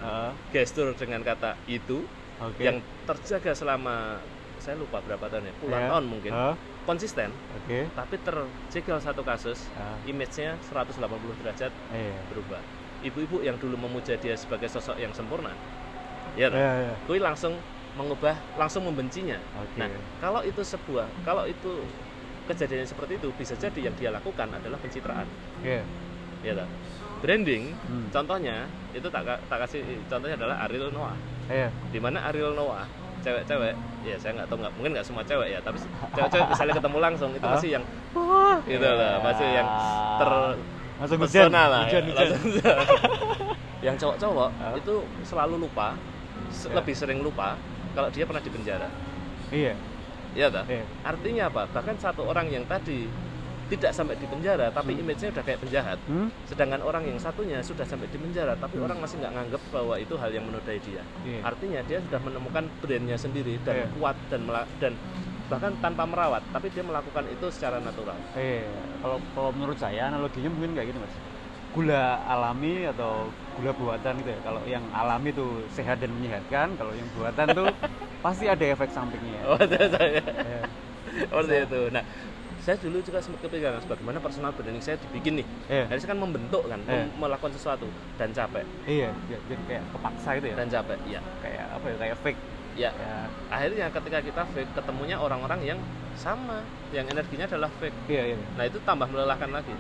gestur 0.53 0.93
dengan 0.93 1.25
kata 1.25 1.57
itu 1.65 2.05
Oke. 2.43 2.61
yang 2.61 2.83
terjaga 3.07 3.57
selama 3.57 4.21
saya 4.59 4.77
lupa 4.77 4.99
berapa 4.99 5.27
tahun 5.27 5.49
ya 5.49 5.55
puluhan 5.57 5.83
Ya. 5.83 5.89
tahun 5.89 6.05
mungkin 6.07 6.33
Heeh. 6.33 6.55
konsisten 6.85 7.29
Oke. 7.55 7.79
tapi 7.93 8.15
terjegal 8.19 8.99
satu 8.99 9.23
kasus 9.23 9.69
Ah. 9.73 9.97
image-nya 10.05 10.59
180 10.63 10.99
derajat 11.37 11.73
Iya. 11.89 12.17
berubah 12.29 12.61
ibu-ibu 13.01 13.41
yang 13.41 13.55
dulu 13.57 13.79
memuja 13.79 14.15
dia 14.15 14.35
sebagai 14.35 14.67
sosok 14.67 14.97
yang 14.97 15.11
sempurna 15.11 15.55
ya 16.35 16.49
Iya, 16.49 16.71
iya. 16.85 16.95
kui 17.05 17.19
langsung 17.19 17.55
mengubah 17.95 18.35
langsung 18.55 18.85
membencinya 18.85 19.39
Oke. 19.57 19.79
nah 19.79 19.89
kalau 20.19 20.43
itu 20.43 20.61
sebuah 20.61 21.07
kalau 21.23 21.43
itu 21.45 21.83
kejadian 22.45 22.85
seperti 22.85 23.17
itu 23.17 23.29
bisa 23.35 23.53
jadi 23.55 23.91
yang 23.91 23.95
dia 23.95 24.09
lakukan 24.09 24.49
adalah 24.49 24.79
pencitraan 24.79 25.27
Iya. 25.61 25.83
ya 26.41 26.53
tak? 26.55 26.69
branding 27.19 27.75
Hmm. 27.85 28.07
contohnya 28.09 28.63
itu 28.95 29.11
tak 29.11 29.27
tak 29.27 29.59
kasih 29.67 29.83
contohnya 30.07 30.39
adalah 30.39 30.63
Ariel 30.65 30.89
Noah 30.89 31.19
Iya. 31.47 31.69
di 31.91 31.99
mana 31.99 32.23
Ariel 32.25 32.55
Noah 32.55 32.87
cewek-cewek 33.29 33.75
ya 34.03 34.17
saya 34.17 34.33
nggak 34.35 34.49
tahu 34.49 34.59
nggak 34.59 34.73
mungkin 34.75 34.91
nggak 34.91 35.05
semua 35.05 35.23
cewek 35.23 35.49
ya 35.51 35.61
tapi 35.61 35.77
cewek-cewek 36.11 36.47
misalnya 36.49 36.75
ketemu 36.75 36.99
langsung 36.99 37.31
itu 37.31 37.45
pasti 37.45 37.69
yang 37.71 37.85
wah 38.11 38.57
gitu 38.65 38.89
lah 38.89 39.15
pasti 39.21 39.45
yang 39.47 39.69
ter 40.17 40.31
Langsung 40.99 41.19
hujan. 41.23 41.47
lah 41.55 41.87
Hujan, 41.87 42.05
ya. 42.05 42.27
hujan. 42.35 42.77
Yang 43.87 43.97
cowok-cowok 44.03 44.51
itu 44.75 44.95
selalu 45.23 45.55
lupa 45.61 45.95
se- 46.51 46.67
Ya. 46.67 46.75
lebih 46.75 46.91
sering 46.91 47.23
lupa 47.23 47.55
kalau 47.95 48.11
dia 48.11 48.27
pernah 48.27 48.43
di 48.43 48.51
penjara 48.51 48.91
Iya. 49.49 49.79
Iya 50.35 50.47
tak? 50.51 50.65
Iya. 50.67 50.83
artinya 51.05 51.45
apa 51.47 51.63
bahkan 51.71 51.95
satu 51.95 52.27
orang 52.27 52.51
yang 52.51 52.67
tadi 52.67 53.07
tidak 53.69 53.93
sampai 53.93 54.17
di 54.17 54.25
penjara 54.25 54.69
tapi 54.69 54.93
Hmm. 54.93 55.03
image-nya 55.05 55.29
udah 55.31 55.45
kayak 55.45 55.61
penjahat 55.61 55.99
Hmm? 56.05 56.29
sedangkan 56.45 56.81
orang 56.81 57.05
yang 57.05 57.17
satunya 57.17 57.61
sudah 57.61 57.85
sampai 57.85 58.09
di 58.09 58.17
penjara 58.17 58.53
tapi 58.55 58.77
Hmm. 58.77 58.85
orang 58.85 58.99
masih 58.99 59.17
nggak 59.19 59.33
nganggep 59.33 59.63
bahwa 59.69 59.95
itu 59.95 60.15
hal 60.17 60.31
yang 60.31 60.45
menodai 60.45 60.81
dia 60.81 61.03
Iya. 61.23 61.41
artinya 61.45 61.81
dia 61.83 61.99
sudah 62.01 62.21
menemukan 62.21 62.65
brandnya 62.79 63.17
sendiri 63.17 63.61
dan 63.63 63.75
Iya. 63.77 63.87
kuat 63.95 64.17
dan 64.29 64.41
dan 64.79 64.93
bahkan 65.49 65.73
tanpa 65.79 66.05
merawat 66.05 66.45
tapi 66.49 66.69
dia 66.69 66.83
melakukan 66.83 67.25
itu 67.27 67.47
secara 67.49 67.77
natural 67.79 68.17
Iya. 68.33 68.69
Kalau 68.99 69.17
kalau 69.33 69.51
menurut 69.53 69.77
saya 69.77 70.09
analoginya 70.09 70.49
mungkin 70.49 70.73
kayak 70.75 70.89
gini 70.89 70.99
mas. 70.99 71.15
Gula 71.69 72.25
alami 72.25 72.89
atau 72.89 73.29
gula 73.55 73.71
buatan 73.73 74.19
gitu 74.19 74.33
ya. 74.33 74.41
Kalau 74.43 74.61
yang 74.65 74.83
alami 74.91 75.31
tuh 75.31 75.63
sehat 75.69 76.01
dan 76.01 76.11
menyehatkan. 76.11 76.75
Kalau 76.75 76.91
yang 76.91 77.07
buatan 77.13 77.47
tuh 77.55 77.69
pasti 78.25 78.49
ada 78.49 78.65
efek 78.67 78.89
sampingnya. 78.91 79.41
oh 79.47 79.57
itu 79.57 79.77
saya 79.89 80.19
Iya. 80.19 80.61
seperti 81.21 81.55
itu 81.65 81.81
nah 81.89 82.05
saya 82.69 82.77
dulu 82.85 83.01
juga 83.01 83.17
sempat 83.17 83.41
kepikiran 83.41 83.81
bagaimana 83.81 84.21
personal 84.21 84.53
branding 84.53 84.85
saya 84.85 85.01
dibikin 85.01 85.41
nih 85.41 85.47
Iya. 85.73 85.89
Jadi 85.89 85.99
saya 86.05 86.11
kan 86.13 86.21
membentuk 86.21 86.69
kan 86.69 86.77
Iya. 86.85 87.09
mem- 87.09 87.17
melakukan 87.17 87.49
sesuatu 87.51 87.89
dan 88.21 88.29
capek 88.29 88.69
Iya. 88.85 89.09
Biar, 89.25 89.41
biar 89.49 89.61
kayak 89.65 89.85
kepaksa 89.89 90.29
gitu 90.37 90.47
ya. 90.53 90.57
dan 90.61 90.69
capek 90.69 90.99
ya 91.09 91.21
Kayak 91.41 91.65
apa 91.73 91.87
ya? 91.89 91.97
Kayak 91.97 92.17
fake. 92.21 92.41
ya 92.77 92.91
Ya. 92.93 93.25
akhirnya 93.49 93.87
ketika 93.89 94.19
kita 94.21 94.43
fake 94.53 94.71
ketemunya 94.71 95.17
orang-orang 95.17 95.61
yang 95.65 95.81
sama 96.13 96.61
yang 96.91 97.09
energinya 97.09 97.49
adalah 97.49 97.73
fake 97.75 97.97
Iya 98.07 98.37
iya. 98.37 98.39
nah 98.55 98.63
itu 98.63 98.77
tambah 98.85 99.09
melelahkan 99.09 99.49
lagi 99.49 99.73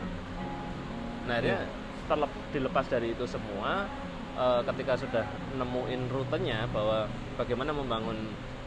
nah 1.22 1.36
akhirnya 1.36 1.60
Iya. 1.60 1.68
terlep- 2.08 2.40
dilepas 2.50 2.86
dari 2.88 3.12
itu 3.12 3.28
semua 3.28 3.84
eh, 4.34 4.60
ketika 4.64 4.96
sudah 4.96 5.28
nemuin 5.52 6.08
rutenya 6.08 6.64
bahwa 6.72 7.04
bagaimana 7.36 7.68
membangun 7.70 8.16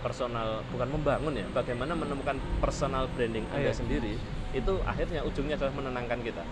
personal 0.02 0.48
bukan 0.68 0.88
membangun 0.90 1.34
ya 1.36 1.46
bagaimana 1.52 1.94
menemukan 1.94 2.34
personal 2.58 3.06
branding 3.12 3.46
anda 3.50 3.70
Iya. 3.70 3.74
sendiri 3.74 4.14
itu 4.52 4.74
akhirnya 4.84 5.22
ujungnya 5.22 5.56
adalah 5.56 5.74
menenangkan 5.74 6.20
kita 6.22 6.44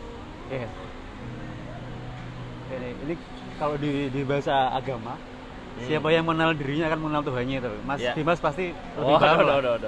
Iya. 0.50 0.66
Ini, 2.70 2.90
ini 3.04 3.14
kalau 3.56 3.76
di, 3.76 4.10
di 4.10 4.22
bahasa 4.24 4.70
agama, 4.72 5.18
Hmm. 5.70 5.86
siapa 5.86 6.10
yang 6.10 6.22
mengenal 6.24 6.52
dirinya 6.52 6.86
akan 6.88 7.00
mengenal 7.00 7.24
Tuhannya 7.24 7.58
itu. 7.58 7.72
Mas 7.84 7.98
Iya. 7.98 8.12
Dimas 8.12 8.38
pasti 8.38 8.74
lebih 9.00 9.14
oh 9.16 9.18
paham 9.18 9.38
udah 9.40 9.80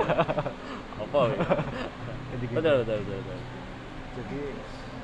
apa 0.95 1.19
ya? 1.27 1.37
Jadi 2.31 2.45
gitu. 2.47 2.55
betul 2.55 2.73
betul 2.79 2.97
betul, 3.01 3.17
betul. 3.19 3.39
Jadi 4.11 4.37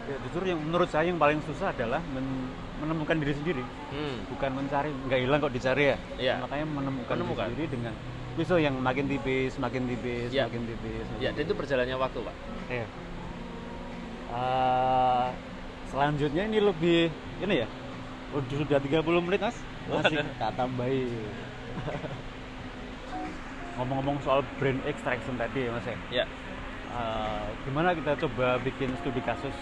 ya, 0.05 0.15
justru 0.23 0.41
yang 0.47 0.59
menurut 0.61 0.87
saya 0.87 1.05
yang 1.05 1.19
paling 1.19 1.41
susah 1.43 1.69
adalah 1.69 1.99
men- 2.07 2.53
menemukan 2.77 3.17
diri 3.17 3.33
sendiri, 3.33 3.63
Hmm. 3.89 4.15
bukan 4.31 4.49
mencari. 4.53 4.89
Nggak 5.05 5.19
hilang 5.19 5.39
kok 5.39 5.51
dicari 5.51 5.83
ya. 5.83 5.97
Iya. 6.15 6.33
Makanya 6.39 6.65
menemukan, 6.67 7.15
Menemukan. 7.15 7.45
diri 7.47 7.55
sendiri 7.57 7.69
dengan 7.73 7.93
bisa 8.37 8.53
yang 8.61 8.77
makin 8.77 9.09
tipis, 9.09 9.57
makin 9.57 9.89
tipis, 9.89 10.29
Iya. 10.29 10.45
makin 10.45 10.63
tipis. 10.69 11.05
ya 11.17 11.33
dan 11.33 11.41
itu 11.41 11.53
berjalannya 11.53 11.97
waktu 11.97 12.19
pak 12.21 12.35
Iya. 12.69 12.85
Eh, 14.27 15.27
selanjutnya 15.89 16.43
ini 16.45 16.59
lebih 16.61 17.09
ini 17.41 17.55
ya. 17.63 17.67
Udah 18.35 18.55
sudah 18.59 18.77
30 18.83 19.23
menit, 19.23 19.39
Mas. 19.39 19.55
Masih 19.87 20.19
tak 20.35 20.51
tambahin. 20.53 21.07
Ngomong-ngomong 23.79 24.19
soal 24.19 24.43
brand 24.59 24.83
extraction 24.83 25.39
tadi 25.39 25.65
ya, 25.65 25.71
Mas 25.71 25.87
ya. 25.87 25.97
ya 26.11 26.25
Eh, 26.87 27.47
gimana 27.63 27.91
kita 27.93 28.15
coba 28.17 28.57
bikin 28.63 28.89
studi 28.99 29.19
kasus 29.21 29.53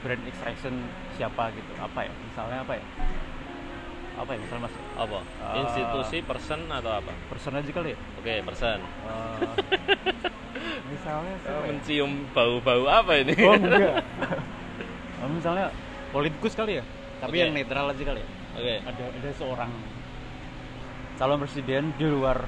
brand 0.00 0.20
extraction 0.24 0.72
siapa 1.16 1.48
gitu? 1.52 1.72
Apa 1.80 2.06
ya? 2.06 2.12
Misalnya 2.12 2.58
apa 2.60 2.76
ya? 2.76 2.84
Apa 4.14 4.30
ya 4.30 4.38
misalnya 4.38 4.62
Mas? 4.64 4.74
apa 4.94 5.18
Ah. 5.36 5.54
institusi 5.58 6.22
person 6.22 6.60
atau 6.68 6.92
apa 6.94 7.10
Person 7.26 7.52
aja 7.52 7.66
kali 7.68 7.92
ya? 7.92 7.98
oke 8.16 8.34
person 8.44 8.78
Eh, 10.64 10.86
misalnya 10.88 11.34
siapa 11.40 11.60
ya? 11.60 11.68
mencium 11.68 12.12
bau-bau 12.30 12.84
apa 12.86 13.12
ini 13.16 13.34
Oh 13.38 13.58
enggak. 13.58 14.00
Oh, 15.18 15.28
misalnya 15.28 15.66
politikus 16.10 16.52
kali 16.52 16.78
ya, 16.78 16.84
tapi 17.16 17.34
Oke. 17.34 17.42
yang 17.42 17.52
netral 17.52 17.88
aja 17.88 18.02
kali 18.02 18.20
ya. 18.20 18.28
oke 18.54 18.74
Ada 18.84 19.02
ada 19.10 19.30
seorang 19.34 19.70
calon 21.14 21.38
presiden 21.38 21.90
di 21.92 22.06
luar 22.06 22.46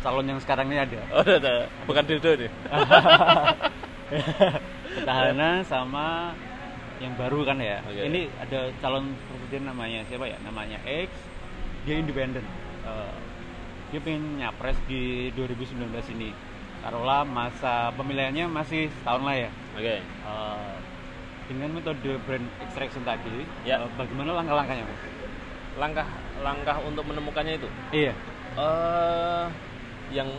calon 0.00 0.26
yang 0.26 0.38
sekarang 0.38 0.66
ini 0.66 0.78
ada. 0.78 1.00
oh 1.10 1.20
udah, 1.20 1.36
udah. 1.36 1.56
bukan 1.84 2.04
dildo 2.04 2.30
nih 2.36 2.50
Petahana 4.94 5.50
sama 5.64 6.32
yang 6.98 7.14
baru 7.14 7.42
kan 7.42 7.58
ya. 7.58 7.82
Oke. 7.82 8.02
Ini 8.06 8.20
ada 8.38 8.70
calon 8.78 9.14
presiden 9.26 9.66
namanya 9.66 10.06
siapa 10.06 10.26
ya? 10.26 10.38
Namanya 10.40 10.78
X. 10.84 11.10
Dia 11.84 11.98
independen. 11.98 12.44
Eh, 12.84 13.14
dia 13.90 14.00
pengen 14.00 14.38
nyapres 14.38 14.78
di 14.84 15.30
2019 15.32 15.90
ini. 16.10 16.30
Taruhlah 16.80 17.24
masa 17.24 17.88
pemilihannya 17.96 18.44
masih 18.46 18.92
setahun 19.00 19.22
lah 19.24 19.36
ya. 19.38 19.50
oke 19.74 19.96
Eh, 20.04 20.74
dengan 21.44 21.76
metode 21.76 22.16
brand 22.24 22.46
extraction 22.60 23.04
tadi, 23.04 23.44
Ya. 23.64 23.80
eh, 23.80 23.88
bagaimana 23.96 24.32
langkah-langkahnya, 24.32 24.84
Mas? 24.84 25.02
langkah 25.74 26.06
langkah 26.38 26.78
untuk 26.86 27.02
menemukannya 27.02 27.58
itu 27.58 27.66
Iya. 27.90 28.14
eh 28.54 29.46
yang 30.14 30.30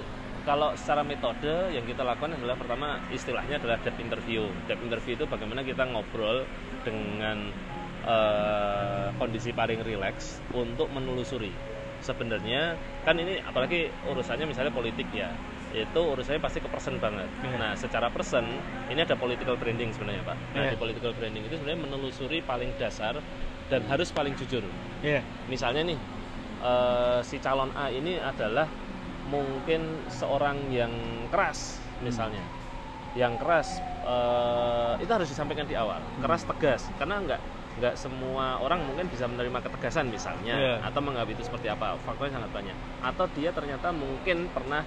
kalau 0.46 0.78
secara 0.78 1.02
metode 1.02 1.74
yang 1.74 1.84
kita 1.84 2.06
lakukan 2.06 2.38
adalah 2.38 2.54
pertama 2.54 3.02
istilahnya 3.10 3.58
adalah 3.58 3.82
depth 3.82 3.98
interview. 4.00 4.46
Depth 4.70 4.86
interview 4.86 5.18
itu 5.18 5.26
bagaimana 5.26 5.66
kita 5.66 5.84
ngobrol 5.90 6.46
dengan 6.86 7.50
eh, 8.06 9.08
kondisi 9.18 9.50
paling 9.52 9.82
rileks 9.82 10.40
untuk 10.54 10.88
menelusuri. 10.94 11.50
Sebenarnya 12.06 12.78
kan 13.02 13.18
ini 13.18 13.42
apalagi 13.42 13.90
urusannya 14.06 14.46
misalnya 14.46 14.70
politik 14.70 15.10
ya. 15.10 15.34
Itu 15.74 16.14
urusannya 16.14 16.40
pasti 16.40 16.62
ke 16.62 16.70
person 16.70 17.02
banget. 17.02 17.28
Iya. 17.42 17.58
Nah, 17.58 17.72
secara 17.74 18.08
person 18.14 18.46
ini 18.88 19.02
ada 19.02 19.18
political 19.18 19.58
branding 19.58 19.92
sebenarnya, 19.92 20.24
Pak. 20.24 20.38
Nah, 20.54 20.62
Iya. 20.64 20.72
di 20.72 20.78
political 20.78 21.12
branding 21.18 21.44
itu 21.50 21.58
sebenarnya 21.58 21.82
menelusuri 21.84 22.40
paling 22.46 22.70
dasar 22.78 23.18
dan 23.66 23.82
harus 23.90 24.14
paling 24.14 24.38
jujur 24.38 24.62
Iya. 25.02 25.26
misalnya 25.50 25.82
nih 25.82 25.98
eh, 26.62 27.20
si 27.26 27.42
calon 27.42 27.74
A 27.74 27.90
ini 27.90 28.18
adalah 28.22 28.70
mungkin 29.26 29.82
seorang 30.08 30.70
yang 30.70 30.92
keras 31.30 31.78
misalnya. 32.00 32.42
Yang 33.16 33.34
keras 33.42 33.70
eh, 34.04 34.94
itu 35.02 35.12
harus 35.12 35.28
disampaikan 35.28 35.66
di 35.66 35.74
awal. 35.74 36.04
Keras 36.20 36.44
tegas. 36.44 36.82
Karena 36.96 37.20
nggak 37.22 37.42
nggak 37.76 37.96
semua 38.00 38.64
orang 38.64 38.88
mungkin 38.88 39.12
bisa 39.12 39.28
menerima 39.28 39.60
ketegasan 39.60 40.08
misalnya 40.08 40.56
Iya. 40.56 40.76
atau 40.80 41.00
menganggap 41.04 41.32
itu 41.32 41.44
seperti 41.44 41.68
apa. 41.68 42.00
Faktornya 42.04 42.40
sangat 42.40 42.52
banyak. 42.54 42.76
Atau 43.04 43.26
dia 43.34 43.52
ternyata 43.52 43.92
mungkin 43.92 44.48
pernah 44.52 44.84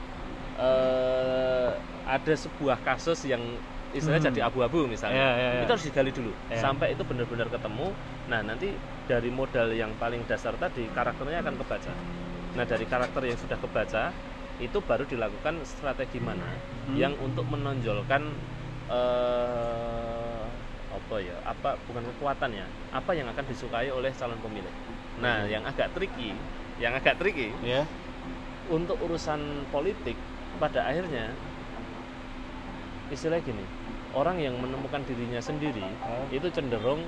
eh, 0.59 1.71
ada 2.05 2.35
sebuah 2.35 2.81
kasus 2.83 3.23
yang 3.25 3.41
istilahnya 3.89 4.29
Hmm. 4.29 4.31
jadi 4.33 4.41
abu-abu 4.45 4.85
misalnya. 4.85 5.17
Iya, 5.17 5.31
iya, 5.33 5.49
iya. 5.55 5.63
itu 5.65 5.73
harus 5.73 5.87
digali 5.87 6.11
dulu. 6.13 6.33
Iya. 6.49 6.61
sampai 6.61 6.87
itu 6.93 7.03
benar-benar 7.05 7.49
ketemu. 7.49 7.87
Nah 8.29 8.41
nanti 8.43 8.69
dari 9.09 9.31
modal 9.31 9.73
yang 9.73 9.97
paling 9.97 10.25
dasar 10.25 10.53
tadi 10.57 10.85
karakternya 10.93 11.41
akan 11.41 11.55
kebaca. 11.57 11.93
Nah 12.53 12.65
dari 12.65 12.85
karakter 12.85 13.23
yang 13.25 13.39
sudah 13.39 13.57
kebaca 13.57 14.13
itu 14.59 14.79
baru 14.83 15.07
dilakukan 15.07 15.63
strategi 15.63 16.19
mana 16.19 16.47
Hmm. 16.89 16.97
yang 16.97 17.15
untuk 17.21 17.45
menonjolkan 17.47 18.33
eh, 18.89 20.45
apa 20.89 21.17
ya 21.21 21.37
apa 21.45 21.77
bukan 21.85 22.03
kekuatan 22.15 22.51
ya 22.53 22.67
apa 22.91 23.11
yang 23.13 23.29
akan 23.29 23.45
disukai 23.45 23.89
oleh 23.89 24.09
calon 24.11 24.41
pemilih 24.41 24.73
nah 25.21 25.45
yang 25.45 25.63
agak 25.63 25.93
tricky 25.93 26.33
yang 26.81 26.97
agak 26.97 27.21
tricky 27.21 27.53
Iya. 27.61 27.85
untuk 28.69 28.97
urusan 28.99 29.41
politik 29.69 30.17
pada 30.57 30.85
akhirnya 30.85 31.33
istilah 33.09 33.41
gini 33.41 33.65
orang 34.13 34.41
yang 34.41 34.57
menemukan 34.57 35.05
dirinya 35.05 35.39
sendiri 35.39 35.85
Hah? 35.85 36.25
itu 36.33 36.49
cenderung 36.49 37.05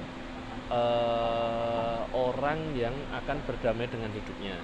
eh, 0.71 1.99
orang 2.13 2.77
yang 2.77 2.93
akan 3.11 3.37
berdamai 3.45 3.89
dengan 3.89 4.13
hidupnya 4.13 4.57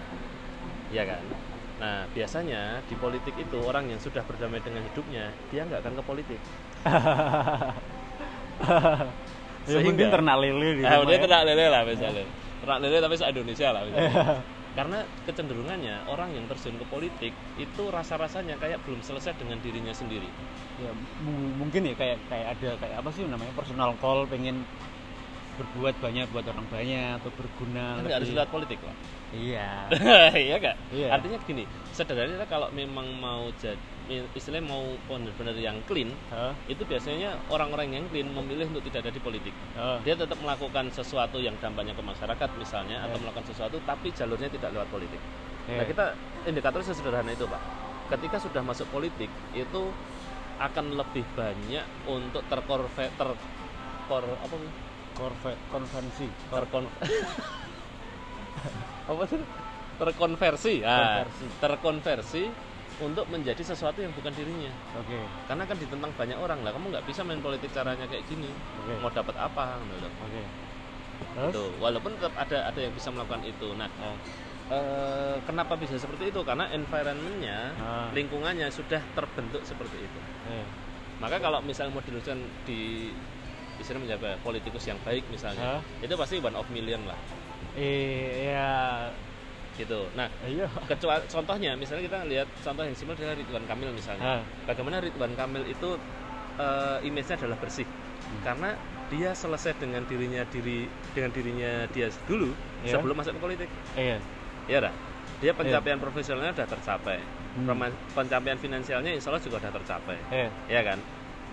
ya 0.92 1.02
kan 1.02 1.24
nah 1.76 2.08
biasanya 2.08 2.80
di 2.82 2.96
politik 2.96 3.36
itu 3.36 3.60
orang 3.60 3.84
yang 3.86 4.00
sudah 4.00 4.24
berdamai 4.24 4.64
dengan 4.64 4.80
hidupnya 4.82 5.28
dia 5.46 5.60
nggak 5.62 5.84
akan 5.84 5.94
ke 5.94 6.02
politik 6.02 6.40
ya, 9.66 9.76
mungkin 9.76 10.08
Sehingga- 10.08 10.12
ternak 10.14 10.36
lele 10.40 10.68
di 10.72 10.82
Ah, 10.82 10.96
rumah 10.96 11.06
dia 11.06 11.16
ya. 11.16 11.22
ternak 11.22 11.42
lele 11.44 11.64
lah 11.68 11.82
misalnya 11.84 12.24
ternak 12.56 12.78
lele 12.80 12.96
tapi 12.98 13.14
se 13.14 13.24
Indonesia 13.26 13.68
lah 13.70 13.82
misalnya. 13.84 14.24
karena 14.76 14.98
kecenderungannya 15.24 16.04
orang 16.06 16.32
yang 16.32 16.44
terjun 16.46 16.76
ke 16.76 16.84
politik 16.86 17.32
itu 17.56 17.82
rasa-rasanya 17.86 18.56
kayak 18.56 18.80
belum 18.82 19.00
selesai 19.00 19.32
dengan 19.34 19.56
dirinya 19.58 19.92
sendiri 19.92 20.28
ya 20.78 20.92
mu- 21.18 21.56
mungkin 21.56 21.80
ya 21.82 21.94
kayak 21.94 22.20
kayak 22.26 22.46
ada 22.54 22.70
kayak 22.76 22.96
apa 23.00 23.08
sih 23.10 23.24
namanya 23.24 23.52
personal 23.52 23.96
call 23.96 24.24
pengen 24.24 24.64
berbuat 25.56 25.96
banyak 25.96 26.28
buat 26.28 26.44
orang 26.46 26.68
banyak 26.68 27.16
atau 27.16 27.32
berguna 27.32 27.96
kan 27.96 28.04
nggak 28.04 28.16
harus 28.16 28.28
lebih. 28.28 28.36
lewat 28.38 28.50
politik 28.50 28.78
pak 28.78 28.96
iya 29.36 29.68
iya 30.48 30.54
gak? 30.56 30.76
Iya. 30.90 31.08
artinya 31.12 31.38
gini 31.44 31.64
sederhananya 31.92 32.48
kalau 32.48 32.68
memang 32.72 33.04
mau 33.16 33.52
jadi 33.54 33.76
istilahnya 34.32 34.64
mau 34.64 34.86
benar-benar 35.10 35.58
yang 35.58 35.82
clean 35.82 36.14
Hah? 36.30 36.54
itu 36.66 36.78
biasanya 36.82 37.34
orang-orang 37.50 37.90
yang 37.90 38.04
clean 38.06 38.30
memilih 38.30 38.70
untuk 38.70 38.86
tidak 38.86 39.04
ada 39.04 39.12
di 39.12 39.18
politik 39.18 39.50
Hah? 39.74 39.98
dia 40.00 40.14
tetap 40.14 40.38
melakukan 40.38 40.88
sesuatu 40.90 41.36
yang 41.36 41.58
dampaknya 41.58 41.92
ke 41.92 42.00
masyarakat 42.00 42.48
misalnya 42.56 43.02
atau 43.02 43.18
Ya. 43.18 43.20
melakukan 43.20 43.46
sesuatu 43.50 43.76
tapi 43.82 44.08
jalurnya 44.10 44.48
tidak 44.48 44.72
lewat 44.72 44.88
politik 44.88 45.18
Ya. 45.66 45.82
nah 45.82 45.84
kita 45.84 46.04
indikator 46.46 46.78
sesederhana 46.80 47.34
itu 47.34 47.42
pak 47.44 47.58
ketika 48.06 48.38
sudah 48.38 48.62
masuk 48.62 48.86
politik 48.86 49.26
itu 49.50 49.82
akan 50.56 50.94
lebih 50.94 51.26
banyak 51.34 51.82
untuk 52.06 52.40
terkorve 52.46 52.88
ter 53.10 53.28
kor 54.06 54.22
apa? 54.22 54.56
Korve- 55.12 55.58
konvensi 55.66 56.30
terkon 56.46 56.86
apa 59.06 59.22
sih? 59.24 59.40
Terkonversi. 59.96 60.74
Ah, 60.82 61.22
Konversi. 61.22 61.44
terkonversi 61.58 62.42
untuk 62.96 63.28
menjadi 63.28 63.60
sesuatu 63.62 64.00
yang 64.00 64.12
bukan 64.12 64.32
dirinya. 64.32 64.72
Oke. 64.94 65.20
Karena 65.46 65.64
kan 65.64 65.76
ditentang 65.76 66.12
banyak 66.12 66.36
orang. 66.36 66.60
Lah 66.60 66.72
kamu 66.72 66.92
nggak 66.92 67.04
bisa 67.04 67.20
main 67.20 67.40
politik 67.40 67.68
caranya 67.70 68.04
kayak 68.04 68.24
gini. 68.26 68.48
Oke. 68.82 68.92
Mau 68.98 69.08
dapat 69.08 69.36
apa? 69.36 69.76
Gitu. 69.82 70.08
oke. 70.08 70.42
Terus? 71.16 71.52
Tuh, 71.52 71.70
walaupun 71.78 72.12
tetap 72.16 72.36
ada 72.36 72.68
ada 72.68 72.80
yang 72.80 72.92
bisa 72.92 73.08
melakukan 73.08 73.40
itu. 73.42 73.68
Nah 73.72 73.88
Ah. 73.96 74.16
eh, 74.68 75.36
kenapa 75.44 75.76
bisa 75.76 75.96
seperti 75.96 76.28
itu? 76.28 76.40
Karena 76.42 76.68
environmentnya 76.68 77.72
Ah. 77.76 78.08
lingkungannya 78.12 78.68
sudah 78.68 79.00
terbentuk 79.12 79.60
seperti 79.62 79.96
itu. 79.98 80.20
Eh. 80.48 80.66
maka 81.16 81.40
kalau 81.40 81.64
misalnya 81.64 81.96
mau 81.96 82.04
diluluskan 82.04 82.36
di 82.68 83.08
istilah 83.80 84.04
menjaga 84.04 84.36
politikus 84.44 84.84
yang 84.84 85.00
baik 85.00 85.24
misalnya 85.32 85.80
Hah? 85.80 86.04
itu 86.04 86.12
pasti 86.12 86.36
one 86.36 86.52
of 86.52 86.68
million 86.68 87.00
lah 87.08 87.16
eh 87.76 88.52
ya 88.52 88.72
gitu. 89.76 90.08
Nah 90.16 90.28
iya. 90.48 90.66
kecuali 90.88 91.22
contohnya 91.28 91.76
misalnya 91.76 92.08
kita 92.08 92.18
lihat 92.24 92.48
contoh 92.64 92.82
yang 92.84 92.96
simpel 92.96 93.14
adalah 93.16 93.36
Ridwan 93.36 93.64
Kamil 93.68 93.90
misalnya. 93.92 94.40
Ah. 94.40 94.42
bagaimana 94.64 95.04
Ridwan 95.04 95.32
Kamil 95.36 95.68
itu 95.68 96.00
eh, 96.56 96.98
image-nya 97.04 97.36
adalah 97.40 97.58
bersih. 97.60 97.86
Hmm. 98.26 98.42
karena 98.42 98.74
dia 99.06 99.30
selesai 99.38 99.78
dengan 99.78 100.02
dirinya 100.02 100.42
diri 100.50 100.90
dengan 101.14 101.30
dirinya 101.30 101.86
dia 101.94 102.10
dulu 102.26 102.50
Ya. 102.82 102.98
sebelum 102.98 103.14
masuk 103.14 103.38
ke 103.38 103.40
politik. 103.40 103.70
Iya. 103.94 104.18
Ya 104.66 104.78
dah. 104.82 104.94
Dia 105.38 105.52
pencapaian 105.54 105.98
profesionalnya 106.02 106.54
sudah 106.56 106.68
tercapai. 106.70 107.18
Hmm. 107.54 107.70
Pencapaian 108.14 108.58
finansialnya 108.58 109.14
insya 109.14 109.30
Allah 109.30 109.42
juga 109.44 109.62
sudah 109.62 109.74
tercapai. 109.78 110.18
Eh 110.34 110.48
ya 110.66 110.82
kan 110.82 110.98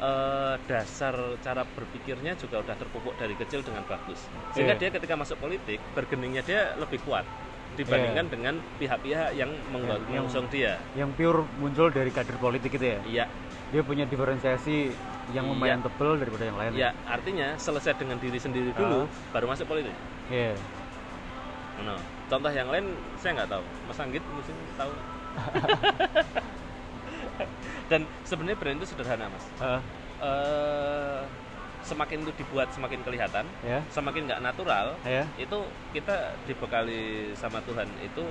Eh, 0.04 0.56
dasar 0.68 1.16
cara 1.40 1.64
berpikirnya 1.64 2.36
juga 2.36 2.60
udah 2.60 2.76
terpupuk 2.76 3.16
dari 3.16 3.40
kecil 3.40 3.64
dengan 3.64 3.88
bagus 3.88 4.20
sehingga 4.52 4.76
Iya. 4.76 4.82
dia 4.84 4.90
ketika 4.92 5.16
masuk 5.16 5.40
politik 5.40 5.80
bergeningnya 5.96 6.44
dia 6.44 6.76
lebih 6.76 7.00
kuat 7.00 7.24
dibandingkan 7.80 8.28
Iya. 8.28 8.34
dengan 8.36 8.54
pihak-pihak 8.76 9.32
yang 9.32 9.48
yang- 9.48 10.04
mengusung 10.04 10.52
dia 10.52 10.76
yang 10.92 11.08
pure 11.16 11.48
muncul 11.56 11.88
dari 11.88 12.12
kader 12.12 12.36
politik 12.36 12.76
itu 12.76 12.84
ya 12.84 13.00
iya 13.08 13.26
dia 13.72 13.80
punya 13.80 14.04
diferensiasi 14.04 14.92
yang 15.32 15.48
Iya. 15.48 15.52
lumayan 15.56 15.80
tebel 15.80 16.20
daripada 16.20 16.52
yang 16.52 16.58
lain 16.60 16.72
ya 16.76 16.92
artinya 17.08 17.56
selesai 17.56 17.96
dengan 17.96 18.20
diri 18.20 18.44
sendiri 18.44 18.76
dulu 18.76 19.08
Ah. 19.08 19.32
baru 19.32 19.56
masuk 19.56 19.72
politik 19.72 19.96
iya 20.28 20.52
no. 21.80 21.96
contoh 22.28 22.52
yang 22.52 22.68
lain 22.68 22.92
saya 23.16 23.40
nggak 23.40 23.56
tahu 23.56 23.64
Mas 23.88 24.00
Anggit 24.04 24.24
mungkin 24.28 24.56
tahu 24.76 24.92
dan 27.86 28.02
sebenarnya 28.24 28.56
brand 28.56 28.78
itu 28.78 28.88
sederhana 28.88 29.28
mas. 29.28 29.46
Ah, 29.58 29.82
Eh, 30.24 31.22
semakin 31.84 32.24
itu 32.24 32.32
dibuat 32.40 32.72
semakin 32.72 33.04
kelihatan 33.04 33.44
ya. 33.60 33.84
semakin 33.92 34.24
nggak 34.24 34.40
natural 34.40 34.96
ya. 35.04 35.28
itu 35.36 35.60
kita 35.92 36.16
dibekali 36.48 37.04
sama 37.36 37.60
Tuhan 37.60 37.92
itu 38.00 38.24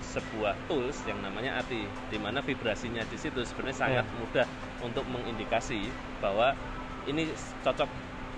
sebuah 0.00 0.54
tools 0.64 1.02
yang 1.04 1.18
namanya 1.18 1.58
hati 1.58 1.82
di 2.06 2.18
mana 2.18 2.38
vibrasinya 2.38 3.02
di 3.02 3.18
situ 3.18 3.42
sebenarnya 3.42 3.76
sangat 3.76 4.06
Iya. 4.06 4.14
mudah 4.16 4.46
untuk 4.80 5.02
mengindikasi 5.10 5.90
bahwa 6.22 6.54
ini 7.04 7.26
cocok 7.60 7.90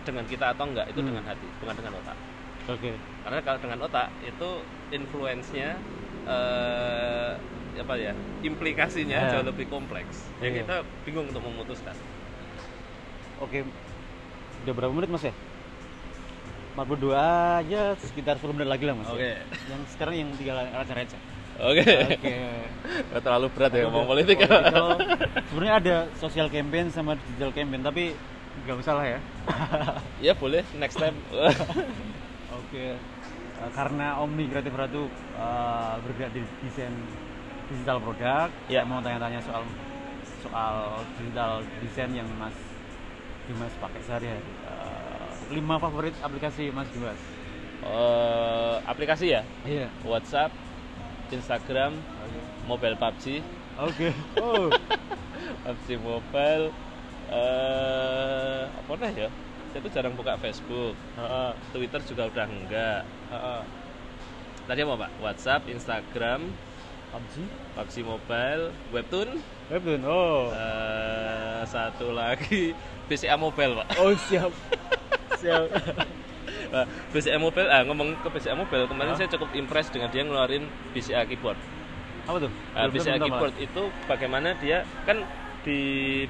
dengan 0.03 0.25
kita 0.25 0.51
atau 0.51 0.65
enggak 0.65 0.89
itu 0.89 0.99
Hmm. 0.99 1.09
dengan 1.13 1.25
hati 1.29 1.47
bukan 1.61 1.75
dengan 1.77 1.93
otak. 1.95 2.17
Oke. 2.67 2.97
Karena 3.23 3.39
kalau 3.45 3.59
dengan 3.61 3.79
otak 3.83 4.09
itu 4.25 4.51
influence-nya 4.89 5.77
eh, 6.25 7.33
apa 7.75 7.95
ya 7.97 8.13
implikasinya 8.41 9.19
Ya. 9.19 9.31
jauh 9.33 9.47
lebih 9.47 9.67
kompleks. 9.67 10.29
Yang 10.39 10.53
Iya. 10.53 10.61
kita 10.63 10.75
bingung 11.03 11.27
untuk 11.27 11.43
memutuskan. 11.43 11.97
Oke. 13.39 13.65
Udah 14.63 14.73
berapa 14.73 14.93
menit 14.93 15.09
mas 15.09 15.25
ya? 15.25 15.35
42 16.73 17.13
aja 17.61 17.93
sekitar 17.99 18.37
10 18.37 18.57
menit 18.57 18.69
lagi 18.69 18.85
lah 18.85 18.95
mas 18.95 19.07
ya. 19.07 19.13
Oke. 19.13 19.31
yang 19.69 19.81
sekarang 19.87 20.15
yang 20.17 20.29
tinggal 20.35 20.57
receh-receh 20.63 21.21
oke. 21.61 21.85
Oke. 21.85 22.35
Nggak 23.09 23.23
terlalu 23.23 23.47
berat 23.53 23.73
ya 23.73 23.81
ngomong 23.87 24.07
politik 24.07 24.37
political. 24.41 24.89
sebenarnya 25.49 25.75
ada 25.79 25.97
social 26.17 26.49
campaign 26.49 26.89
sama 26.89 27.13
digital 27.15 27.53
campaign 27.53 27.83
tapi 27.83 28.05
nggak 28.65 28.77
usah 28.79 28.95
lah 28.95 29.07
ya. 29.07 29.19
Ya 30.27 30.33
boleh. 30.33 30.63
Next 30.77 30.97
time. 30.97 31.17
Oke, 32.53 32.97
Eh, 33.63 33.71
karena 33.73 34.19
Omni 34.19 34.49
Kreatif 34.49 34.75
Ratu 34.75 35.07
eh, 35.37 35.95
bergerak 36.01 36.33
di 36.33 36.43
desain 36.63 36.91
digital 37.73 37.99
produk, 37.99 38.49
Ya. 38.67 38.81
saya 38.81 38.87
mau 38.87 39.01
tanya-tanya 39.01 39.41
soal 39.41 39.63
soal 40.39 40.77
digital 41.17 41.51
desain 41.79 42.13
yang 42.13 42.29
Mas 42.35 42.55
Dimas 43.43 43.73
pakai 43.75 44.01
sehari-hari. 44.01 44.43
Eh, 44.43 45.29
lima 45.51 45.77
favorit 45.77 46.15
aplikasi 46.19 46.71
Mas 46.71 46.87
Dimas? 46.89 47.19
Eh, 47.83 48.77
aplikasi 48.85 49.27
ya 49.31 49.43
Iya. 49.63 49.91
WhatsApp 50.03 50.55
Instagram 51.29 51.99
mobile 52.63 52.95
PUBG 52.95 53.43
Oke. 53.81 54.13
Oh. 54.39 54.71
PUBG 55.65 55.99
mobile 55.99 56.71
eh 57.33 58.63
apa 58.69 58.93
dah 58.95 59.11
ya 59.11 59.29
saya 59.73 59.81
tuh 59.81 59.91
jarang 59.91 60.13
buka 60.13 60.37
Facebook 60.37 60.93
Heeh, 61.17 61.51
Twitter 61.73 62.01
juga 62.05 62.29
udah 62.29 62.47
enggak 62.47 63.01
heeh. 63.31 63.63
tadi 64.63 64.81
apa 64.81 64.95
pak 65.01 65.11
WhatsApp 65.19 65.63
Instagram 65.67 66.41
PUBG? 67.13 67.35
PUBG 67.77 67.95
mobile 68.03 68.63
webtoon 68.89 69.29
Webtoon. 69.69 70.01
Oh. 70.03 70.49
eh 70.51 71.61
satu 71.65 72.11
lagi 72.11 72.73
BCA 73.09 73.37
mobile 73.37 73.77
pak 73.79 73.87
Oh, 73.97 74.13
siap. 74.19 74.51
siap. 75.37 75.69
Nah, 76.73 76.89
BCA 77.13 77.37
mobile 77.37 77.69
ah 77.69 77.85
ngomong 77.85 78.17
ke 78.17 78.33
BCA 78.33 78.57
mobile 78.57 78.89
kemarin 78.89 79.13
Hah? 79.13 79.19
saya 79.19 79.29
cukup 79.29 79.53
impress 79.53 79.93
dengan 79.93 80.09
dia 80.09 80.25
ngeluarin 80.25 80.65
BCA 80.91 81.29
keyboard 81.29 81.61
Apa 82.25 82.41
tuh? 82.41 82.53
Nah, 82.73 82.89
Belum- 82.89 82.97
BCA 82.97 83.17
keyboard 83.19 83.55
itu 83.61 83.83
bagaimana 84.09 84.57
dia 84.57 84.81
kan 85.05 85.21
di 85.63 85.79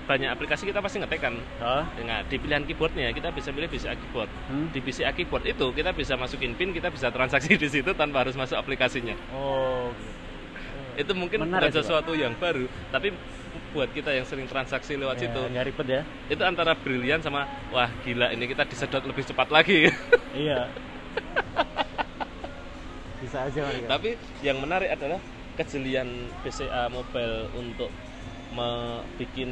banyak 0.03 0.29
aplikasi 0.29 0.67
kita 0.67 0.83
pasti 0.83 0.99
ngetek 0.99 1.23
kan 1.23 1.35
Hah? 1.57 1.87
Nah, 1.97 2.27
di 2.27 2.37
pilihan 2.37 2.67
keyboardnya 2.67 3.15
kita 3.15 3.31
bisa 3.31 3.55
pilih 3.55 3.71
BCA 3.71 3.95
keyboard. 3.95 4.27
Hmm? 4.51 4.67
Di 4.69 4.83
BCA 4.83 5.15
keyboard 5.15 5.47
itu 5.47 5.67
kita 5.71 5.95
bisa 5.95 6.19
masukin 6.19 6.53
pin, 6.53 6.75
kita 6.75 6.91
bisa 6.91 7.09
transaksi 7.09 7.55
di 7.55 7.69
situ 7.71 7.95
tanpa 7.95 8.27
harus 8.27 8.35
masuk 8.35 8.59
aplikasinya. 8.59 9.15
Oh. 9.31 9.95
Itu 10.95 11.13
mungkin 11.13 11.39
Menarik 11.43 11.69
bukan 11.69 11.79
sesuatu 11.79 12.13
yang 12.13 12.37
baru, 12.37 12.65
tapi 12.89 13.17
buat 13.73 13.89
kita 13.89 14.13
yang 14.13 14.25
sering 14.25 14.45
transaksi 14.45 14.97
lewat 14.97 15.17
Ya, 15.17 15.23
situ, 15.25 15.41
nggak 15.43 15.65
ribet 15.67 15.87
ya? 15.89 16.03
itu 16.27 16.43
antara 16.43 16.73
brilian 16.75 17.21
sama 17.21 17.45
wah 17.69 17.89
gila 18.01 18.29
ini 18.29 18.45
kita 18.45 18.65
disedot 18.65 19.01
lebih 19.03 19.25
cepat 19.25 19.49
lagi. 19.49 19.89
Iya. 20.33 20.65
Bisa 23.21 23.45
aja 23.45 23.63
ya? 23.63 23.87
tapi 23.87 24.17
yang 24.41 24.59
menarik 24.59 24.89
adalah 24.91 25.21
kejelian 25.55 26.09
BCA 26.41 26.89
mobile 26.89 27.53
untuk 27.55 27.93
me- 28.51 29.05
bikin 29.15 29.49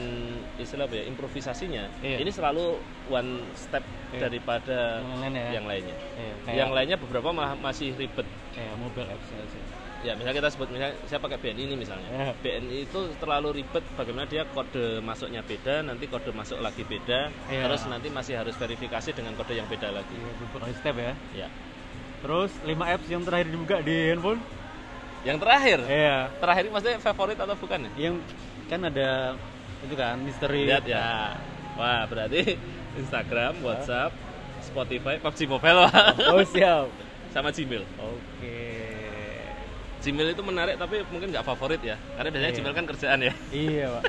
istilah 0.56 0.84
apa 0.84 0.96
ya 0.96 1.04
improvisasinya 1.06 1.84
Iya. 2.00 2.16
ini 2.18 2.28
selalu 2.28 2.80
one 3.06 3.44
step 3.54 3.84
Iya. 4.10 4.26
daripada 4.26 5.00
Yang 5.00 5.20
lain 5.20 5.32
ya? 5.32 5.48
yang 5.52 5.66
lainnya 5.66 5.96
Iya, 6.16 6.34
yang 6.56 6.70
lainnya 6.72 6.96
beberapa 6.96 7.28
malah 7.30 7.54
masih 7.54 7.92
ribet 7.94 8.24
kayak 8.50 8.74
mobile 8.76 9.06
apps 9.06 9.28
aja. 9.30 9.60
Ya 10.00 10.12
misalnya 10.12 10.36
kita 10.38 10.48
sebut 10.48 10.68
misalnya 10.68 10.96
saya 11.04 11.18
pakai 11.18 11.36
BNI 11.36 11.62
ini 11.62 11.76
misalnya 11.76 12.08
Ya. 12.08 12.32
BNI 12.34 12.78
itu 12.84 13.00
terlalu 13.16 13.48
ribet 13.56 13.84
bagaimana 13.94 14.24
dia 14.24 14.42
kode 14.46 15.00
masuknya 15.00 15.40
beda 15.40 15.82
nanti 15.82 16.04
kode 16.06 16.30
masuk 16.30 16.56
lagi 16.58 16.82
beda 16.82 17.28
Ya. 17.46 17.62
terus 17.62 17.84
nanti 17.84 18.08
masih 18.08 18.34
harus 18.34 18.54
verifikasi 18.54 19.10
dengan 19.10 19.32
kode 19.34 19.52
yang 19.52 19.66
beda 19.66 19.90
lagi 19.90 20.16
beberapa 20.40 20.72
step 20.74 20.96
ya. 20.96 21.12
ya 21.36 21.48
Terus 22.20 22.52
5 22.60 22.76
apps 22.76 23.08
yang 23.08 23.22
terakhir 23.22 23.48
dibuka 23.48 23.76
di 23.80 23.96
handphone? 24.08 24.40
yang 25.20 25.36
terakhir 25.36 25.78
Iya. 25.84 26.32
terakhir 26.36 26.62
ini 26.62 26.70
maksudnya 26.70 26.98
favorit 26.98 27.36
atau 27.36 27.52
bukan 27.54 27.80
ya 27.82 27.90
Yang 27.98 28.14
kan 28.66 28.80
ada 28.82 29.36
itu 29.80 29.94
kan 29.94 30.16
misteri. 30.16 30.64
lihat 30.64 30.84
ya 30.84 31.36
wah 31.74 32.04
berarti 32.04 32.56
Instagram 32.94 33.60
WhatsApp 33.60 34.12
Spotify 34.62 35.16
PUBG 35.16 35.44
Mobile 35.46 35.78
Wah. 35.82 36.12
Oh 36.30 36.40
siap. 36.42 36.88
sama 37.30 37.48
Gmail 37.48 37.84
Oke. 37.96 38.69
Gmail 40.00 40.28
itu 40.30 40.42
menarik 40.42 40.74
tapi 40.74 41.04
mungkin 41.06 41.28
nggak 41.28 41.44
favorit 41.44 41.80
ya 41.80 41.96
karena 42.14 42.28
biasanya 42.28 42.48
Iya. 42.48 42.58
Gmail 42.58 42.74
kan 42.74 42.84
kerjaan 42.86 43.18
ya 43.20 43.32
Iya 43.54 43.86
pak. 43.90 44.02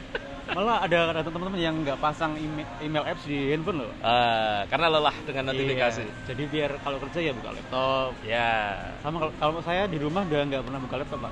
Malah 0.52 0.84
ada 0.84 0.98
ada 1.10 1.22
teman-teman 1.24 1.56
yang 1.56 1.76
nggak 1.80 1.96
pasang 1.98 2.36
email, 2.36 2.68
email 2.80 3.06
apps 3.06 3.24
di 3.24 3.40
handphone 3.48 3.88
loh. 3.88 3.92
Ah, 4.02 4.68
karena 4.68 4.88
lelah 4.90 5.16
dengan 5.24 5.44
notifikasi 5.48 6.02
Iya. 6.02 6.14
Jadi 6.28 6.44
biar 6.46 6.72
kalau 6.80 6.98
kerja 7.00 7.20
ya 7.22 7.32
buka 7.32 7.50
laptop. 7.52 8.12
ya 8.22 8.52
Sama 9.00 9.18
kalau, 9.22 9.34
kalau 9.38 9.62
saya 9.62 9.88
di 9.88 9.96
rumah 9.96 10.24
udah 10.24 10.42
nggak 10.44 10.62
pernah 10.62 10.80
buka 10.80 10.96
laptop 10.98 11.20
pak. 11.22 11.32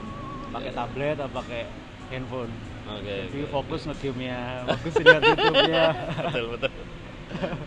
Pakai 0.49 0.71
Iya. 0.71 0.77
tablet 0.77 1.17
atau 1.17 1.31
pakai 1.33 1.61
handphone. 2.07 2.51
oke 2.85 3.05
Jadi 3.05 3.39
oke. 3.39 3.51
fokus 3.51 3.81
nge-game-nya, 3.85 4.39
fokus 4.67 4.93
lihat 4.97 5.21
YouTube-nya. 5.21 5.83
betul 6.25 6.45
betul 6.53 6.71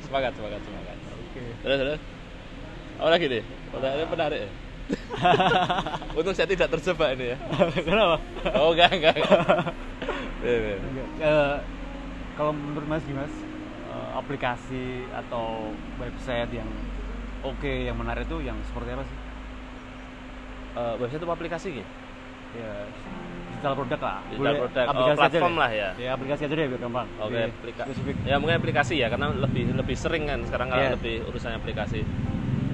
semangat 0.02 0.32
semangat 0.34 0.60
semangat 0.60 0.96
Oke. 0.98 1.42
terus 1.62 1.78
terus 1.78 2.00
apa 2.98 3.08
lagi 3.08 3.26
nih 3.26 3.42
pertanyaan 3.70 4.08
menarik 4.08 4.38
ya 4.42 4.50
untung 6.18 6.34
saya 6.34 6.46
tidak 6.46 6.68
terjebak 6.70 7.14
ini 7.14 7.32
ya 7.32 7.38
Kenapa? 7.86 8.16
oh 8.54 8.70
enggak 8.72 8.90
enggak, 8.92 9.14
enggak. 9.16 9.40
Enggak. 10.42 11.08
Eh, 11.22 11.56
kalau 12.34 12.50
menurut 12.50 12.82
Mas 12.84 13.04
Dimas, 13.04 13.30
eh, 13.86 14.08
aplikasi 14.12 14.84
atau 15.08 15.70
website 15.96 16.50
yang 16.52 16.66
oke, 17.40 17.62
yang 17.68 17.94
menarik 17.94 18.26
itu 18.26 18.42
yang 18.42 18.58
seperti 18.64 18.90
apa 18.90 19.04
sih? 19.04 19.18
Eh, 20.72 20.94
website 20.98 21.20
itu 21.20 21.28
aplikasi 21.28 21.68
gitu 21.76 21.92
Ya, 22.52 22.68
digital 23.48 23.72
produk 23.72 24.00
lah. 24.02 24.18
Digital 24.26 24.54
produk. 24.58 24.84
Oh, 24.84 24.90
aplikasi 24.92 25.14
aja 25.14 25.22
platform 25.24 25.54
deh. 25.54 25.60
lah 25.62 25.70
ya. 25.72 25.88
Ya, 25.96 26.10
aplikasi 26.12 26.40
aja 26.44 26.52
deh 26.52 26.66
biar 26.68 26.80
gampang. 26.82 27.08
Oke, 27.16 27.32
Lebih 27.32 27.48
aplika- 27.48 27.86
spesifik. 27.86 28.14
ya 28.22 28.34
mungkin 28.36 28.56
aplikasi 28.58 28.94
ya 28.98 29.06
karena 29.08 29.26
lebih 29.32 29.64
lebih 29.72 29.96
sering 29.96 30.24
kan 30.26 30.40
sekarang 30.42 30.68
kalau 30.68 30.82
Iya. 30.82 30.92
lebih 30.92 31.14
urusan 31.24 31.52
aplikasi. 31.54 32.00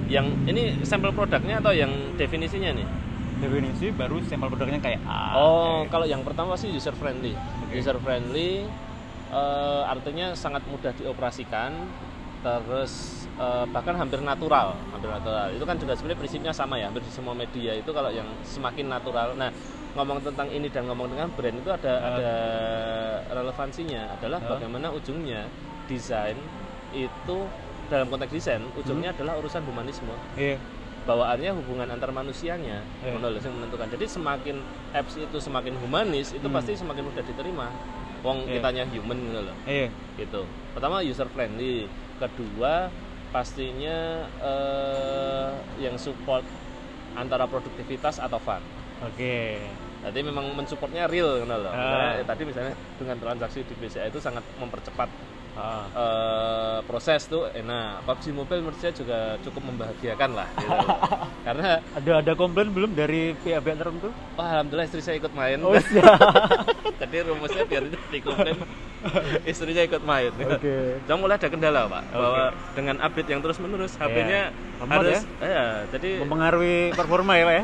Yang 0.09 0.25
ini 0.43 0.63
sampel 0.81 1.13
produknya 1.13 1.61
atau 1.61 1.69
yang 1.69 2.17
definisinya 2.17 2.73
nih? 2.73 2.87
Definisi 3.39 3.93
baru 3.93 4.19
sampel 4.21 4.49
produknya 4.49 4.81
kayak 4.81 4.99
A. 5.05 5.31
Oh, 5.31 5.85
kayak- 5.85 5.89
kalau 5.89 6.05
yang 6.05 6.21
pertama 6.25 6.57
sih 6.57 6.67
user 6.67 6.91
friendly. 6.91 7.37
Oke. 7.37 7.77
User 7.77 7.95
friendly 7.95 8.65
eh, 9.29 9.81
artinya 9.85 10.33
sangat 10.33 10.65
mudah 10.65 10.89
dioperasikan, 10.91 11.69
terus 12.41 12.91
eh, 13.37 13.65
bahkan 13.69 13.93
hampir 13.93 14.17
natural, 14.19 14.73
hampir 14.89 15.07
natural. 15.07 15.53
Itu 15.53 15.63
kan 15.63 15.77
juga 15.77 15.93
sebenarnya 15.93 16.19
prinsipnya 16.19 16.51
sama 16.51 16.75
ya, 16.75 16.89
hampir 16.89 17.05
di 17.05 17.13
semua 17.13 17.31
media 17.31 17.71
itu 17.71 17.93
kalau 17.93 18.09
yang 18.09 18.25
semakin 18.41 18.89
natural. 18.89 19.37
Nah, 19.37 19.53
ngomong 19.89 20.19
tentang 20.19 20.49
ini 20.49 20.67
dan 20.67 20.85
ngomong 20.85 21.07
dengan 21.07 21.29
brand 21.29 21.55
itu 21.55 21.69
ada 21.69 21.93
Ah. 21.93 22.09
ada 22.09 22.33
relevansinya 23.31 24.09
adalah 24.11 24.39
Ah. 24.39 24.49
bagaimana 24.51 24.89
ujungnya 24.89 25.45
desain 25.85 26.35
itu 26.91 27.37
dalam 27.89 28.07
konteks 28.07 28.31
desain 28.31 28.61
ujungnya 28.71 29.11
Hmm. 29.11 29.17
adalah 29.17 29.33
urusan 29.37 29.65
humanisme 29.65 30.13
Iya. 30.33 30.61
bawaannya 31.01 31.51
hubungan 31.55 31.89
antar 31.89 32.13
manusianya 32.13 32.85
Iya. 33.01 33.17
menurut 33.17 33.41
yang 33.41 33.55
menentukan 33.55 33.89
jadi 33.89 34.05
semakin 34.05 34.55
apps 34.93 35.17
itu 35.17 35.37
semakin 35.39 35.73
humanis 35.75 36.31
itu 36.31 36.45
Hmm. 36.45 36.53
pasti 36.53 36.77
semakin 36.77 37.03
mudah 37.03 37.25
diterima 37.25 37.67
wong 38.21 38.45
Iya. 38.45 38.53
kitanya 38.55 38.83
human 38.87 39.17
gitu 39.19 39.41
loh 39.41 39.57
Iya. 39.65 39.89
gitu 40.15 40.41
pertama 40.71 41.01
user 41.01 41.25
friendly 41.27 41.89
kedua 42.15 42.93
pastinya 43.29 44.25
eh, 44.39 45.49
yang 45.79 45.95
support 45.95 46.45
antara 47.13 47.45
produktivitas 47.45 48.17
atau 48.17 48.37
fun 48.37 48.61
Oke. 49.01 49.57
jadi 49.99 50.19
memang 50.19 50.51
mensupportnya 50.53 51.07
real 51.07 51.39
gitu 51.39 51.47
loh 51.47 51.69
Ah. 51.69 51.79
Misalnya, 51.79 52.09
eh, 52.15 52.25
tadi 52.27 52.41
misalnya 52.43 52.73
dengan 52.97 53.17
transaksi 53.17 53.63
di 53.63 53.73
BCA 53.73 54.07
itu 54.07 54.19
sangat 54.19 54.43
mempercepat 54.55 55.09
Ah. 55.59 55.83
eh, 55.91 56.77
proses 56.87 57.27
tuh 57.27 57.51
enak 57.51 58.07
PUBG 58.07 58.31
Mobile 58.31 58.61
menurut 58.63 58.79
saya 58.79 58.95
juga 58.95 59.35
cukup 59.43 59.61
membahagiakan 59.67 60.29
lah 60.31 60.47
gitu. 60.55 60.71
karena 61.47 61.69
Ada 61.99 62.11
ada 62.23 62.33
komplain 62.39 62.71
belum 62.71 62.95
dari 62.95 63.35
pihak-pihak 63.43 63.75
tertentu? 63.75 64.09
Wah, 64.39 64.47
alhamdulillah 64.55 64.87
istri 64.87 65.03
saya 65.03 65.19
ikut 65.19 65.35
main. 65.35 65.59
Oh 65.59 65.75
siap. 65.75 66.15
Tadi 67.03 67.15
rumusnya 67.27 67.67
biar 67.67 67.91
itu 67.91 67.97
dikomplain 68.07 68.55
istrinya 69.51 69.83
ikut 69.83 70.03
main. 70.07 70.31
Oke. 70.31 71.03
Cuma 71.03 71.17
mulai 71.27 71.35
ada 71.35 71.47
kendala, 71.51 71.81
Pak. 71.91 72.03
Oke. 72.07 72.15
Bahwa 72.15 72.43
dengan 72.75 72.95
update 73.03 73.29
yang 73.31 73.41
terus 73.43 73.57
menerus 73.59 73.93
HP-nya 73.99 74.55
Lemot 74.79 74.95
harus 74.95 75.19
ya, 75.43 75.83
jadi 75.91 76.23
Mempengaruhi 76.23 76.95
performa 76.95 77.35
ya 77.35 77.43
pak 77.43 77.55
ya? 77.55 77.63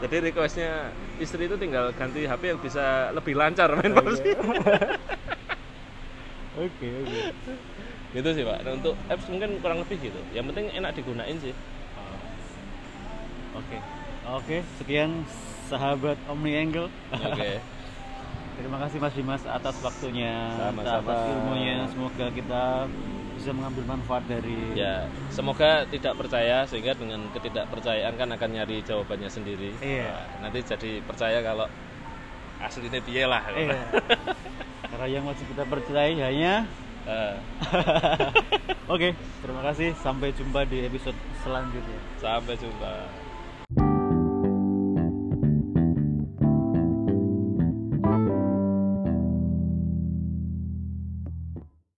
jadi 0.00 0.16
requestnya 0.30 0.92
istri 1.20 1.44
itu 1.44 1.56
tinggal 1.60 1.92
ganti 1.92 2.24
HP 2.24 2.42
yang 2.56 2.60
bisa 2.60 3.12
lebih 3.12 3.36
lancar 3.36 3.76
main 3.76 3.92
Oke. 6.58 6.70
PUBG. 6.82 7.06
Oke 7.06 7.20
oke. 7.30 7.52
gitu 8.10 8.28
sih, 8.34 8.42
Pak. 8.42 8.58
Nah, 8.66 8.72
untuk 8.74 8.94
apps 9.06 9.26
mungkin 9.30 9.50
kurang 9.62 9.78
lebih 9.86 9.96
gitu. 10.02 10.20
Yang 10.34 10.44
penting 10.50 10.66
enak 10.74 10.90
digunain 10.98 11.36
sih. 11.38 11.54
Oke. 13.54 13.78
Oke, 14.30 14.56
sekian 14.78 15.26
sahabat 15.70 16.18
Omni 16.26 16.54
Angle. 16.58 16.90
Oke. 17.14 17.50
Terima 18.60 18.76
kasih 18.76 18.98
Mas 19.00 19.14
Dimas 19.16 19.42
atas 19.48 19.72
waktunya, 19.80 20.52
Sama-sama. 20.60 21.00
atas 21.00 21.20
ilmunya. 21.32 21.76
Semoga 21.88 22.26
kita 22.28 22.62
bisa 23.40 23.56
mengambil 23.56 23.96
manfaat 23.96 24.20
dari 24.28 24.76
Ya, 24.76 25.08
semoga 25.32 25.88
tidak 25.88 26.12
percaya 26.20 26.68
sehingga 26.68 26.92
dengan 26.92 27.24
ketidakpercayaan 27.32 28.20
kan 28.20 28.28
akan 28.36 28.50
nyari 28.52 28.84
jawabannya 28.84 29.32
sendiri. 29.32 29.72
Iya. 29.80 30.12
Nah, 30.12 30.44
nanti 30.44 30.60
jadi 30.60 31.00
percaya 31.08 31.40
kalau 31.40 31.64
aslinya 32.60 33.00
piye 33.02 33.24
lah. 33.24 33.42
Iya. 33.52 33.80
Karena 34.90 35.06
yang 35.08 35.24
wajib 35.26 35.46
kita 35.48 35.64
percayai 35.64 36.16
hanya 36.20 36.68
Eh, 37.08 37.34
Oke, 38.94 39.16
terima 39.40 39.62
kasih. 39.64 39.96
Sampai 39.98 40.36
jumpa 40.36 40.68
di 40.68 40.84
episode 40.84 41.16
selanjutnya. 41.40 41.98
sampai 42.20 42.54
jumpa. 42.60 42.92